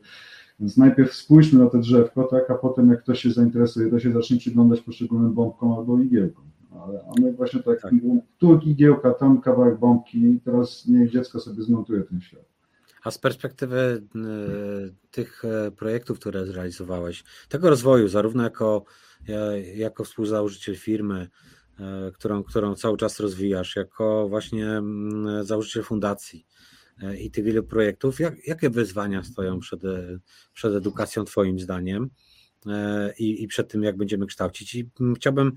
więc 0.59 0.77
najpierw 0.77 1.13
spójrzmy 1.13 1.59
na 1.59 1.69
to 1.69 1.77
drzewko, 1.77 2.23
tak, 2.23 2.51
a 2.51 2.55
potem 2.55 2.89
jak 2.89 3.03
ktoś 3.03 3.21
się 3.21 3.31
zainteresuje, 3.31 3.89
to 3.89 3.99
się 3.99 4.11
zacznie 4.11 4.37
przyglądać 4.37 4.81
poszczególnym 4.81 5.33
bombkom 5.33 5.73
albo 5.73 5.99
igiełkom. 5.99 6.45
Ale, 6.71 7.03
a 7.03 7.21
my 7.21 7.33
właśnie 7.33 7.63
tak, 7.63 7.81
tak. 7.81 7.93
tu 8.37 8.59
igiełka, 8.65 9.13
tam 9.13 9.41
kawałek 9.41 9.79
bombki, 9.79 10.39
teraz 10.45 10.87
niech 10.87 11.11
dziecko 11.11 11.39
sobie 11.39 11.63
zmontuje 11.63 12.03
ten 12.03 12.21
świat. 12.21 12.45
A 13.03 13.11
z 13.11 13.17
perspektywy 13.17 14.03
y, 14.15 14.93
tych 15.11 15.45
e, 15.45 15.71
projektów, 15.71 16.19
które 16.19 16.45
zrealizowałeś, 16.45 17.23
tego 17.49 17.69
rozwoju, 17.69 18.07
zarówno 18.07 18.43
jako, 18.43 18.83
jako 19.75 20.03
współzałożyciel 20.03 20.75
firmy, 20.75 21.27
e, 21.79 22.11
którą, 22.11 22.43
którą 22.43 22.75
cały 22.75 22.97
czas 22.97 23.19
rozwijasz, 23.19 23.75
jako 23.75 24.29
właśnie 24.29 24.81
założyciel 25.41 25.83
fundacji, 25.83 26.45
i 27.19 27.31
tych 27.31 27.45
wielu 27.45 27.63
projektów. 27.63 28.19
Jak, 28.19 28.47
jakie 28.47 28.69
wyzwania 28.69 29.23
stoją 29.23 29.59
przed, 29.59 29.81
przed 30.53 30.73
edukacją 30.73 31.25
Twoim 31.25 31.59
zdaniem? 31.59 32.09
E, 32.67 33.13
I, 33.19 33.43
i 33.43 33.47
przed 33.47 33.71
tym, 33.71 33.83
jak 33.83 33.97
będziemy 33.97 34.25
kształcić. 34.25 34.75
I 34.75 34.89
chciałbym 35.15 35.53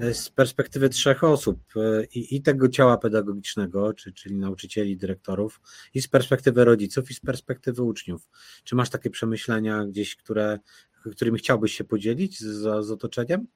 e, 0.00 0.14
z 0.14 0.30
perspektywy 0.30 0.88
trzech 0.88 1.24
osób 1.24 1.58
e, 1.76 2.04
i, 2.04 2.36
i 2.36 2.42
tego 2.42 2.68
ciała 2.68 2.98
pedagogicznego, 2.98 3.92
czy, 3.92 4.12
czyli 4.12 4.36
nauczycieli, 4.36 4.96
dyrektorów, 4.96 5.60
i 5.94 6.02
z 6.02 6.08
perspektywy 6.08 6.64
rodziców, 6.64 7.10
i 7.10 7.14
z 7.14 7.20
perspektywy 7.20 7.82
uczniów. 7.82 8.28
Czy 8.64 8.74
masz 8.74 8.90
takie 8.90 9.10
przemyślenia 9.10 9.86
gdzieś, 9.86 10.16
które, 10.16 10.58
którymi 11.10 11.38
chciałbyś 11.38 11.74
się 11.74 11.84
podzielić 11.84 12.40
z, 12.40 12.84
z 12.86 12.90
otoczeniem? 12.90 13.46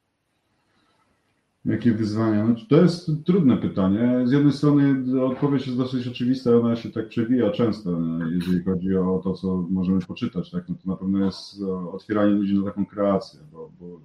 Jakie 1.67 1.93
wyzwania? 1.93 2.45
No, 2.45 2.55
to 2.69 2.83
jest 2.83 3.11
trudne 3.25 3.57
pytanie. 3.57 4.23
Z 4.25 4.33
jednej 4.33 4.53
strony 4.53 5.05
odpowiedź 5.25 5.67
jest 5.67 5.79
dosyć 5.79 6.09
oczywista, 6.09 6.57
ona 6.57 6.77
się 6.77 6.91
tak 6.91 7.09
przewija 7.09 7.51
często, 7.51 7.99
jeżeli 8.31 8.62
chodzi 8.64 8.97
o 8.97 9.21
to, 9.25 9.33
co 9.35 9.67
możemy 9.71 10.01
poczytać. 10.01 10.51
Tak? 10.51 10.69
No 10.69 10.75
to 10.75 10.91
na 10.91 10.97
pewno 10.97 11.25
jest 11.25 11.62
otwieranie 11.93 12.33
ludzi 12.33 12.59
na 12.59 12.64
taką 12.64 12.87
kreację, 12.87 13.41
bo, 13.53 13.71
bo 13.81 14.01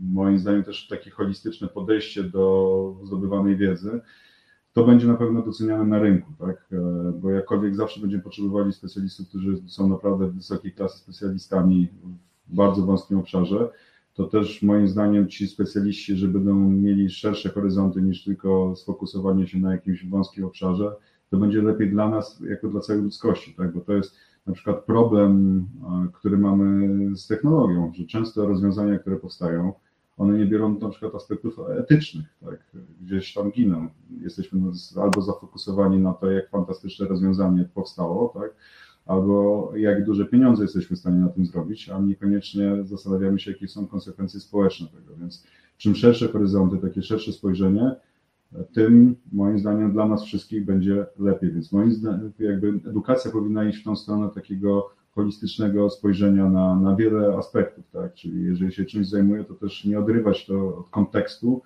moim 0.00 0.38
zdaniem 0.38 0.64
też 0.64 0.88
takie 0.88 1.10
holistyczne 1.10 1.68
podejście 1.68 2.24
do 2.24 2.96
zdobywanej 3.04 3.56
wiedzy, 3.56 4.00
to 4.72 4.86
będzie 4.86 5.06
na 5.06 5.14
pewno 5.14 5.42
doceniane 5.42 5.84
na 5.84 5.98
rynku, 5.98 6.32
tak? 6.38 6.68
Bo 7.20 7.30
jakkolwiek 7.30 7.76
zawsze 7.76 8.00
będziemy 8.00 8.22
potrzebowali 8.22 8.72
specjalistów, 8.72 9.28
którzy 9.28 9.56
są 9.66 9.88
naprawdę 9.88 10.30
wysokiej 10.30 10.72
klasy 10.72 10.98
specjalistami 10.98 11.88
w 12.48 12.54
bardzo 12.54 12.82
wąskim 12.82 13.18
obszarze, 13.18 13.68
to 14.16 14.24
też 14.24 14.62
moim 14.62 14.88
zdaniem 14.88 15.28
ci 15.28 15.48
specjaliści, 15.48 16.16
że 16.16 16.28
będą 16.28 16.54
mieli 16.54 17.10
szersze 17.10 17.48
horyzonty 17.48 18.02
niż 18.02 18.24
tylko 18.24 18.76
sfokusowanie 18.76 19.46
się 19.46 19.58
na 19.58 19.72
jakimś 19.72 20.06
wąskim 20.06 20.44
obszarze, 20.44 20.92
to 21.30 21.36
będzie 21.36 21.62
lepiej 21.62 21.90
dla 21.90 22.08
nas, 22.08 22.40
jako 22.40 22.68
dla 22.68 22.80
całej 22.80 23.02
ludzkości, 23.02 23.54
tak? 23.54 23.72
bo 23.72 23.80
to 23.80 23.92
jest 23.92 24.16
na 24.46 24.52
przykład 24.52 24.84
problem, 24.84 25.66
który 26.12 26.38
mamy 26.38 27.16
z 27.16 27.26
technologią, 27.26 27.92
że 27.94 28.04
często 28.04 28.46
rozwiązania, 28.46 28.98
które 28.98 29.16
powstają, 29.16 29.72
one 30.16 30.38
nie 30.38 30.46
biorą 30.46 30.78
na 30.78 30.88
przykład 30.88 31.14
aspektów 31.14 31.58
etycznych, 31.78 32.26
tak? 32.44 32.76
gdzieś 33.00 33.34
tam 33.34 33.50
giną. 33.50 33.88
Jesteśmy 34.20 34.60
albo 35.02 35.22
zafokusowani 35.22 35.98
na 35.98 36.12
to, 36.12 36.30
jak 36.30 36.50
fantastyczne 36.50 37.06
rozwiązanie 37.06 37.68
powstało, 37.74 38.28
tak? 38.40 38.54
Albo 39.06 39.72
jak 39.76 40.04
duże 40.04 40.26
pieniądze 40.26 40.62
jesteśmy 40.62 40.96
w 40.96 40.98
stanie 40.98 41.20
na 41.20 41.28
tym 41.28 41.46
zrobić, 41.46 41.88
a 41.88 42.00
niekoniecznie 42.00 42.84
zastanawiamy 42.84 43.38
się, 43.38 43.50
jakie 43.50 43.68
są 43.68 43.86
konsekwencje 43.86 44.40
społeczne 44.40 44.86
tego. 44.86 45.16
Więc 45.16 45.44
czym 45.78 45.94
szersze 45.94 46.28
horyzonty, 46.28 46.78
takie 46.78 47.02
szersze 47.02 47.32
spojrzenie, 47.32 47.94
tym 48.72 49.16
moim 49.32 49.58
zdaniem 49.58 49.92
dla 49.92 50.08
nas 50.08 50.24
wszystkich 50.24 50.64
będzie 50.64 51.06
lepiej. 51.18 51.52
Więc 51.52 51.72
moim 51.72 51.92
zdaniem 51.92 52.32
jakby 52.38 52.68
edukacja 52.68 53.30
powinna 53.30 53.64
iść 53.64 53.80
w 53.80 53.84
tą 53.84 53.96
stronę 53.96 54.30
takiego 54.34 54.90
holistycznego 55.10 55.90
spojrzenia 55.90 56.48
na, 56.48 56.76
na 56.76 56.96
wiele 56.96 57.36
aspektów, 57.36 57.90
tak? 57.90 58.14
Czyli 58.14 58.44
jeżeli 58.44 58.72
się 58.72 58.84
czymś 58.84 59.08
zajmuje, 59.08 59.44
to 59.44 59.54
też 59.54 59.84
nie 59.84 59.98
odrywać 59.98 60.46
to 60.46 60.78
od 60.78 60.90
kontekstu 60.90 61.62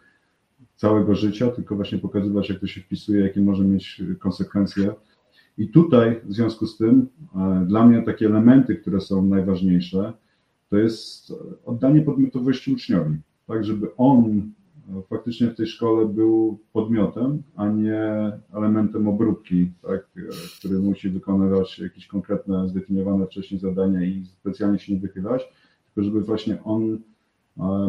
całego 0.76 1.14
życia, 1.14 1.50
tylko 1.50 1.76
właśnie 1.76 1.98
pokazywać, 1.98 2.48
jak 2.48 2.58
to 2.58 2.66
się 2.66 2.80
wpisuje, 2.80 3.20
jakie 3.20 3.40
może 3.40 3.64
mieć 3.64 4.02
konsekwencje 4.18 4.92
i 5.58 5.68
tutaj 5.68 6.20
w 6.24 6.32
związku 6.32 6.66
z 6.66 6.76
tym 6.76 7.06
e, 7.36 7.64
dla 7.66 7.86
mnie 7.86 8.02
takie 8.02 8.26
elementy, 8.26 8.76
które 8.76 9.00
są 9.00 9.26
najważniejsze, 9.26 10.12
to 10.70 10.76
jest 10.76 11.34
oddanie 11.64 12.02
podmiotowości 12.02 12.72
uczniowi, 12.72 13.16
tak 13.46 13.64
żeby 13.64 13.96
on 13.96 14.50
e, 14.98 15.02
faktycznie 15.02 15.50
w 15.50 15.54
tej 15.54 15.66
szkole 15.66 16.06
był 16.06 16.58
podmiotem, 16.72 17.42
a 17.56 17.68
nie 17.68 18.32
elementem 18.52 19.08
obróbki, 19.08 19.70
tak, 19.82 20.08
e, 20.16 20.20
który 20.58 20.78
musi 20.78 21.08
wykonywać 21.08 21.78
jakieś 21.78 22.06
konkretne, 22.06 22.68
zdefiniowane 22.68 23.26
wcześniej 23.26 23.60
zadania 23.60 24.04
i 24.04 24.24
specjalnie 24.24 24.78
się 24.78 24.94
nie 24.94 25.00
wychylać, 25.00 25.42
tylko 25.84 26.04
żeby 26.04 26.20
właśnie 26.20 26.62
on 26.64 26.98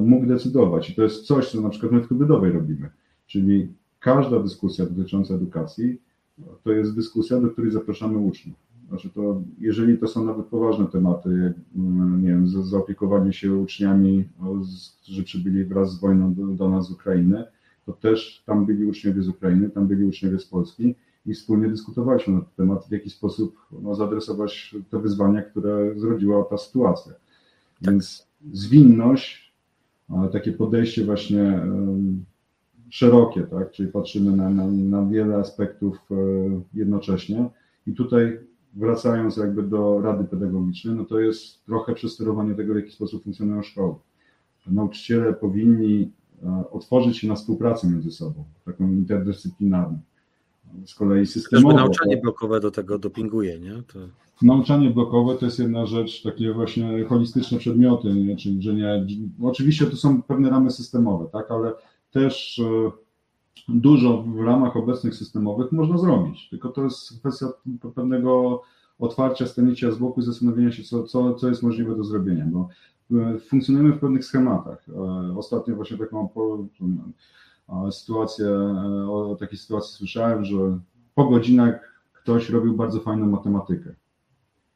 mógł 0.01 0.25
decydować. 0.25 0.89
I 0.89 0.95
to 0.95 1.03
jest 1.03 1.25
coś, 1.25 1.51
co 1.51 1.61
na 1.61 1.69
przykład 1.69 1.91
my 1.91 2.01
w 2.01 2.07
Kubydowej 2.07 2.51
robimy. 2.51 2.89
Czyli 3.27 3.73
każda 3.99 4.39
dyskusja 4.39 4.85
dotycząca 4.85 5.33
edukacji 5.33 6.01
to 6.63 6.71
jest 6.71 6.95
dyskusja, 6.95 7.41
do 7.41 7.49
której 7.49 7.71
zapraszamy 7.71 8.17
uczniów. 8.17 8.57
Znaczy 8.89 9.09
to, 9.09 9.41
jeżeli 9.59 9.97
to 9.97 10.07
są 10.07 10.25
nawet 10.25 10.45
poważne 10.45 10.85
tematy, 10.87 11.29
jak 11.29 11.53
mm, 11.75 12.23
nie 12.23 12.29
wiem, 12.29 12.47
zaopiekowanie 12.47 13.33
się 13.33 13.55
uczniami, 13.55 14.29
którzy 15.01 15.23
przybyli 15.23 15.65
wraz 15.65 15.93
z 15.93 15.99
wojną 15.99 16.33
do, 16.33 16.47
do 16.47 16.69
nas 16.69 16.87
z 16.87 16.91
Ukrainy, 16.91 17.43
to 17.85 17.93
też 17.93 18.43
tam 18.45 18.65
byli 18.65 18.85
uczniowie 18.85 19.23
z 19.23 19.27
Ukrainy, 19.27 19.69
tam 19.69 19.87
byli 19.87 20.05
uczniowie 20.05 20.39
z 20.39 20.45
Polski 20.45 20.95
i 21.25 21.33
wspólnie 21.33 21.69
dyskutowaliśmy 21.69 22.33
na 22.33 22.39
ten 22.39 22.49
temat, 22.57 22.87
w 22.87 22.91
jaki 22.91 23.09
sposób 23.09 23.57
no, 23.81 23.95
zaadresować 23.95 24.75
te 24.89 24.99
wyzwania, 24.99 25.41
które 25.41 25.99
zrodziła 25.99 26.43
ta 26.43 26.57
sytuacja. 26.57 27.11
Tak. 27.11 27.21
Więc 27.81 28.27
zwinność, 28.53 29.53
takie 30.31 30.51
podejście 30.51 31.05
właśnie 31.05 31.61
szerokie, 32.91 33.41
tak? 33.41 33.71
czyli 33.71 33.91
patrzymy 33.91 34.31
na, 34.31 34.49
na, 34.49 34.67
na 34.67 35.05
wiele 35.05 35.35
aspektów 35.35 35.97
e, 36.11 36.15
jednocześnie. 36.73 37.49
I 37.87 37.93
tutaj 37.93 38.39
wracając 38.73 39.37
jakby 39.37 39.63
do 39.63 40.01
rady 40.01 40.23
pedagogicznej, 40.23 40.95
no 40.95 41.05
to 41.05 41.19
jest 41.19 41.65
trochę 41.65 41.93
przesterowanie 41.93 42.55
tego, 42.55 42.73
w 42.73 42.77
jaki 42.77 42.91
sposób 42.91 43.23
funkcjonują 43.23 43.63
szkoły. 43.63 43.95
Nauczyciele 44.67 45.33
powinni 45.33 46.11
e, 46.43 46.63
otworzyć 46.71 47.17
się 47.17 47.27
na 47.27 47.35
współpracę 47.35 47.87
między 47.87 48.11
sobą, 48.11 48.43
taką 48.65 48.91
interdyscyplinarną. 48.91 49.99
Z 50.85 50.95
kolei 50.95 51.25
systemowo... 51.25 51.75
nauczanie 51.75 52.17
blokowe 52.17 52.59
do 52.59 52.71
tego 52.71 52.99
dopinguje, 52.99 53.59
nie? 53.59 53.83
To... 53.93 53.99
Nauczanie 54.41 54.89
blokowe 54.89 55.35
to 55.35 55.45
jest 55.45 55.59
jedna 55.59 55.85
rzecz, 55.85 56.23
takie 56.23 56.53
właśnie 56.53 57.05
holistyczne 57.05 57.57
przedmioty, 57.57 58.13
nie? 58.13 58.35
czyli 58.35 58.61
że 58.61 58.73
nie... 58.73 59.05
Oczywiście 59.41 59.85
to 59.85 59.95
są 59.95 60.21
pewne 60.21 60.49
ramy 60.49 60.71
systemowe, 60.71 61.25
tak, 61.31 61.51
ale 61.51 61.73
też 62.11 62.59
e, 62.59 62.91
dużo 63.69 64.23
w 64.23 64.39
ramach 64.39 64.77
obecnych 64.77 65.15
systemowych 65.15 65.71
można 65.71 65.97
zrobić, 65.97 66.49
tylko 66.49 66.69
to 66.69 66.83
jest 66.83 67.19
kwestia 67.19 67.47
pewnego 67.95 68.61
otwarcia, 68.99 69.47
stanięcia 69.47 69.91
z 69.91 69.97
boku 69.97 70.21
i 70.21 70.23
zastanowienia 70.23 70.71
się, 70.71 70.83
co, 70.83 71.03
co, 71.03 71.35
co 71.35 71.49
jest 71.49 71.63
możliwe 71.63 71.95
do 71.95 72.03
zrobienia, 72.03 72.45
bo 72.45 72.69
e, 73.11 73.39
funkcjonujemy 73.39 73.93
w 73.93 73.99
pewnych 73.99 74.25
schematach. 74.25 74.85
E, 74.89 75.37
ostatnio 75.37 75.75
właśnie 75.75 75.97
taką 75.97 76.29
sytuację, 77.91 78.49
o 79.09 79.37
takiej 79.39 79.57
sytuacji 79.57 79.97
słyszałem, 79.97 80.45
że 80.45 80.79
po 81.15 81.29
godzinach 81.29 82.03
ktoś 82.13 82.49
robił 82.49 82.73
bardzo 82.73 82.99
fajną 82.99 83.25
matematykę. 83.25 83.95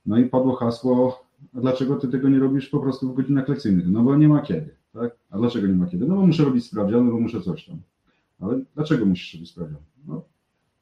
No 0.05 0.17
i 0.17 0.25
padło 0.25 0.55
hasło, 0.55 1.25
dlaczego 1.53 1.95
ty 1.95 2.07
tego 2.07 2.29
nie 2.29 2.39
robisz 2.39 2.69
po 2.69 2.79
prostu 2.79 3.11
w 3.11 3.15
godzinach 3.15 3.49
lekcyjnych? 3.49 3.87
No 3.87 4.03
bo 4.03 4.15
nie 4.15 4.29
ma 4.29 4.41
kiedy. 4.41 4.74
A 5.35 5.37
dlaczego 5.37 5.67
nie 5.67 5.73
ma 5.73 5.85
kiedy? 5.85 6.05
No 6.05 6.15
bo 6.15 6.27
muszę 6.27 6.43
robić 6.43 6.65
sprawdziany, 6.65 7.11
bo 7.11 7.19
muszę 7.19 7.41
coś 7.41 7.65
tam. 7.65 7.77
Ale 8.39 8.61
dlaczego 8.75 9.05
musisz 9.05 9.33
robić 9.33 9.49
sprawdziany? 9.49 9.83
No, 10.07 10.21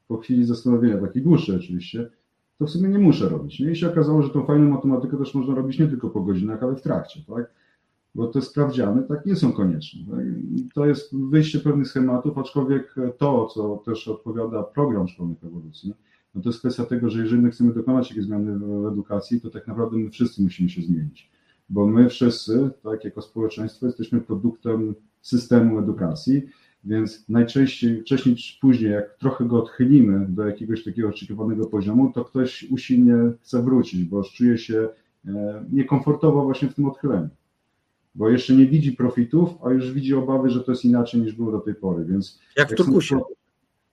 po 0.08 0.16
chwili 0.16 0.44
zastanowienia, 0.44 0.98
takiej 0.98 1.22
dłuższej 1.22 1.56
oczywiście, 1.56 2.10
to 2.58 2.66
w 2.66 2.70
sumie 2.70 2.88
nie 2.88 2.98
muszę 2.98 3.28
robić. 3.28 3.60
No 3.60 3.70
i 3.70 3.76
się 3.76 3.90
okazało, 3.90 4.22
że 4.22 4.30
tą 4.30 4.46
fajną 4.46 4.70
matematykę 4.70 5.16
też 5.16 5.34
można 5.34 5.54
robić 5.54 5.78
nie 5.78 5.88
tylko 5.88 6.10
po 6.10 6.20
godzinach, 6.20 6.62
ale 6.62 6.76
w 6.76 6.82
trakcie, 6.82 7.20
tak? 7.26 7.50
Bo 8.14 8.26
te 8.26 8.42
sprawdziany 8.42 9.02
tak 9.02 9.26
nie 9.26 9.36
są 9.36 9.52
konieczne. 9.52 10.00
Tak? 10.10 10.24
To 10.74 10.86
jest 10.86 11.16
wyjście 11.16 11.60
pewnych 11.60 11.88
schematów, 11.88 12.38
aczkolwiek 12.38 12.94
to, 13.18 13.46
co 13.46 13.82
też 13.84 14.08
odpowiada 14.08 14.62
program 14.62 15.08
szkolnych 15.08 15.44
ewolucji, 15.44 15.94
no 16.34 16.42
to 16.42 16.48
jest 16.48 16.58
kwestia 16.58 16.84
tego, 16.84 17.10
że 17.10 17.20
jeżeli 17.20 17.42
my 17.42 17.50
chcemy 17.50 17.74
dokonać 17.74 18.08
jakiejś 18.08 18.26
zmiany 18.26 18.58
w 18.58 18.86
edukacji, 18.92 19.40
to 19.40 19.50
tak 19.50 19.66
naprawdę 19.66 19.96
my 19.96 20.10
wszyscy 20.10 20.42
musimy 20.42 20.68
się 20.68 20.82
zmienić 20.82 21.33
bo 21.68 21.86
my 21.86 22.08
wszyscy, 22.08 22.70
tak 22.82 23.04
jako 23.04 23.22
społeczeństwo, 23.22 23.86
jesteśmy 23.86 24.20
produktem 24.20 24.94
systemu 25.22 25.78
edukacji, 25.78 26.42
więc 26.84 27.28
najczęściej, 27.28 28.00
wcześniej 28.00 28.36
czy 28.36 28.60
później, 28.60 28.92
jak 28.92 29.16
trochę 29.18 29.44
go 29.44 29.62
odchylimy 29.62 30.26
do 30.28 30.46
jakiegoś 30.46 30.84
takiego 30.84 31.08
oczekiwanego 31.08 31.66
poziomu, 31.66 32.12
to 32.12 32.24
ktoś 32.24 32.66
usilnie 32.70 33.14
chce 33.42 33.62
wrócić, 33.62 34.04
bo 34.04 34.22
czuje 34.22 34.58
się 34.58 34.88
e, 35.26 35.64
niekomfortowo 35.72 36.44
właśnie 36.44 36.68
w 36.68 36.74
tym 36.74 36.84
odchyleniu. 36.84 37.28
Bo 38.14 38.28
jeszcze 38.28 38.54
nie 38.54 38.66
widzi 38.66 38.92
profitów, 38.92 39.50
a 39.64 39.70
już 39.70 39.92
widzi 39.92 40.14
obawy, 40.14 40.50
że 40.50 40.60
to 40.60 40.72
jest 40.72 40.84
inaczej 40.84 41.20
niż 41.20 41.32
było 41.32 41.52
do 41.52 41.60
tej 41.60 41.74
pory. 41.74 42.04
Więc 42.04 42.40
jak 42.56 42.72
w 42.72 42.74
Turkusie. 42.74 43.20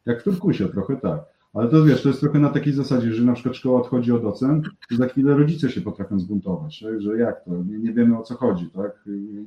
Jak 0.05 0.21
w 0.21 0.23
Turkusie, 0.23 0.69
trochę 0.69 0.95
tak. 0.95 1.19
Ale 1.53 1.67
to 1.69 1.85
wiesz, 1.85 2.03
to 2.03 2.09
jest 2.09 2.21
trochę 2.21 2.39
na 2.39 2.49
takiej 2.49 2.73
zasadzie, 2.73 3.13
że 3.13 3.23
na 3.23 3.33
przykład 3.33 3.55
szkoła 3.55 3.81
odchodzi 3.81 4.11
od 4.11 4.25
ocen 4.25 4.61
i 4.91 4.95
za 4.95 5.07
chwilę 5.07 5.37
rodzice 5.37 5.69
się 5.69 5.81
potrafią 5.81 6.19
zbuntować, 6.19 6.79
tak? 6.79 7.01
że 7.01 7.17
jak 7.17 7.45
to, 7.45 7.51
nie, 7.63 7.79
nie 7.79 7.93
wiemy 7.93 8.19
o 8.19 8.23
co 8.23 8.35
chodzi, 8.35 8.69
tak? 8.69 9.03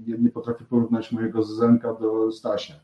Nie, 0.06 0.18
nie 0.18 0.30
potrafię 0.30 0.64
porównać 0.64 1.12
mojego 1.12 1.42
Zenka 1.42 1.94
do 1.94 2.32
Stasia. 2.32 2.74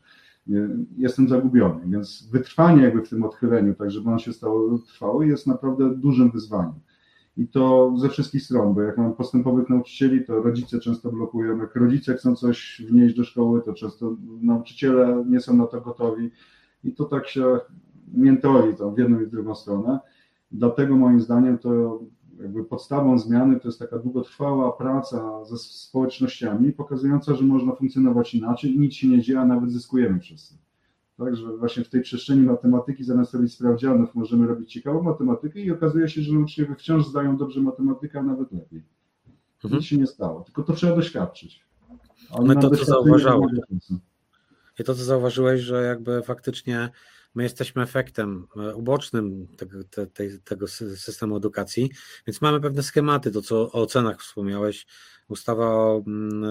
Nie, 0.47 0.69
jestem 0.97 1.29
zagubiony, 1.29 1.81
więc 1.85 2.27
wytrwanie 2.31 2.83
jakby 2.83 3.01
w 3.05 3.09
tym 3.09 3.23
odchyleniu, 3.23 3.75
tak 3.75 3.91
żeby 3.91 4.09
on 4.09 4.19
się 4.19 4.33
stało 4.33 4.79
trwały, 4.79 5.27
jest 5.27 5.47
naprawdę 5.47 5.95
dużym 5.95 6.31
wyzwaniem. 6.31 6.79
I 7.37 7.47
to 7.47 7.93
ze 7.97 8.09
wszystkich 8.09 8.43
stron, 8.43 8.73
bo 8.73 8.81
jak 8.81 8.97
mam 8.97 9.13
postępowych 9.13 9.69
nauczycieli, 9.69 10.25
to 10.25 10.41
rodzice 10.41 10.79
często 10.79 11.11
blokują. 11.11 11.57
Jak 11.57 11.75
rodzice 11.75 12.13
chcą 12.13 12.35
coś 12.35 12.81
wnieść 12.89 13.15
do 13.15 13.23
szkoły, 13.23 13.61
to 13.61 13.73
często 13.73 14.15
nauczyciele 14.41 15.25
nie 15.29 15.39
są 15.39 15.55
na 15.57 15.67
to 15.67 15.81
gotowi. 15.81 16.31
I 16.83 16.91
to 16.91 17.05
tak 17.05 17.27
się 17.27 17.59
miętoli 18.11 18.75
to 18.75 18.91
w 18.91 18.97
jedną 18.97 19.21
i 19.21 19.25
w 19.25 19.29
drugą 19.29 19.55
stronę. 19.55 19.99
Dlatego 20.51 20.95
moim 20.95 21.21
zdaniem 21.21 21.57
to 21.57 21.99
jakby 22.41 22.63
podstawą 22.63 23.19
zmiany 23.19 23.59
to 23.59 23.67
jest 23.67 23.79
taka 23.79 23.99
długotrwała 23.99 24.71
praca 24.71 25.45
ze 25.45 25.57
społecznościami, 25.57 26.73
pokazująca, 26.73 27.35
że 27.35 27.43
można 27.43 27.75
funkcjonować 27.75 28.33
inaczej 28.33 28.75
i 28.75 28.79
nic 28.79 28.93
się 28.93 29.07
nie 29.07 29.21
dzieje, 29.21 29.39
a 29.39 29.45
nawet 29.45 29.71
zyskujemy 29.71 30.19
wszyscy. 30.19 30.57
Także 31.17 31.57
właśnie 31.57 31.83
w 31.83 31.89
tej 31.89 32.01
przestrzeni 32.01 32.41
matematyki 32.41 33.03
zamiast 33.03 33.33
robić 33.33 33.53
sprawdzianów 33.53 34.15
możemy 34.15 34.47
robić 34.47 34.73
ciekawą 34.73 35.01
matematykę 35.01 35.59
i 35.59 35.71
okazuje 35.71 36.09
się, 36.09 36.21
że 36.21 36.39
uczniowie 36.39 36.75
wciąż 36.75 37.07
zdają 37.07 37.37
dobrze 37.37 37.61
matematykę, 37.61 38.19
a 38.19 38.23
nawet 38.23 38.51
lepiej. 38.51 38.83
Mhm. 39.63 39.79
Nic 39.79 39.83
się 39.83 39.97
nie 39.97 40.07
stało, 40.07 40.41
tylko 40.41 40.63
to 40.63 40.73
trzeba 40.73 40.95
doświadczyć. 40.95 41.65
Ale 42.31 42.47
My 42.47 42.55
to, 42.55 42.69
co 42.69 42.85
zauważałem. 42.85 43.49
I 44.79 44.83
to, 44.83 44.95
co 44.95 45.03
zauważyłeś, 45.03 45.61
że 45.61 45.83
jakby 45.83 46.21
faktycznie 46.21 46.89
my 47.35 47.43
jesteśmy 47.43 47.81
efektem 47.81 48.47
e, 48.57 48.75
ubocznym 48.75 49.47
tego, 49.57 49.83
te, 49.83 50.07
tego 50.43 50.67
systemu 50.67 51.37
edukacji, 51.37 51.91
więc 52.27 52.41
mamy 52.41 52.61
pewne 52.61 52.83
schematy, 52.83 53.31
to 53.31 53.41
co 53.41 53.61
o 53.61 53.71
ocenach 53.71 54.21
wspomniałeś. 54.21 54.85
Ustawa, 55.27 55.95
mm, 56.07 56.43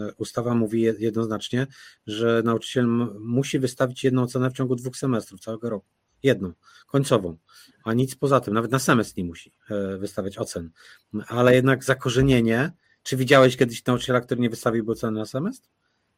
e, 0.00 0.12
ustawa 0.16 0.54
mówi 0.54 0.82
jednoznacznie, 0.98 1.66
że 2.06 2.42
nauczyciel 2.44 2.86
musi 3.20 3.58
wystawić 3.58 4.04
jedną 4.04 4.22
ocenę 4.22 4.50
w 4.50 4.52
ciągu 4.52 4.76
dwóch 4.76 4.96
semestrów 4.96 5.40
całego 5.40 5.70
roku. 5.70 5.86
Jedną, 6.22 6.52
końcową, 6.86 7.36
a 7.84 7.92
nic 7.92 8.14
poza 8.14 8.40
tym, 8.40 8.54
nawet 8.54 8.70
na 8.70 8.78
semestr 8.78 9.18
nie 9.18 9.24
musi 9.24 9.52
e, 9.70 9.96
wystawiać 9.98 10.38
ocen. 10.38 10.70
Ale 11.28 11.54
jednak 11.54 11.84
zakorzenienie, 11.84 12.72
czy 13.02 13.16
widziałeś 13.16 13.56
kiedyś 13.56 13.84
nauczyciela, 13.84 14.20
który 14.20 14.40
nie 14.40 14.50
wystawił 14.50 14.90
oceny 14.90 15.18
na 15.18 15.26
semestr? 15.26 15.68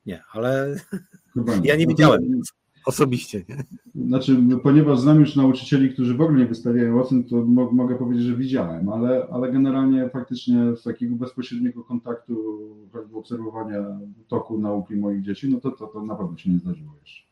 Nie, 0.07 0.23
ale 0.33 0.77
ja 1.63 1.77
nie 1.77 1.87
widziałem 1.87 2.43
osobiście. 2.89 3.45
Nie? 3.49 3.65
Znaczy, 4.07 4.37
ponieważ 4.63 4.99
znam 4.99 5.21
już 5.21 5.37
nauczycieli, 5.37 5.93
którzy 5.93 6.15
w 6.15 6.21
ogóle 6.21 6.39
nie 6.39 6.47
wystawiają 6.47 7.01
ocen, 7.01 7.25
to 7.25 7.37
mo 7.37 7.71
mogę 7.73 7.99
powiedzieć, 7.99 8.27
że 8.27 8.37
widziałem, 8.37 8.89
ale, 8.89 9.27
ale 9.33 9.53
generalnie 9.53 10.09
faktycznie 10.09 10.77
z 10.77 10.83
takiego 10.83 11.17
bezpośredniego 11.17 11.85
kontaktu, 11.85 12.59
choćby 12.93 13.17
obserwowania 13.17 13.99
toku 14.29 14.59
nauki 14.59 14.97
moich 14.97 15.23
dzieci, 15.23 15.49
no 15.49 15.61
to, 15.61 15.71
to, 15.71 15.87
to 15.87 16.03
na 16.03 16.15
pewno 16.15 16.39
się 16.39 16.51
nie 16.51 16.59
zdarzyło 16.59 16.93
jeszcze. 17.01 17.29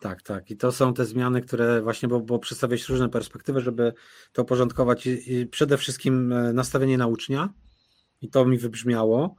Tak, 0.00 0.22
tak. 0.22 0.50
I 0.50 0.56
to 0.56 0.72
są 0.72 0.94
te 0.94 1.04
zmiany, 1.04 1.40
które 1.40 1.82
właśnie, 1.82 2.08
bo, 2.08 2.20
bo 2.20 2.38
przedstawiać 2.38 2.88
różne 2.88 3.08
perspektywy, 3.08 3.60
żeby 3.60 3.92
to 4.32 4.44
porządkować. 4.44 5.06
I 5.06 5.46
przede 5.50 5.76
wszystkim 5.78 6.32
e, 6.32 6.52
nastawienie 6.52 6.98
na 6.98 7.06
ucznia, 7.06 7.48
i 8.22 8.28
to 8.28 8.44
mi 8.44 8.58
wybrzmiało 8.58 9.36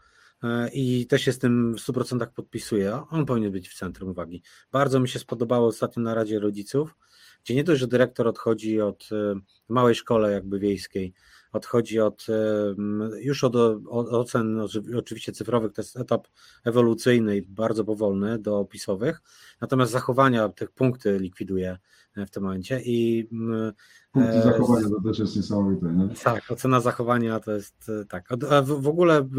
i 0.74 1.08
też 1.08 1.22
się 1.22 1.32
z 1.32 1.40
tym 1.40 1.76
w 1.76 1.80
100% 1.80 2.28
podpisuję. 2.28 3.04
On 3.10 3.26
powinien 3.26 3.52
być 3.52 3.70
w 3.70 3.76
centrum 3.76 4.10
uwagi. 4.10 4.44
Bardzo 4.72 5.00
mi 5.00 5.10
się 5.10 5.20
spodobało 5.20 5.68
ostatnio 5.68 6.04
na 6.04 6.14
Radzie 6.14 6.40
Rodziców, 6.40 6.96
gdzie 7.44 7.56
nie 7.56 7.64
dość, 7.64 7.80
że 7.80 7.88
dyrektor 7.88 8.28
odchodzi 8.28 8.82
od 8.82 9.10
e, 9.12 9.36
małej 9.70 9.96
szkole 9.96 10.32
jakby 10.32 10.60
wiejskiej, 10.60 11.14
odchodzi 11.52 12.00
od 12.00 12.26
e, 12.30 12.76
już 13.20 13.44
od, 13.44 13.56
od 13.90 14.08
ocen 14.10 14.60
oczywiście 14.98 15.32
cyfrowych, 15.32 15.74
to 15.74 15.82
jest 15.82 15.98
etap 15.98 16.28
ewolucyjny 16.64 17.38
i 17.38 17.42
bardzo 17.42 17.84
powolny 17.84 18.40
do 18.40 18.60
opisowych, 18.60 19.22
natomiast 19.62 19.92
zachowania 19.92 20.50
tych 20.50 20.72
punkty 20.72 21.20
likwiduje 21.20 21.78
w 22.16 22.30
tym 22.30 22.44
momencie 22.44 22.82
i 22.86 23.30
Punkty 24.12 24.42
zachowania 24.42 24.90
to 24.90 25.02
też 25.02 25.20
jest 25.20 25.36
niesamowite. 25.36 25.94
Nie? 25.94 26.10
Tak, 26.24 26.52
ocena 26.52 26.80
zachowania 26.80 27.40
to 27.40 27.52
jest 27.52 27.92
tak. 28.10 28.30
W 28.64 28.88
ogóle 28.88 29.30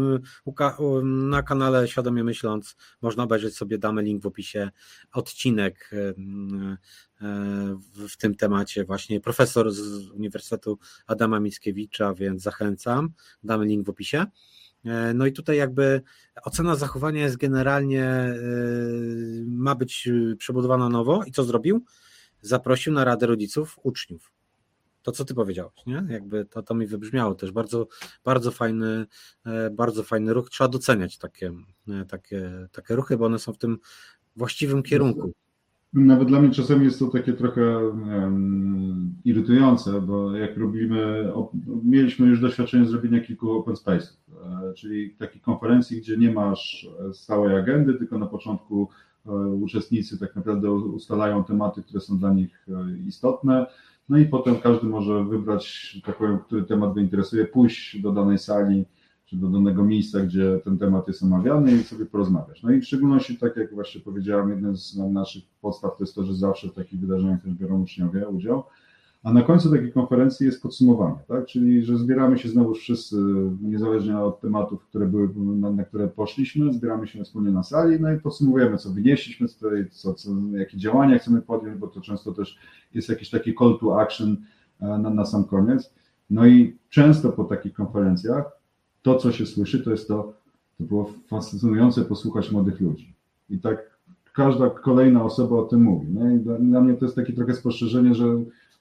na 1.03 1.43
kanale 1.43 1.87
Świadomie 1.87 2.23
Myśląc 2.23 2.75
można 3.01 3.23
obejrzeć 3.23 3.57
sobie, 3.57 3.77
damy 3.77 4.01
link 4.01 4.23
w 4.23 4.25
opisie, 4.25 4.69
odcinek 5.13 5.91
w 8.09 8.17
tym 8.17 8.35
temacie 8.35 8.85
właśnie 8.85 9.21
profesor 9.21 9.71
z 9.71 10.09
Uniwersytetu 10.09 10.79
Adama 11.07 11.39
Mickiewicza, 11.39 12.13
więc 12.13 12.41
zachęcam, 12.41 13.09
damy 13.43 13.65
link 13.65 13.85
w 13.85 13.89
opisie. 13.89 14.25
E, 14.85 15.13
no 15.13 15.25
i 15.25 15.33
tutaj 15.33 15.57
jakby 15.57 16.01
ocena 16.43 16.75
zachowania 16.75 17.23
jest 17.23 17.37
generalnie, 17.37 18.03
e, 18.03 18.35
ma 19.47 19.75
być 19.75 20.09
przebudowana 20.37 20.89
nowo 20.89 21.23
i 21.23 21.31
co 21.31 21.43
zrobił? 21.43 21.85
Zaprosił 22.45 22.93
na 22.93 23.03
Radę 23.03 23.27
Rodziców 23.27 23.79
uczniów. 23.83 24.31
To, 25.03 25.11
co 25.11 25.25
ty 25.25 25.33
powiedziałeś, 25.33 25.85
nie? 25.85 26.03
Jakby 26.09 26.45
to, 26.45 26.63
to 26.63 26.75
mi 26.75 26.87
wybrzmiało 26.87 27.35
też. 27.35 27.51
Bardzo, 27.51 27.87
bardzo 28.23 28.51
fajny, 28.51 29.05
e, 29.45 29.69
bardzo 29.69 30.03
fajny 30.03 30.33
ruch. 30.33 30.49
Trzeba 30.49 30.67
doceniać 30.67 31.17
takie, 31.17 31.51
takie, 32.07 32.67
takie 32.71 32.95
ruchy, 32.95 33.17
bo 33.17 33.25
one 33.25 33.39
są 33.39 33.53
w 33.53 33.57
tym 33.57 33.77
właściwym 34.35 34.83
kierunku. 34.83 35.31
Nawet 35.93 36.27
dla 36.27 36.41
mnie 36.41 36.51
czasami 36.51 36.85
jest 36.85 36.99
to 36.99 37.07
takie 37.07 37.33
trochę 37.33 37.87
um, 37.87 39.15
irytujące, 39.25 40.01
bo 40.01 40.35
jak 40.35 40.57
robimy, 40.57 41.31
mieliśmy 41.83 42.27
już 42.27 42.41
doświadczenie 42.41 42.85
zrobienia 42.85 43.19
kilku 43.19 43.51
open 43.51 43.75
space'ów, 43.75 44.17
e, 44.69 44.73
czyli 44.73 45.15
takich 45.15 45.41
konferencji, 45.41 46.01
gdzie 46.01 46.17
nie 46.17 46.31
masz 46.31 46.87
stałej 47.13 47.57
agendy, 47.57 47.93
tylko 47.93 48.17
na 48.17 48.25
początku 48.25 48.89
e, 48.89 49.04
uczestnicy 49.61 50.19
tak 50.19 50.35
naprawdę 50.35 50.71
ustalają 50.71 51.43
tematy, 51.43 51.83
które 51.83 51.99
są 52.01 52.19
dla 52.19 52.33
nich 52.33 52.65
e, 52.67 52.97
istotne, 53.07 53.65
no 54.09 54.17
i 54.17 54.25
potem 54.25 54.55
każdy 54.59 54.87
może 54.87 55.23
wybrać, 55.23 55.97
tak 56.05 56.17
powiem, 56.17 56.39
który 56.39 56.63
temat 56.63 56.93
go 56.93 56.99
interesuje, 56.99 57.45
pójść 57.45 58.01
do 58.01 58.11
danej 58.11 58.37
sali, 58.37 58.85
czy 59.25 59.35
do 59.37 59.47
danego 59.47 59.83
miejsca, 59.83 60.19
gdzie 60.19 60.59
ten 60.63 60.77
temat 60.77 61.07
jest 61.07 61.23
omawiany 61.23 61.71
i 61.71 61.83
sobie 61.83 62.05
porozmawiać. 62.05 62.63
No 62.63 62.71
i 62.71 62.81
w 62.81 62.85
szczególności, 62.85 63.37
tak 63.37 63.57
jak 63.57 63.73
właśnie 63.73 64.01
powiedziałem, 64.01 64.49
jeden 64.49 64.77
z 64.77 64.97
naszych 64.97 65.43
podstaw 65.61 65.97
to 65.97 66.03
jest 66.03 66.15
to, 66.15 66.23
że 66.23 66.33
zawsze 66.33 66.67
w 66.67 66.73
takich 66.73 66.99
wydarzeniach 66.99 67.41
też 67.41 67.53
biorą 67.53 67.81
uczniowie 67.81 68.27
udział, 68.27 68.63
a 69.25 69.33
na 69.33 69.41
końcu 69.41 69.71
takiej 69.71 69.91
konferencji 69.91 70.45
jest 70.45 70.61
podsumowanie, 70.61 71.15
tak? 71.27 71.45
czyli 71.45 71.83
że 71.83 71.97
zbieramy 71.97 72.37
się 72.37 72.49
znowu 72.49 72.73
wszyscy, 72.73 73.15
niezależnie 73.61 74.19
od 74.19 74.41
tematów, 74.41 74.83
które 74.83 75.07
były, 75.07 75.29
na, 75.35 75.71
na 75.71 75.83
które 75.83 76.07
poszliśmy, 76.07 76.73
zbieramy 76.73 77.07
się 77.07 77.23
wspólnie 77.23 77.51
na 77.51 77.63
sali, 77.63 77.99
no 77.99 78.13
i 78.13 78.19
podsumowujemy, 78.19 78.77
co 78.77 78.89
wynieśliśmy 78.89 79.47
z 79.47 79.57
tej, 79.57 79.89
co, 79.89 80.13
co, 80.13 80.31
jakie 80.51 80.77
działania 80.77 81.19
chcemy 81.19 81.41
podjąć, 81.41 81.79
bo 81.79 81.87
to 81.87 82.01
często 82.01 82.31
też 82.31 82.59
jest 82.93 83.09
jakiś 83.09 83.29
taki 83.29 83.55
call 83.55 83.77
to 83.79 84.01
action 84.01 84.37
e, 84.81 84.97
na, 84.97 85.09
na 85.09 85.25
sam 85.25 85.43
koniec. 85.43 85.93
No 86.29 86.47
i 86.47 86.77
często 86.89 87.29
po 87.29 87.43
takich 87.43 87.73
konferencjach 87.73 88.45
to, 89.01 89.15
co 89.15 89.31
się 89.31 89.45
słyszy, 89.45 89.83
to 89.83 89.91
jest 89.91 90.07
to, 90.07 90.33
to 90.77 90.83
było 90.83 91.11
fascynujące 91.27 92.01
posłuchać 92.01 92.51
młodych 92.51 92.81
ludzi. 92.81 93.13
I 93.49 93.59
tak 93.59 93.97
każda 94.33 94.69
kolejna 94.69 95.23
osoba 95.23 95.55
o 95.55 95.63
tym 95.63 95.81
mówi. 95.81 96.07
Nie? 96.07 96.35
I 96.35 96.39
dla, 96.39 96.57
dla 96.57 96.81
mnie 96.81 96.93
to 96.93 97.05
jest 97.05 97.15
takie 97.15 97.33
trochę 97.33 97.53
spostrzeżenie, 97.53 98.15
że 98.15 98.25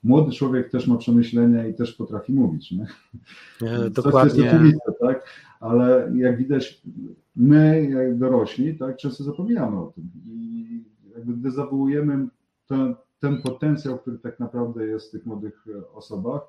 młody 0.04 0.32
człowiek 0.32 0.70
też 0.70 0.86
ma 0.86 0.96
przemyślenia 0.96 1.66
i 1.66 1.74
też 1.74 1.92
potrafi 1.92 2.32
mówić. 2.32 2.72
Nie? 2.72 2.86
nie 3.60 3.90
dokładnie. 3.90 4.30
To 4.30 4.36
jest 4.36 4.54
oczywiste, 4.54 4.92
tak? 5.00 5.26
Ale 5.60 6.12
jak 6.14 6.36
widać, 6.36 6.82
my, 7.36 7.90
jak 7.90 8.18
dorośli, 8.18 8.78
tak, 8.78 8.96
często 8.96 9.24
zapominamy 9.24 9.80
o 9.80 9.86
tym 9.86 10.10
i 10.26 10.84
jakby 11.14 11.32
dezawuujemy 11.32 12.28
ten, 12.66 12.94
ten 13.20 13.42
potencjał, 13.42 13.98
który 13.98 14.18
tak 14.18 14.40
naprawdę 14.40 14.86
jest 14.86 15.08
w 15.08 15.10
tych 15.10 15.26
młodych 15.26 15.66
osobach 15.94 16.40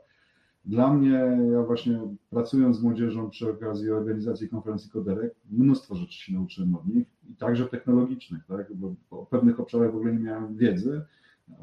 dla 0.66 0.94
mnie, 0.94 1.40
ja 1.52 1.64
właśnie 1.64 2.00
pracując 2.30 2.78
z 2.78 2.82
młodzieżą 2.82 3.30
przy 3.30 3.50
okazji 3.50 3.92
organizacji 3.92 4.50
konferencji 4.50 4.92
Koderek, 4.92 5.36
mnóstwo 5.52 5.96
rzeczy 5.96 6.14
się 6.14 6.34
nauczyłem 6.34 6.76
od 6.76 6.88
nich 6.88 7.08
i 7.30 7.36
także 7.36 7.66
technologicznych, 7.66 8.46
tak? 8.48 8.76
bo 8.76 8.96
o 9.10 9.26
pewnych 9.26 9.60
obszarach 9.60 9.92
w 9.92 9.96
ogóle 9.96 10.14
nie 10.14 10.20
miałem 10.20 10.58
wiedzy, 10.58 11.02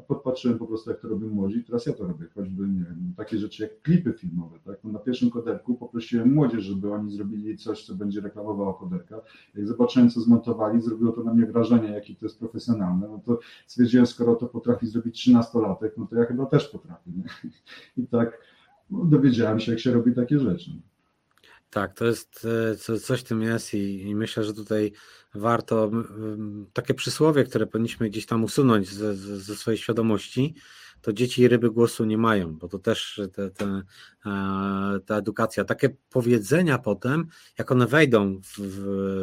podpatrzyłem 0.08 0.58
po 0.58 0.66
prostu, 0.66 0.90
jak 0.90 1.00
to 1.00 1.08
robią 1.08 1.28
młodzi, 1.28 1.64
teraz 1.64 1.86
ja 1.86 1.92
to 1.92 2.06
robię, 2.06 2.26
choćby 2.34 2.68
nie 2.68 2.84
wiem, 2.84 3.14
takie 3.16 3.38
rzeczy 3.38 3.62
jak 3.62 3.82
klipy 3.82 4.12
filmowe. 4.12 4.58
Tak? 4.64 4.84
No 4.84 4.92
na 4.92 4.98
pierwszym 4.98 5.30
koderku 5.30 5.74
poprosiłem 5.74 6.34
młodzież, 6.34 6.64
żeby 6.64 6.92
oni 6.92 7.10
zrobili 7.10 7.56
coś, 7.56 7.86
co 7.86 7.94
będzie 7.94 8.20
reklamowało 8.20 8.74
koderka. 8.74 9.20
Jak 9.54 9.68
zobaczyłem, 9.68 10.10
co 10.10 10.20
zmontowali, 10.20 10.80
zrobiło 10.80 11.12
to 11.12 11.22
na 11.24 11.34
mnie 11.34 11.46
wrażenie, 11.46 11.88
jakie 11.88 12.14
to 12.14 12.26
jest 12.26 12.38
profesjonalne. 12.38 13.08
No 13.08 13.20
to 13.24 13.38
stwierdziłem, 13.66 14.06
skoro 14.06 14.34
to 14.34 14.46
potrafi 14.46 14.86
zrobić 14.86 15.16
trzynastolatek, 15.16 15.94
no 15.98 16.06
to 16.06 16.16
ja 16.16 16.24
chyba 16.24 16.46
też 16.46 16.68
potrafię. 16.68 17.10
Nie? 17.10 17.24
I 17.96 18.06
tak 18.06 18.38
no, 18.90 19.04
dowiedziałem 19.04 19.60
się, 19.60 19.72
jak 19.72 19.80
się 19.80 19.92
robi 19.92 20.14
takie 20.14 20.38
rzeczy. 20.38 20.70
Tak, 21.72 21.94
to 21.94 22.04
jest 22.04 22.46
e, 22.94 22.98
coś 22.98 23.22
tym 23.22 23.42
jest 23.42 23.74
i, 23.74 24.08
i, 24.08 24.14
myślę, 24.14 24.44
że 24.44 24.54
tutaj 24.54 24.92
warto 25.34 25.90
takie 26.72 26.94
przysłowie, 26.94 27.44
które 27.44 27.66
powinniśmy 27.66 28.10
gdzieś 28.10 28.26
tam 28.26 28.44
usunąć 28.44 28.88
ze, 28.88 29.16
ze 29.16 29.56
swojej 29.56 29.78
świadomości, 29.78 30.54
to 31.02 31.12
dzieci 31.12 31.42
i 31.42 31.48
ryby 31.48 31.70
głosu 31.70 32.04
nie 32.04 32.18
mają, 32.18 32.56
bo 32.56 32.68
to 32.68 32.78
też 32.78 33.20
te, 33.32 33.50
te, 33.50 33.82
e, 34.26 35.00
ta 35.06 35.16
edukacja, 35.16 35.64
takie 35.64 35.96
powiedzenia 36.10 36.78
potem, 36.78 37.28
jak 37.58 37.72
one 37.72 37.86
wejdą 37.86 38.40
w, 38.40 38.58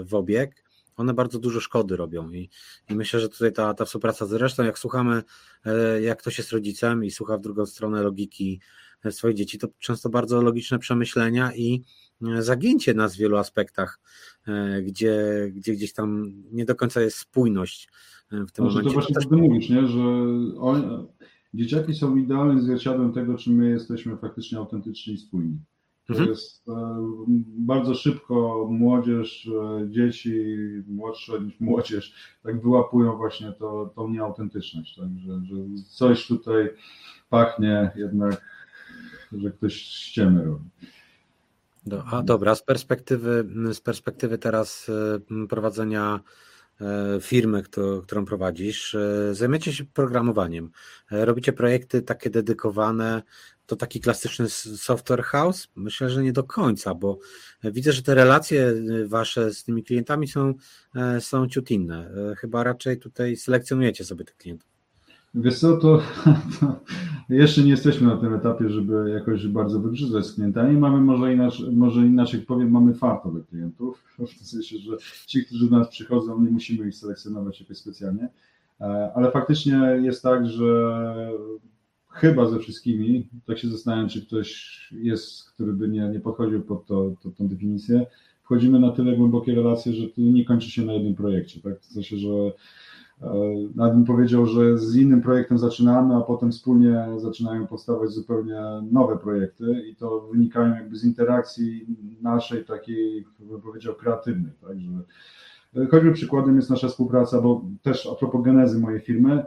w, 0.06 0.14
obieg, 0.14 0.64
one 0.95 1.14
bardzo 1.14 1.39
dużo 1.39 1.60
szkody 1.60 1.95
robią 1.95 2.32
i, 2.32 2.50
i 2.89 2.95
myślę, 2.95 3.20
że 3.20 3.30
tutaj 3.30 3.54
ta, 3.54 3.74
ta 3.74 3.86
współpraca 3.86 4.26
zresztą, 4.26 4.64
jak 4.64 4.80
słuchamy, 4.80 5.24
e, 5.66 6.02
jak 6.02 6.20
ktoś 6.20 6.38
jest 6.38 6.52
rodzicem 6.52 7.04
i 7.04 7.12
słucha 7.12 7.38
w 7.38 7.41
drugą 7.41 7.66
stronę 7.66 8.04
logiki 8.04 8.62
swoich 9.12 9.36
dzieci, 9.36 9.58
to 9.58 9.68
często 9.80 10.10
bardzo 10.10 10.41
logiczne 10.41 10.80
przemyślenia 10.80 11.54
i 11.56 11.74
e, 11.74 12.09
zagięcie 12.40 12.94
nas 12.94 13.16
w 13.16 13.20
wielu 13.20 13.38
aspektach, 13.38 14.00
e, 14.48 14.82
gdzie, 14.82 15.48
gdzie 15.56 15.74
gdzieś 15.74 15.94
tam 15.94 16.34
nie 16.52 16.66
do 16.66 16.76
końca 16.76 17.02
jest 17.02 17.18
spójność 17.18 17.90
w 18.32 18.52
tym 18.52 18.72
znaczy, 18.72 18.76
momencie. 18.76 18.90
To 18.90 18.94
właśnie 18.94 19.16
też... 19.16 19.26
mówisz, 19.30 19.70
nie? 19.70 19.88
że 19.88 20.02
on, 20.60 21.08
dzieciaki 21.54 21.96
są 21.96 22.16
idealnym 22.16 22.62
zwierciadłem 22.62 23.14
tego, 23.14 23.38
czy 23.38 23.50
my 23.50 23.70
jesteśmy 23.70 24.18
faktycznie 24.18 24.58
autentyczni 24.58 25.14
i 25.14 25.18
spójni. 25.18 25.60
To 26.08 26.14
mhm. 26.14 26.30
jest 26.30 26.70
e, 26.70 27.06
bardzo 27.58 27.96
szybko 27.96 28.68
młodzież, 28.72 29.50
dzieci 29.90 30.46
młodsze 30.88 31.42
niż 31.42 31.60
młodzież, 31.60 32.14
tak 32.44 32.62
wyłapują 32.62 33.18
właśnie 33.18 33.52
to, 33.52 33.94
tą 33.96 34.10
nieautentyczność, 34.10 34.96
tak? 34.96 35.10
że, 35.18 35.42
że 35.46 35.56
coś 35.90 36.28
tutaj 36.28 36.70
pachnie 37.30 37.92
jednak 37.96 38.42
że 39.32 39.52
ktoś 39.52 39.74
ściemy 39.74 40.44
robi. 40.44 40.70
Do, 41.90 42.04
a 42.04 42.24
dobra, 42.24 42.56
z 42.56 42.64
perspektywy, 42.64 43.46
z 43.74 43.82
perspektywy 43.82 44.38
teraz 44.38 44.90
y, 44.90 45.48
prowadzenia 45.48 46.20
firmy, 47.22 47.64
którą 48.04 48.26
prowadzisz, 48.26 48.98
zajmiecie 49.32 49.74
się 49.74 49.86
programowaniem. 49.86 50.72
Robicie 51.12 51.54
projekty 51.54 52.02
takie 52.02 52.30
dedykowane 52.30 53.24
to 53.66 53.76
taki 53.76 54.00
klasyczny 54.00 54.50
software 54.50 55.24
house? 55.24 55.68
Myślę, 55.76 56.10
że 56.10 56.24
nie 56.24 56.34
do 56.34 56.44
końca, 56.44 56.96
bo 56.96 57.20
widzę, 57.64 57.92
że 57.92 58.04
te 58.04 58.16
relacje 58.16 58.74
wasze 59.06 59.54
z 59.54 59.64
tymi 59.64 59.84
klientami 59.84 60.28
są, 60.28 60.54
są 61.20 61.48
ciut 61.48 61.72
inne. 61.72 62.12
Chyba 62.38 62.64
raczej 62.64 63.00
tutaj 63.00 63.36
selekcjonujecie 63.36 64.06
sobie 64.06 64.26
tych 64.26 64.38
klientów. 64.38 64.79
Wiesz 65.36 65.60
co, 65.60 65.78
to, 65.78 66.02
to, 66.60 66.80
jeszcze 67.30 67.64
nie 67.64 67.70
jesteśmy 67.70 68.08
na 68.08 68.18
tym 68.18 68.34
etapie, 68.34 68.70
żeby 68.70 69.10
jakoś 69.10 69.48
bardzo 69.48 69.80
wybrzydzać 69.80 70.26
z 70.26 70.34
klientami. 70.34 70.78
Mamy 70.78 71.02
może 71.02 71.34
inaczej, 71.34 71.72
może 71.72 72.02
inaczej 72.02 72.42
powiem, 72.42 72.72
mamy 72.72 72.94
fartowych 72.94 73.48
klientów, 73.48 74.04
w 74.44 74.48
sensie, 74.48 74.78
że 74.78 74.98
ci, 75.28 75.46
którzy 75.46 75.70
do 75.70 75.78
nas 75.78 75.90
przychodzą, 75.90 76.42
nie 76.42 76.52
musimy 76.52 76.88
ich 76.88 76.96
selekcjonować 76.96 77.62
jakoś 77.62 77.78
specjalnie, 77.78 78.30
e, 78.82 79.12
ale 79.16 79.32
faktycznie 79.32 80.00
jest 80.02 80.24
tak, 80.24 80.48
że 80.48 81.32
chyba 82.10 82.46
ze 82.46 82.60
wszystkimi, 82.60 83.28
tak 83.46 83.58
się 83.58 83.68
zastanawiam, 83.68 84.10
czy 84.10 84.26
ktoś 84.26 84.80
jest, 84.92 85.52
który 85.52 85.74
by 85.74 85.90
nie, 85.90 86.10
nie 86.10 86.20
podchodził 86.20 86.62
pod 86.62 86.86
to, 86.86 87.12
to, 87.24 87.30
tą 87.30 87.48
definicję, 87.48 88.06
wchodzimy 88.44 88.80
na 88.80 88.92
tyle 88.92 89.18
głębokie 89.18 89.56
relacje, 89.56 89.94
że 89.94 90.08
to 90.08 90.22
nie 90.22 90.46
kończy 90.46 90.72
się 90.72 90.86
na 90.86 90.94
jednym 90.94 91.16
projekcie, 91.16 91.62
tak? 91.62 91.80
W 91.80 91.86
sensie, 91.86 92.18
że 92.18 92.30
nawet 93.76 93.94
bym 93.94 94.06
powiedział, 94.06 94.46
że 94.46 94.78
z 94.78 94.96
innym 94.96 95.22
projektem 95.22 95.58
zaczynamy, 95.58 96.16
a 96.16 96.22
potem 96.22 96.52
wspólnie 96.52 97.06
zaczynają 97.18 97.68
powstawać 97.68 98.10
zupełnie 98.10 98.62
nowe 98.92 99.18
projekty 99.18 99.84
i 99.92 99.96
to 99.96 100.30
wynikają 100.32 100.76
jakby 100.76 100.96
z 100.98 101.06
interakcji 101.06 101.86
naszej 102.22 102.66
takiej, 102.66 103.26
bym 103.40 103.62
powiedział, 103.62 103.96
kreatywnej, 103.96 104.52
tak? 104.62 104.80
Że, 104.80 104.92
e, 105.84 105.88
choćby 105.88 106.12
przykładem 106.12 106.56
jest 106.56 106.70
nasza 106.70 106.88
współpraca, 106.88 107.42
bo 107.42 107.66
też 107.82 108.08
a 108.12 108.16
propos 108.16 108.44
genezy 108.44 108.80
mojej 108.80 109.02
firmy, 109.02 109.44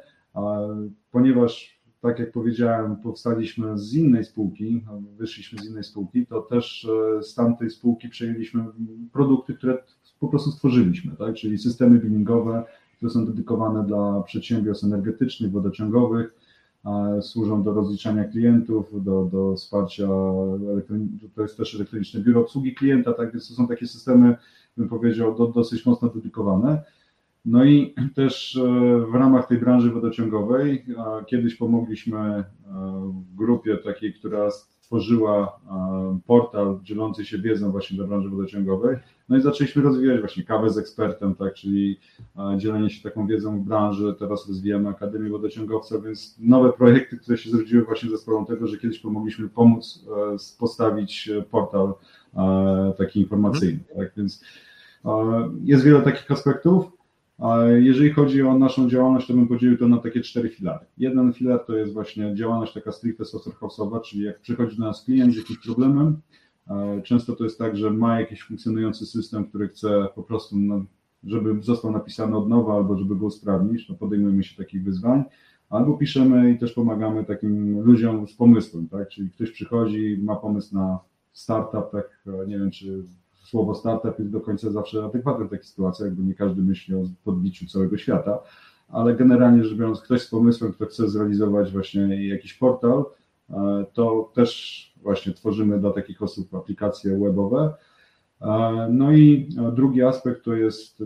ponieważ 1.11 1.83
tak 2.01 2.19
jak 2.19 2.33
powiedziałem, 2.33 2.97
powstaliśmy 2.97 3.79
z 3.79 3.95
innej 3.95 4.25
spółki, 4.25 4.85
wyszliśmy 5.19 5.59
z 5.59 5.71
innej 5.71 5.85
spółki, 5.85 6.27
to 6.27 6.41
też 6.41 6.89
e, 7.19 7.23
z 7.23 7.35
tamtej 7.35 7.71
spółki 7.71 8.09
przejęliśmy 8.09 8.65
produkty, 9.13 9.55
które 9.55 9.79
po 10.21 10.29
prostu 10.29 10.51
stworzyliśmy, 10.51 11.17
tak? 11.17 11.35
czyli 11.35 11.59
systemy 11.59 11.99
billingowe, 11.99 12.65
które 13.03 13.13
są 13.13 13.27
dedykowane 13.27 13.87
dla 13.87 14.23
przedsiębiorstw 14.23 14.85
energetycznych, 14.85 15.51
wodociągowych, 15.51 16.35
służą 17.21 17.63
do 17.63 17.75
rozliczania 17.75 18.25
klientów, 18.25 19.05
do, 19.05 19.25
do 19.25 19.57
wsparcia, 19.57 20.09
to 21.35 21.43
jest 21.43 21.57
też 21.57 21.75
elektroniczne 21.75 22.21
biuro 22.21 22.41
obsługi 22.41 22.75
klienta, 22.75 23.13
tak 23.13 23.33
więc 23.33 23.49
to 23.49 23.55
są 23.55 23.69
takie 23.69 23.87
systemy, 23.87 24.37
bym 24.77 24.89
powiedział, 24.89 25.35
do, 25.35 25.47
dosyć 25.47 25.87
mocno 25.87 26.09
dedykowane. 26.09 26.83
No 27.45 27.65
i 27.65 27.95
też 28.15 28.57
e, 28.57 29.07
w 29.11 29.15
ramach 29.15 29.47
tej 29.47 29.59
branży 29.59 29.91
wodociągowej 29.91 30.85
kiedyś 31.27 31.55
pomogliśmy 31.55 32.19
e, 32.19 32.45
grupie 33.37 33.77
takiej, 33.77 34.15
która 34.15 34.51
stworzyła 34.93 35.61
portal 36.27 36.81
dzielący 36.83 37.25
się 37.25 37.39
wiedzą 37.39 37.71
właśnie 37.71 37.97
dla 37.97 38.07
branży 38.07 38.29
wodociągowej. 38.29 38.97
No 39.29 39.37
i 39.37 39.41
zaczęliśmy 39.41 39.83
rozwijać 39.83 40.21
właśnie 40.21 40.45
kawę 40.45 40.71
z 40.71 40.79
ekspertem, 40.79 41.35
tak, 41.35 41.55
czyli 41.55 42.01
dzielenie 42.57 42.91
się 42.91 43.03
taką 43.03 43.27
wiedzą 43.27 43.61
w 43.61 43.65
branży. 43.65 44.15
Teraz 44.19 44.49
rozwijamy 44.49 44.89
Akademię 44.89 45.31
Wodociągowca, 45.31 45.99
więc 45.99 46.37
nowe 46.41 46.73
projekty, 46.73 47.17
które 47.17 47.39
się 47.39 47.51
zrodziły 47.51 47.85
właśnie 47.85 48.11
ze 48.11 48.19
sprawą 48.19 48.47
tego, 48.47 48.67
że 48.67 48.79
kiedyś 48.79 48.99
pomogliśmy 48.99 49.49
pomóc 49.49 50.07
e, 50.33 50.37
postawić 50.59 51.31
portal 51.51 51.95
taki 52.99 53.21
informacyjny. 53.21 53.81
Tak, 53.97 54.13
więc 54.17 54.45
jest 55.65 55.85
wiele 55.85 56.03
takich 56.03 56.31
aspektów. 56.31 57.02
Jeżeli 57.81 58.11
chodzi 58.11 58.43
o 58.43 58.59
naszą 58.59 58.89
działalność, 58.89 59.27
to 59.27 59.35
bym 59.35 59.49
podzielił 59.49 59.79
to 59.79 59.89
na 59.89 59.99
takie 59.99 60.21
cztery 60.21 60.49
filary. 60.49 60.87
Jeden 60.99 61.33
filar 61.33 61.65
to 61.67 61.77
jest 61.77 61.93
właśnie 61.93 62.35
działalność 62.35 62.73
taka 62.73 62.93
stricte 62.93 63.25
software 63.25 64.03
czyli 64.03 64.25
jak 64.25 64.41
przychodzi 64.41 64.77
do 64.77 64.85
nas 64.85 65.05
klient 65.05 65.35
z 65.35 65.37
jakimś 65.37 65.59
problemem, 65.59 66.21
często 67.05 67.37
to 67.37 67.45
jest 67.45 67.59
tak, 67.59 67.77
że 67.77 67.91
ma 67.91 68.21
jakiś 68.21 68.43
funkcjonujący 68.43 69.07
system, 69.07 69.45
który 69.45 69.69
chce 69.69 70.09
po 70.15 70.23
prostu, 70.23 70.57
no, 70.59 70.85
żeby 71.25 71.63
został 71.63 71.93
napisany 71.93 72.37
od 72.37 72.49
nowa 72.49 72.75
albo 72.75 72.99
żeby 72.99 73.17
go 73.17 73.27
usprawnić, 73.27 73.87
to 73.87 73.95
podejmujemy 73.95 74.45
się 74.45 74.57
takich 74.57 74.85
wyzwań, 74.85 75.25
albo 75.71 75.97
piszemy 75.97 76.53
i 76.53 76.59
też 76.59 76.73
pomagamy 76.73 77.25
takim 77.25 77.81
ludziom 77.81 78.29
z 78.29 78.35
pomysłem, 78.35 78.89
tak? 78.89 79.09
czyli 79.09 79.31
ktoś 79.31 79.51
przychodzi, 79.51 80.19
ma 80.23 80.37
pomysł 80.37 80.75
na 80.75 80.99
startup, 81.33 81.91
tak, 81.93 82.25
nie 82.47 82.59
wiem, 82.59 82.71
czy 82.71 83.03
słowo 83.53 83.75
startup 83.75 84.19
jest 84.19 84.31
do 84.31 84.41
końca 84.41 84.71
zawsze 84.71 85.05
adekwatne 85.05 85.45
w 85.45 85.51
takich 85.51 85.67
sytuacjach, 85.67 86.13
bo 86.13 86.23
nie 86.23 86.35
każdy 86.35 86.63
myśli 86.63 86.95
o 86.95 87.03
podbiciu 87.25 87.67
całego 87.67 87.97
świata, 87.97 88.39
ale 88.89 89.15
generalnie 89.15 89.65
rzecz 89.65 89.79
biorąc, 89.79 90.01
ktoś 90.01 90.23
z 90.23 90.31
pomysłem, 90.31 90.73
kto 90.73 90.87
chce 90.87 91.09
zrealizować 91.09 91.73
właśnie 91.73 92.29
jakiś 92.29 92.55
portal, 92.55 93.05
e, 93.51 93.85
to 93.93 94.31
też 94.35 94.93
właśnie 95.03 95.33
tworzymy 95.33 95.81
dla 95.81 95.91
takich 95.91 96.23
osób 96.23 96.55
aplikacje 96.55 97.19
webowe. 97.19 97.75
E, 98.41 98.89
no 98.93 99.13
i 99.13 99.49
drugi 99.73 100.03
aspekt 100.03 100.45
to 100.45 100.55
jest 100.55 101.03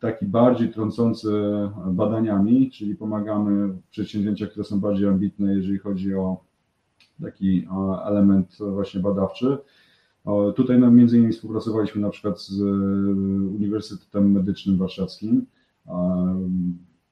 taki 0.00 0.26
bardziej 0.26 0.72
trącący 0.72 1.30
badaniami, 1.86 2.70
czyli 2.70 2.94
pomagamy 2.94 3.68
w 3.68 3.82
przedsięwzięciach, 3.90 4.50
które 4.50 4.64
są 4.64 4.80
bardziej 4.80 5.08
ambitne, 5.08 5.54
jeżeli 5.54 5.78
chodzi 5.78 6.14
o 6.14 6.36
taki 7.22 7.68
element 8.06 8.58
właśnie 8.60 9.00
badawczy. 9.00 9.58
Tutaj 10.56 10.78
no, 10.78 10.90
między 10.90 11.18
innymi 11.18 11.32
współpracowaliśmy 11.32 12.00
na 12.00 12.10
przykład 12.10 12.42
z 12.42 12.60
e, 12.60 12.64
Uniwersytetem 13.54 14.32
Medycznym 14.32 14.78
Warszawskim. 14.78 15.46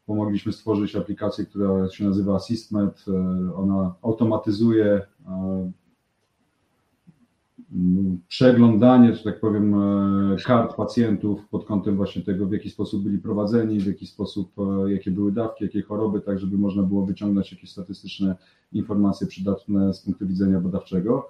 Pomogliśmy 0.07 0.53
stworzyć 0.53 0.97
aplikację, 0.97 1.47
która 1.47 1.89
się 1.89 2.05
nazywa 2.05 2.35
AssistMed. 2.35 3.05
E, 3.09 3.55
ona 3.55 3.95
automatyzuje 4.03 5.01
e, 5.27 5.73
przeglądanie, 8.29 9.15
że 9.15 9.25
tak 9.25 9.41
powiem, 9.41 9.75
kart 10.45 10.77
pacjentów 10.77 11.49
pod 11.49 11.65
kątem 11.65 11.97
właśnie 11.97 12.23
tego, 12.23 12.47
w 12.47 12.53
jaki 12.53 12.71
sposób 12.71 13.03
byli 13.03 13.19
prowadzeni, 13.19 13.81
w 13.81 13.87
jaki 13.87 14.07
sposób, 14.07 14.53
jakie 14.87 15.11
były 15.11 15.33
dawki, 15.33 15.65
jakie 15.65 15.83
choroby, 15.83 16.21
tak 16.21 16.39
żeby 16.39 16.59
można 16.59 16.83
było 16.83 17.07
wyciągnąć 17.07 17.53
jakieś 17.53 17.71
statystyczne 17.71 18.37
informacje 18.73 19.27
przydatne 19.27 19.95
z 19.95 20.01
punktu 20.01 20.27
widzenia 20.27 20.61
badawczego. 20.61 21.29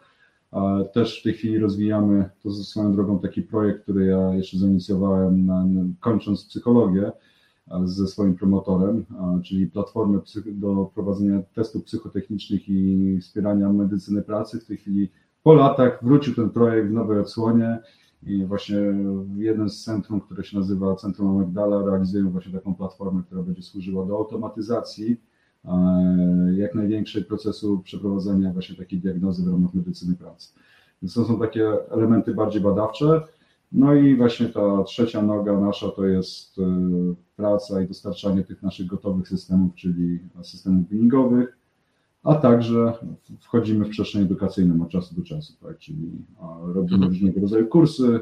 Też 0.92 1.20
w 1.20 1.22
tej 1.22 1.32
chwili 1.32 1.58
rozwijamy, 1.58 2.30
to 2.42 2.50
swoją 2.50 2.92
drogą 2.92 3.18
taki 3.18 3.42
projekt, 3.42 3.82
który 3.82 4.06
ja 4.06 4.34
jeszcze 4.34 4.58
zainicjowałem, 4.58 5.48
kończąc 6.00 6.44
psychologię 6.44 7.12
ze 7.84 8.06
swoim 8.06 8.34
promotorem, 8.34 9.04
czyli 9.44 9.66
platformę 9.66 10.20
do 10.46 10.90
prowadzenia 10.94 11.42
testów 11.54 11.84
psychotechnicznych 11.84 12.68
i 12.68 13.18
wspierania 13.20 13.72
medycyny 13.72 14.22
pracy. 14.22 14.60
W 14.60 14.64
tej 14.64 14.76
chwili 14.76 15.10
po 15.42 15.54
latach 15.54 16.04
wrócił 16.04 16.34
ten 16.34 16.50
projekt 16.50 16.88
w 16.88 16.92
nowej 16.92 17.18
odsłonie 17.18 17.78
i 18.22 18.44
właśnie 18.44 18.76
jeden 19.36 19.70
z 19.70 19.84
centrum, 19.84 20.20
które 20.20 20.44
się 20.44 20.58
nazywa 20.58 20.96
Centrum 20.96 21.28
Amygdala, 21.28 21.86
realizują 21.86 22.30
właśnie 22.30 22.52
taką 22.52 22.74
platformę, 22.74 23.22
która 23.26 23.42
będzie 23.42 23.62
służyła 23.62 24.06
do 24.06 24.16
automatyzacji 24.16 25.20
jak 26.56 26.74
największej 26.74 27.24
procesu 27.24 27.80
przeprowadzenia 27.84 28.52
właśnie 28.52 28.76
takiej 28.76 28.98
diagnozy 28.98 29.44
w 29.44 29.52
ramach 29.52 29.74
medycyny 29.74 30.16
pracy. 30.16 30.52
Więc 31.02 31.14
to 31.14 31.24
są 31.24 31.38
takie 31.38 31.90
elementy 31.90 32.34
bardziej 32.34 32.62
badawcze. 32.62 33.22
No 33.72 33.94
i 33.94 34.16
właśnie 34.16 34.48
ta 34.48 34.82
trzecia 34.84 35.22
noga 35.22 35.60
nasza 35.60 35.88
to 35.88 36.06
jest 36.06 36.58
e, 36.58 36.62
praca 37.36 37.80
i 37.80 37.88
dostarczanie 37.88 38.44
tych 38.44 38.62
naszych 38.62 38.86
gotowych 38.86 39.28
systemów, 39.28 39.74
czyli 39.74 40.18
systemów 40.42 40.88
billingowych, 40.88 41.58
a 42.22 42.34
także 42.34 42.92
wchodzimy 43.40 43.84
w 43.84 43.88
przestrzeń 43.88 44.22
edukacyjną 44.22 44.84
od 44.84 44.90
czasu 44.90 45.14
do 45.14 45.22
czasu, 45.22 45.52
tak? 45.62 45.78
czyli 45.78 46.10
robimy 46.62 46.94
mhm. 46.94 47.12
różnego 47.12 47.40
rodzaju 47.40 47.66
kursy, 47.66 48.20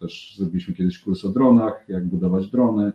też 0.00 0.34
zrobiliśmy 0.38 0.74
kiedyś 0.74 0.98
kurs 0.98 1.24
o 1.24 1.28
dronach, 1.28 1.84
jak 1.88 2.06
budować 2.06 2.50
drony, 2.50 2.92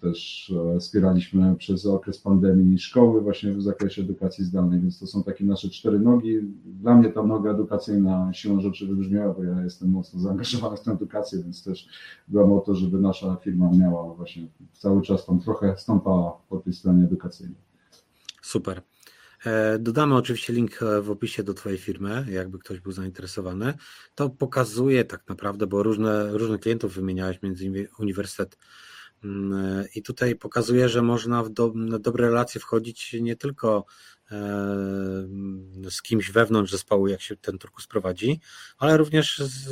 też 0.00 0.52
e, 0.76 0.80
wspieraliśmy 0.80 1.56
przez 1.56 1.86
okres 1.86 2.18
pandemii 2.18 2.78
szkoły 2.78 3.20
właśnie 3.20 3.52
w 3.52 3.62
zakresie 3.62 4.02
edukacji 4.02 4.44
zdalnej, 4.44 4.80
więc 4.80 4.98
to 4.98 5.06
są 5.06 5.22
takie 5.22 5.44
nasze 5.44 5.68
cztery 5.68 5.98
nogi. 5.98 6.40
Dla 6.64 6.94
mnie 6.94 7.10
ta 7.10 7.22
noga 7.22 7.50
edukacyjna 7.50 8.30
siłą 8.32 8.60
rzeczy 8.60 8.86
wybrzmiała, 8.86 9.34
bo 9.34 9.44
ja 9.44 9.64
jestem 9.64 9.88
mocno 9.88 10.20
zaangażowany 10.20 10.76
w 10.76 10.80
tę 10.80 10.90
edukację, 10.90 11.42
więc 11.42 11.64
też 11.64 11.88
byłam 12.28 12.52
o 12.52 12.60
to, 12.60 12.74
żeby 12.74 12.98
nasza 12.98 13.36
firma 13.36 13.70
miała 13.78 14.14
właśnie 14.14 14.46
cały 14.72 15.02
czas 15.02 15.26
tam 15.26 15.40
trochę 15.40 15.76
stąpała 15.78 16.40
po 16.48 16.56
tej 16.56 16.72
stronie 16.72 17.04
edukacyjnej. 17.04 17.58
Super. 18.42 18.82
E, 19.44 19.78
dodamy 19.78 20.16
oczywiście 20.16 20.52
link 20.52 20.82
e, 20.82 21.02
w 21.02 21.10
opisie 21.10 21.42
do 21.42 21.54
Twojej 21.54 21.78
firmy, 21.78 22.26
jakby 22.30 22.58
ktoś 22.58 22.80
był 22.80 22.92
zainteresowany. 22.92 23.74
To 24.14 24.30
pokazuje 24.30 25.04
tak 25.04 25.28
naprawdę, 25.28 25.66
bo 25.66 25.82
różne, 25.82 26.32
różnych 26.32 26.60
klientów 26.60 26.94
wymieniałeś, 26.94 27.42
między 27.42 27.64
innymi 27.64 27.86
Uniwersytet 27.98 28.58
I 29.94 30.02
tutaj 30.02 30.36
pokazuje, 30.36 30.88
że 30.88 31.02
można 31.02 31.42
w 31.42 31.50
do, 31.50 31.72
dobre 32.00 32.26
relacje 32.26 32.60
wchodzić 32.60 33.16
nie 33.20 33.36
tylko 33.36 33.84
e, 34.30 34.36
z 35.90 36.02
kimś 36.02 36.30
wewnątrz 36.30 36.72
zespołu, 36.72 37.08
jak 37.08 37.20
się 37.20 37.36
ten 37.36 37.58
turkus 37.58 37.86
prowadzi, 37.86 38.40
ale 38.78 38.96
również 38.96 39.38
z, 39.38 39.68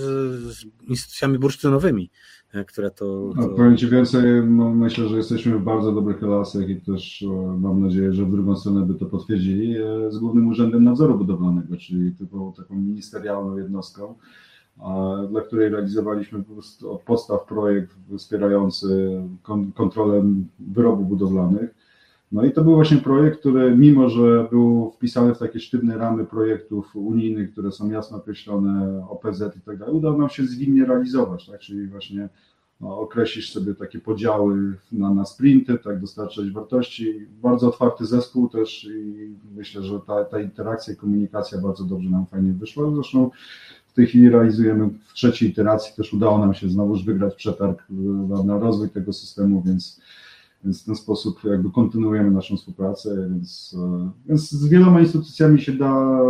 z 0.57 0.65
instytucjami 0.89 1.39
bursztynowymi, 1.39 2.11
e, 2.53 2.65
które 2.65 2.91
to. 2.91 3.33
No, 3.37 3.49
powiem 3.49 3.77
Ci 3.77 3.89
więcej, 3.89 4.23
no, 4.47 4.75
myślę, 4.75 5.09
że 5.09 5.17
jesteśmy 5.17 5.59
w 5.59 5.63
bardzo 5.63 5.93
dobrych 5.93 6.23
relacjach 6.23 6.69
i 6.69 6.81
też 6.81 7.23
e, 7.23 7.59
mam 7.61 7.83
nadzieję, 7.83 8.13
że 8.13 8.25
w 8.25 8.31
drugą 8.31 8.57
stronę 8.57 8.87
by 8.87 8.95
to 8.95 9.07
potwierdzili 9.07 9.77
z 10.09 10.19
Głównym 10.19 10.49
Urzędem 10.49 10.85
Nadzoru 10.85 11.19
Budowlanego, 11.19 11.77
czyli 11.77 12.13
typową 12.13 12.53
taką 12.53 12.75
ministerialną 12.75 13.59
jednostką 13.59 14.15
dla 15.31 15.41
której 15.41 15.69
realizowaliśmy 15.69 16.43
po 16.43 16.53
prostu 16.53 16.93
od 16.93 17.03
podstaw 17.03 17.45
projekt 17.45 17.97
wspierający 18.19 19.23
kontrolę 19.75 20.25
wyrobów 20.59 21.09
budowlanych. 21.09 21.75
No 22.33 22.45
i 22.45 22.53
to 22.53 22.65
był 22.65 22.75
właśnie 22.75 22.97
projekt, 22.97 23.41
który 23.41 23.77
mimo, 23.77 24.09
że 24.09 24.49
był 24.51 24.91
wpisany 24.91 25.35
w 25.35 25.39
takie 25.39 25.61
sztywne 25.61 25.99
ramy 25.99 26.25
projektów 26.25 26.97
unijnych, 26.97 27.53
które 27.53 27.73
są 27.73 27.91
jasno 27.91 28.17
określone, 28.17 29.07
OPZ 29.09 29.43
i 29.57 29.61
tak 29.61 29.79
dalej, 29.79 29.95
udało 29.95 30.19
nam 30.19 30.29
się 30.29 30.45
zwinnie 30.45 30.85
realizować, 30.85 31.47
tak? 31.47 31.61
czyli 31.61 31.87
właśnie 31.87 32.29
no, 32.81 33.09
sobie 33.43 33.75
takie 33.75 33.99
podziały 33.99 34.79
na, 34.93 35.15
na 35.15 35.25
sprinty, 35.25 35.79
tak, 35.79 36.01
dostarczać 36.01 36.51
wartości. 36.51 37.27
Bardzo 37.43 37.69
otwarty 37.69 38.07
zespół 38.07 38.49
też 38.49 38.85
i 38.85 39.35
myślę, 39.55 39.83
że 39.83 40.01
ta, 40.01 40.25
ta 40.25 40.41
interakcja 40.41 40.95
i 40.95 40.97
komunikacja 40.97 41.59
bardzo 41.59 41.85
dobrze 41.85 42.11
nam 42.11 42.27
fajnie 42.27 42.53
wyszła. 42.53 42.91
Zresztą 42.95 43.31
w 43.93 43.95
tej 43.95 44.07
chwili 44.07 44.31
realizujemy 44.31 44.89
w 45.05 45.13
trzeciej 45.13 45.49
iteracji, 45.49 45.97
też 45.97 46.13
udało 46.13 46.39
nam 46.39 46.55
się 46.55 46.69
znowuż 46.69 47.05
wygrać 47.05 47.35
przetarg 47.35 47.83
na, 48.29 48.43
na 48.43 48.59
rozwój 48.59 48.91
tego 48.91 49.13
systemu, 49.13 49.63
więc, 49.63 50.01
więc 50.65 50.83
w 50.83 50.85
ten 50.85 50.97
sposób 50.97 51.45
jakby 51.45 51.71
kontynuujemy 51.71 52.31
naszą 52.31 52.57
współpracę, 52.57 53.29
więc, 53.31 53.77
więc 54.27 54.51
z 54.51 54.69
wieloma 54.69 55.01
instytucjami 55.01 55.61
się 55.61 55.73
da 55.73 56.21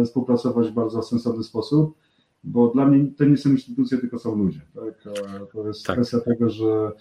e, 0.00 0.04
współpracować 0.04 0.68
w 0.68 0.72
bardzo 0.72 1.02
sensowny 1.02 1.44
sposób, 1.44 1.94
bo 2.44 2.68
dla 2.68 2.86
mnie 2.86 3.10
to 3.16 3.24
nie 3.24 3.36
są 3.36 3.50
instytucje, 3.50 3.98
tylko 3.98 4.18
są 4.18 4.36
ludzie. 4.36 4.60
Tak? 4.74 5.14
To 5.52 5.68
jest 5.68 5.86
tak. 5.86 5.96
kwestia 5.96 6.20
tego, 6.20 6.50
że 6.50 6.92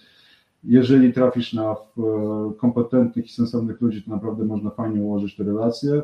jeżeli 0.64 1.14
trafisz 1.14 1.54
na 1.54 1.76
kompetentnych 2.58 3.26
i 3.26 3.34
sensownych 3.34 3.82
ludzi, 3.82 4.04
to 4.04 4.12
naprawdę 4.12 4.46
można 4.46 4.70
fajnie 4.70 5.02
ułożyć 5.02 5.36
te 5.36 5.44
relacje. 5.44 6.04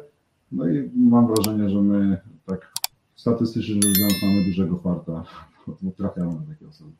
No 0.51 0.69
i 0.69 0.89
mam 0.95 1.27
wrażenie, 1.27 1.69
że 1.69 1.81
my 1.81 2.17
tak 2.45 2.76
statystycznie 3.17 3.75
rzecz 3.75 3.97
biorąc 3.97 4.23
mamy 4.23 4.43
dużego 4.45 4.77
farta, 4.77 5.23
bo 5.81 5.91
trafiamy 5.91 6.33
na 6.33 6.53
takie 6.53 6.67
osoby. 6.67 6.91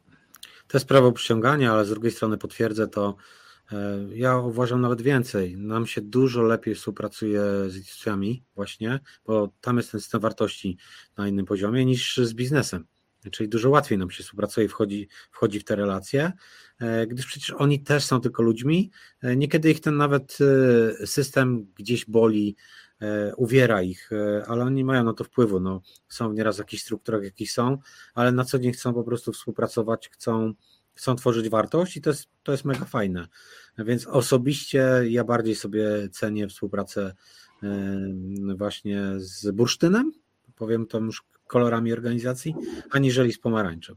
To 0.68 0.78
jest 0.78 0.88
prawo 0.88 1.12
przyciągania, 1.12 1.72
ale 1.74 1.86
z 1.86 1.90
drugiej 1.90 2.12
strony 2.12 2.38
potwierdzę 2.38 2.88
to, 2.88 3.16
e, 3.72 4.00
ja 4.14 4.38
uważam 4.38 4.82
nawet 4.82 5.02
więcej. 5.02 5.58
Nam 5.58 5.88
się 5.88 6.02
dużo 6.02 6.42
lepiej 6.42 6.76
współpracuje 6.76 7.42
z 7.68 7.76
instytucjami, 7.76 8.44
właśnie, 8.56 9.00
bo 9.26 9.54
tam 9.62 9.78
jest 9.78 9.92
ten 9.92 10.02
system 10.02 10.22
wartości 10.22 10.78
na 11.18 11.28
innym 11.28 11.46
poziomie 11.46 11.86
niż 11.86 12.18
z 12.18 12.34
biznesem. 12.34 12.86
Czyli 13.32 13.50
dużo 13.50 13.70
łatwiej 13.70 13.98
nam 13.98 14.12
się 14.12 14.24
współpracuje 14.24 14.66
i 14.66 14.70
wchodzi, 14.70 15.08
wchodzi 15.32 15.60
w 15.60 15.64
te 15.64 15.76
relacje, 15.76 16.32
e, 16.80 17.08
gdyż 17.08 17.26
przecież 17.26 17.52
oni 17.52 17.84
też 17.84 18.06
są 18.06 18.22
tylko 18.22 18.44
ludźmi. 18.44 18.92
E, 19.22 19.36
niekiedy 19.36 19.72
ich 19.72 19.82
ten 19.82 19.98
nawet 19.98 20.38
system 21.06 21.68
gdzieś 21.76 22.06
boli, 22.06 22.56
uwiera 23.38 23.82
ich, 23.82 24.10
e, 24.12 24.46
ale 24.48 24.64
oni 24.64 24.84
mają 24.84 25.04
na 25.04 25.14
to 25.14 25.24
wpływu. 25.24 25.60
No, 25.60 25.82
są 26.10 26.34
nieraz 26.34 26.56
w 26.56 26.60
jakichś 26.60 26.84
strukturach, 26.84 27.24
jakich 27.24 27.52
są, 27.52 27.78
ale 28.14 28.32
na 28.32 28.44
co 28.44 28.60
dzień 28.60 28.74
chcą 28.74 28.94
po 28.94 29.04
prostu 29.04 29.32
współpracować, 29.32 30.10
chcą, 30.10 30.54
chcą 30.94 31.16
tworzyć 31.16 31.50
wartość 31.50 31.98
i 31.98 32.02
to 32.02 32.10
jest, 32.10 32.28
to 32.44 32.52
jest 32.52 32.66
mega 32.66 32.86
fajne. 32.86 33.28
Więc 33.78 34.08
osobiście 34.08 34.90
ja 35.10 35.24
bardziej 35.24 35.56
sobie 35.56 36.10
cenię 36.12 36.48
współpracę 36.48 37.14
e, 37.64 37.68
właśnie 38.56 39.02
z 39.18 39.52
bursztynem, 39.52 40.12
powiem 40.56 40.88
to 40.88 41.00
już 41.00 41.24
kolorami 41.48 41.94
organizacji, 41.94 42.56
aniżeli 42.92 43.34
z 43.34 43.40
pomarańczem. 43.40 43.96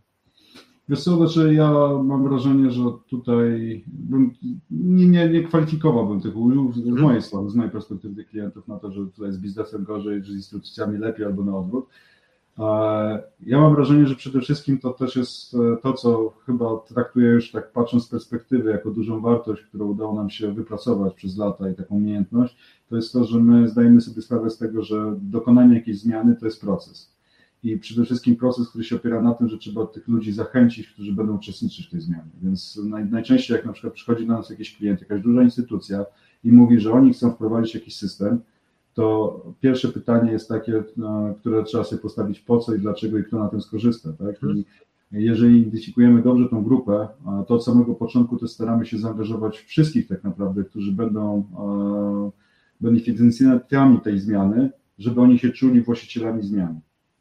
Wiesz 0.90 1.02
co, 1.02 1.16
znaczy 1.16 1.54
ja 1.54 1.72
mam 2.04 2.28
wrażenie, 2.28 2.70
że 2.70 2.82
tutaj 3.08 3.84
bym, 3.86 4.32
nie, 4.70 5.08
nie, 5.08 5.28
nie 5.28 5.42
kwalifikowałbym 5.42 6.20
tych 6.20 6.36
użył 6.36 6.72
z 6.72 6.78
mhm. 6.78 7.00
mojej 7.00 7.22
strony, 7.22 7.50
z 7.50 7.54
mojej 7.54 7.72
perspektywy 7.72 8.24
klientów 8.24 8.68
na 8.68 8.78
to, 8.78 8.92
że 8.92 9.06
tutaj 9.06 9.32
z 9.32 9.38
biznesem 9.38 9.84
gorzej, 9.84 10.24
że 10.24 10.32
z 10.32 10.36
instytucjami 10.36 10.98
lepiej 10.98 11.26
albo 11.26 11.44
na 11.44 11.56
odwrót. 11.56 11.86
Ja 13.46 13.60
mam 13.60 13.74
wrażenie, 13.74 14.06
że 14.06 14.14
przede 14.14 14.40
wszystkim 14.40 14.78
to 14.78 14.90
też 14.90 15.16
jest 15.16 15.54
e, 15.54 15.76
to, 15.82 15.92
co 15.92 16.32
chyba 16.46 16.76
traktuję 16.76 17.30
już 17.30 17.50
tak 17.50 17.72
patrząc 17.72 18.04
z 18.04 18.08
perspektywy 18.08 18.70
jako 18.70 18.90
dużą 18.90 19.20
wartość, 19.20 19.62
którą 19.62 19.86
udało 19.86 20.14
nam 20.14 20.30
się 20.30 20.52
wypracować 20.52 21.14
przez 21.14 21.36
lata 21.36 21.70
i 21.70 21.74
taką 21.74 21.94
umiejętność, 21.94 22.56
to 22.88 22.96
jest 22.96 23.12
to, 23.12 23.24
że 23.24 23.38
my 23.38 23.68
zdajemy 23.68 24.00
sobie 24.00 24.22
sprawę 24.22 24.50
z 24.50 24.58
tego, 24.58 24.82
że 24.82 25.16
dokonanie 25.20 25.74
jakiejś 25.74 26.00
zmiany 26.00 26.36
to 26.36 26.46
jest 26.46 26.60
proces 26.60 27.19
i 27.62 27.78
przede 27.78 28.04
wszystkim 28.04 28.36
proces, 28.36 28.68
który 28.68 28.84
się 28.84 28.96
opiera 28.96 29.22
na 29.22 29.34
tym, 29.34 29.48
że 29.48 29.58
trzeba 29.58 29.86
tych 29.86 30.08
ludzi 30.08 30.32
zachęcić, 30.32 30.88
którzy 30.88 31.12
będą 31.12 31.36
uczestniczyć 31.36 31.86
w 31.86 31.90
tej 31.90 32.00
zmianie. 32.00 32.30
Więc 32.42 32.80
naj, 32.84 33.04
najczęściej, 33.04 33.56
jak 33.56 33.66
na 33.66 33.72
przykład 33.72 33.94
przychodzi 33.94 34.26
do 34.26 34.32
nas 34.32 34.50
jakiś 34.50 34.76
klient, 34.76 35.00
jakaś 35.00 35.22
duża 35.22 35.42
instytucja 35.42 36.04
i 36.44 36.52
mówi, 36.52 36.80
że 36.80 36.92
oni 36.92 37.12
chcą 37.12 37.30
wprowadzić 37.30 37.74
jakiś 37.74 37.96
system, 37.96 38.40
to 38.94 39.36
pierwsze 39.60 39.88
pytanie 39.88 40.32
jest 40.32 40.48
takie, 40.48 40.82
no, 40.96 41.34
które 41.40 41.64
trzeba 41.64 41.84
sobie 41.84 42.02
postawić 42.02 42.40
po 42.40 42.58
co 42.58 42.74
i 42.74 42.78
dlaczego 42.78 43.18
i 43.18 43.24
kto 43.24 43.38
na 43.38 43.48
tym 43.48 43.60
skorzysta. 43.60 44.12
Tak? 44.12 44.36
I 44.42 44.64
jeżeli 45.12 45.58
identyfikujemy 45.58 46.22
dobrze 46.22 46.48
tą 46.48 46.64
grupę, 46.64 47.08
to 47.46 47.54
od 47.54 47.64
samego 47.64 47.94
początku 47.94 48.36
to 48.36 48.48
staramy 48.48 48.86
się 48.86 48.98
zaangażować 48.98 49.58
wszystkich 49.58 50.08
tak 50.08 50.24
naprawdę, 50.24 50.64
którzy 50.64 50.92
będą 50.92 51.44
beneficjentami 52.80 54.00
tej 54.00 54.18
zmiany, 54.18 54.70
żeby 54.98 55.20
oni 55.20 55.38
się 55.38 55.50
czuli 55.50 55.82
właścicielami 55.82 56.42
zmiany. 56.42 56.80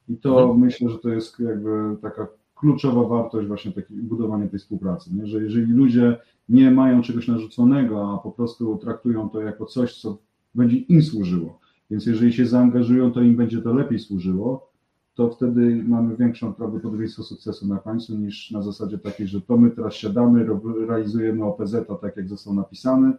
I 0.09 0.17
to 0.17 0.41
mhm. 0.41 0.59
myślę, 0.59 0.89
że 0.89 0.97
to 0.97 1.09
jest 1.09 1.39
jakby 1.39 1.97
taka 2.01 2.27
kluczowa 2.55 3.03
wartość 3.03 3.47
właśnie 3.47 3.71
takiej 3.71 3.97
budowania 3.97 4.47
tej 4.47 4.59
współpracy, 4.59 5.09
nie? 5.13 5.27
że 5.27 5.43
jeżeli 5.43 5.73
ludzie 5.73 6.17
nie 6.49 6.71
mają 6.71 7.01
czegoś 7.01 7.27
narzuconego, 7.27 8.13
a 8.13 8.17
po 8.17 8.31
prostu 8.31 8.77
traktują 8.77 9.29
to 9.29 9.41
jako 9.41 9.65
coś, 9.65 10.01
co 10.01 10.17
będzie 10.55 10.77
im 10.77 11.03
służyło, 11.03 11.59
więc 11.91 12.05
jeżeli 12.05 12.33
się 12.33 12.45
zaangażują, 12.45 13.11
to 13.11 13.21
im 13.21 13.35
będzie 13.35 13.61
to 13.61 13.73
lepiej 13.73 13.99
służyło, 13.99 14.69
to 15.15 15.29
wtedy 15.29 15.83
mamy 15.87 16.15
większą 16.15 16.53
prawdopodobieństwo 16.53 17.23
sukcesu 17.23 17.67
na 17.67 17.77
końcu 17.77 18.17
niż 18.17 18.51
na 18.51 18.61
zasadzie 18.61 18.97
takiej, 18.97 19.27
że 19.27 19.41
to 19.41 19.57
my 19.57 19.71
teraz 19.71 19.93
siadamy, 19.93 20.47
realizujemy 20.87 21.45
OPZ 21.45 21.75
tak, 22.01 22.17
jak 22.17 22.27
został 22.27 22.53
napisany, 22.53 23.13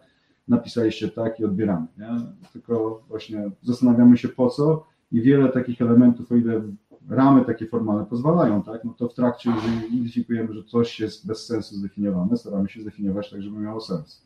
napisaliście 0.47 1.09
tak 1.09 1.39
i 1.39 1.45
odbieramy. 1.45 1.87
Nie? 1.97 2.07
Tylko 2.53 3.03
właśnie 3.09 3.51
zastanawiamy 3.63 4.17
się 4.17 4.27
po 4.27 4.49
co 4.49 4.90
i 5.11 5.21
wiele 5.21 5.49
takich 5.49 5.81
elementów, 5.81 6.31
o 6.31 6.35
ile 6.35 6.61
ramy 7.09 7.45
takie 7.45 7.67
formalne 7.67 8.05
pozwalają, 8.05 8.63
tak, 8.63 8.83
no 8.83 8.93
to 8.93 9.09
w 9.09 9.13
trakcie, 9.13 9.51
jeżeli 9.55 9.93
identyfikujemy, 9.93 10.53
że 10.53 10.63
coś 10.63 10.99
jest 10.99 11.27
bez 11.27 11.45
sensu 11.45 11.75
zdefiniowane, 11.75 12.37
staramy 12.37 12.69
się 12.69 12.81
zdefiniować 12.81 13.29
tak, 13.29 13.41
żeby 13.41 13.59
miało 13.59 13.81
sens. 13.81 14.25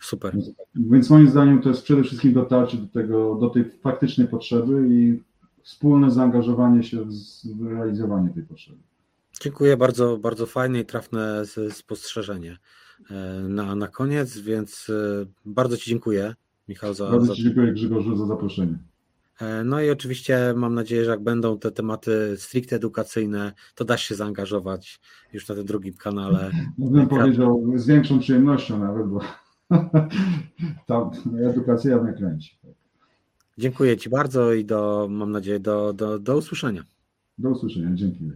Super. 0.00 0.34
Więc, 0.34 0.50
więc 0.74 1.10
moim 1.10 1.28
zdaniem 1.28 1.62
to 1.62 1.68
jest 1.68 1.82
przede 1.82 2.02
wszystkim 2.02 2.32
dotarcie 2.32 2.76
do 2.76 2.86
tego, 2.86 3.34
do 3.34 3.50
tej 3.50 3.64
faktycznej 3.64 4.28
potrzeby 4.28 4.88
i 4.88 5.22
wspólne 5.62 6.10
zaangażowanie 6.10 6.82
się 6.82 7.04
w 7.56 7.66
realizowanie 7.66 8.30
tej 8.30 8.42
potrzeby. 8.42 8.78
Dziękuję 9.40 9.76
bardzo, 9.76 10.18
bardzo 10.18 10.46
fajne 10.46 10.80
i 10.80 10.84
trafne 10.84 11.42
spostrzeżenie 11.70 12.58
e, 13.10 13.14
na, 13.48 13.74
na 13.74 13.88
koniec, 13.88 14.38
więc 14.38 14.90
e, 14.90 15.26
bardzo 15.44 15.76
Ci 15.76 15.90
dziękuję, 15.90 16.34
Michał, 16.68 16.94
za. 16.94 17.10
Bardzo 17.10 17.34
Ci 17.34 17.42
dziękuję, 17.42 17.72
Grzegorzu, 17.72 18.16
za 18.16 18.26
zaproszenie. 18.26 18.78
E, 19.42 19.64
no 19.64 19.80
i 19.80 19.90
oczywiście 19.90 20.54
mam 20.56 20.74
nadzieję, 20.74 21.04
że 21.04 21.10
jak 21.10 21.22
będą 21.22 21.58
te 21.58 21.70
tematy 21.70 22.36
stricte 22.36 22.76
edukacyjne, 22.76 23.52
to 23.74 23.84
da 23.84 23.96
się 23.96 24.14
zaangażować 24.14 25.00
już 25.32 25.48
na 25.48 25.54
tym 25.54 25.64
drugim 25.64 25.94
kanale. 25.94 26.50
No 26.78 26.90
bym 26.90 27.08
powiedział 27.08 27.72
z 27.74 27.86
większą 27.86 28.18
przyjemnością 28.18 28.78
nawet, 28.78 29.06
bo 29.06 29.20
ta 30.86 31.10
edukacja 31.50 32.02
mnie 32.02 32.12
kręci. 32.12 32.58
Dziękuję 33.58 33.96
Ci 33.96 34.10
bardzo 34.10 34.52
i 34.52 34.64
do, 34.64 35.08
mam 35.10 35.32
nadzieję, 35.32 35.60
do, 35.60 35.92
do, 35.92 36.18
do 36.18 36.36
usłyszenia. 36.36 36.84
Do 37.38 37.50
usłyszenia, 37.50 37.90
dzięki. 37.94 38.30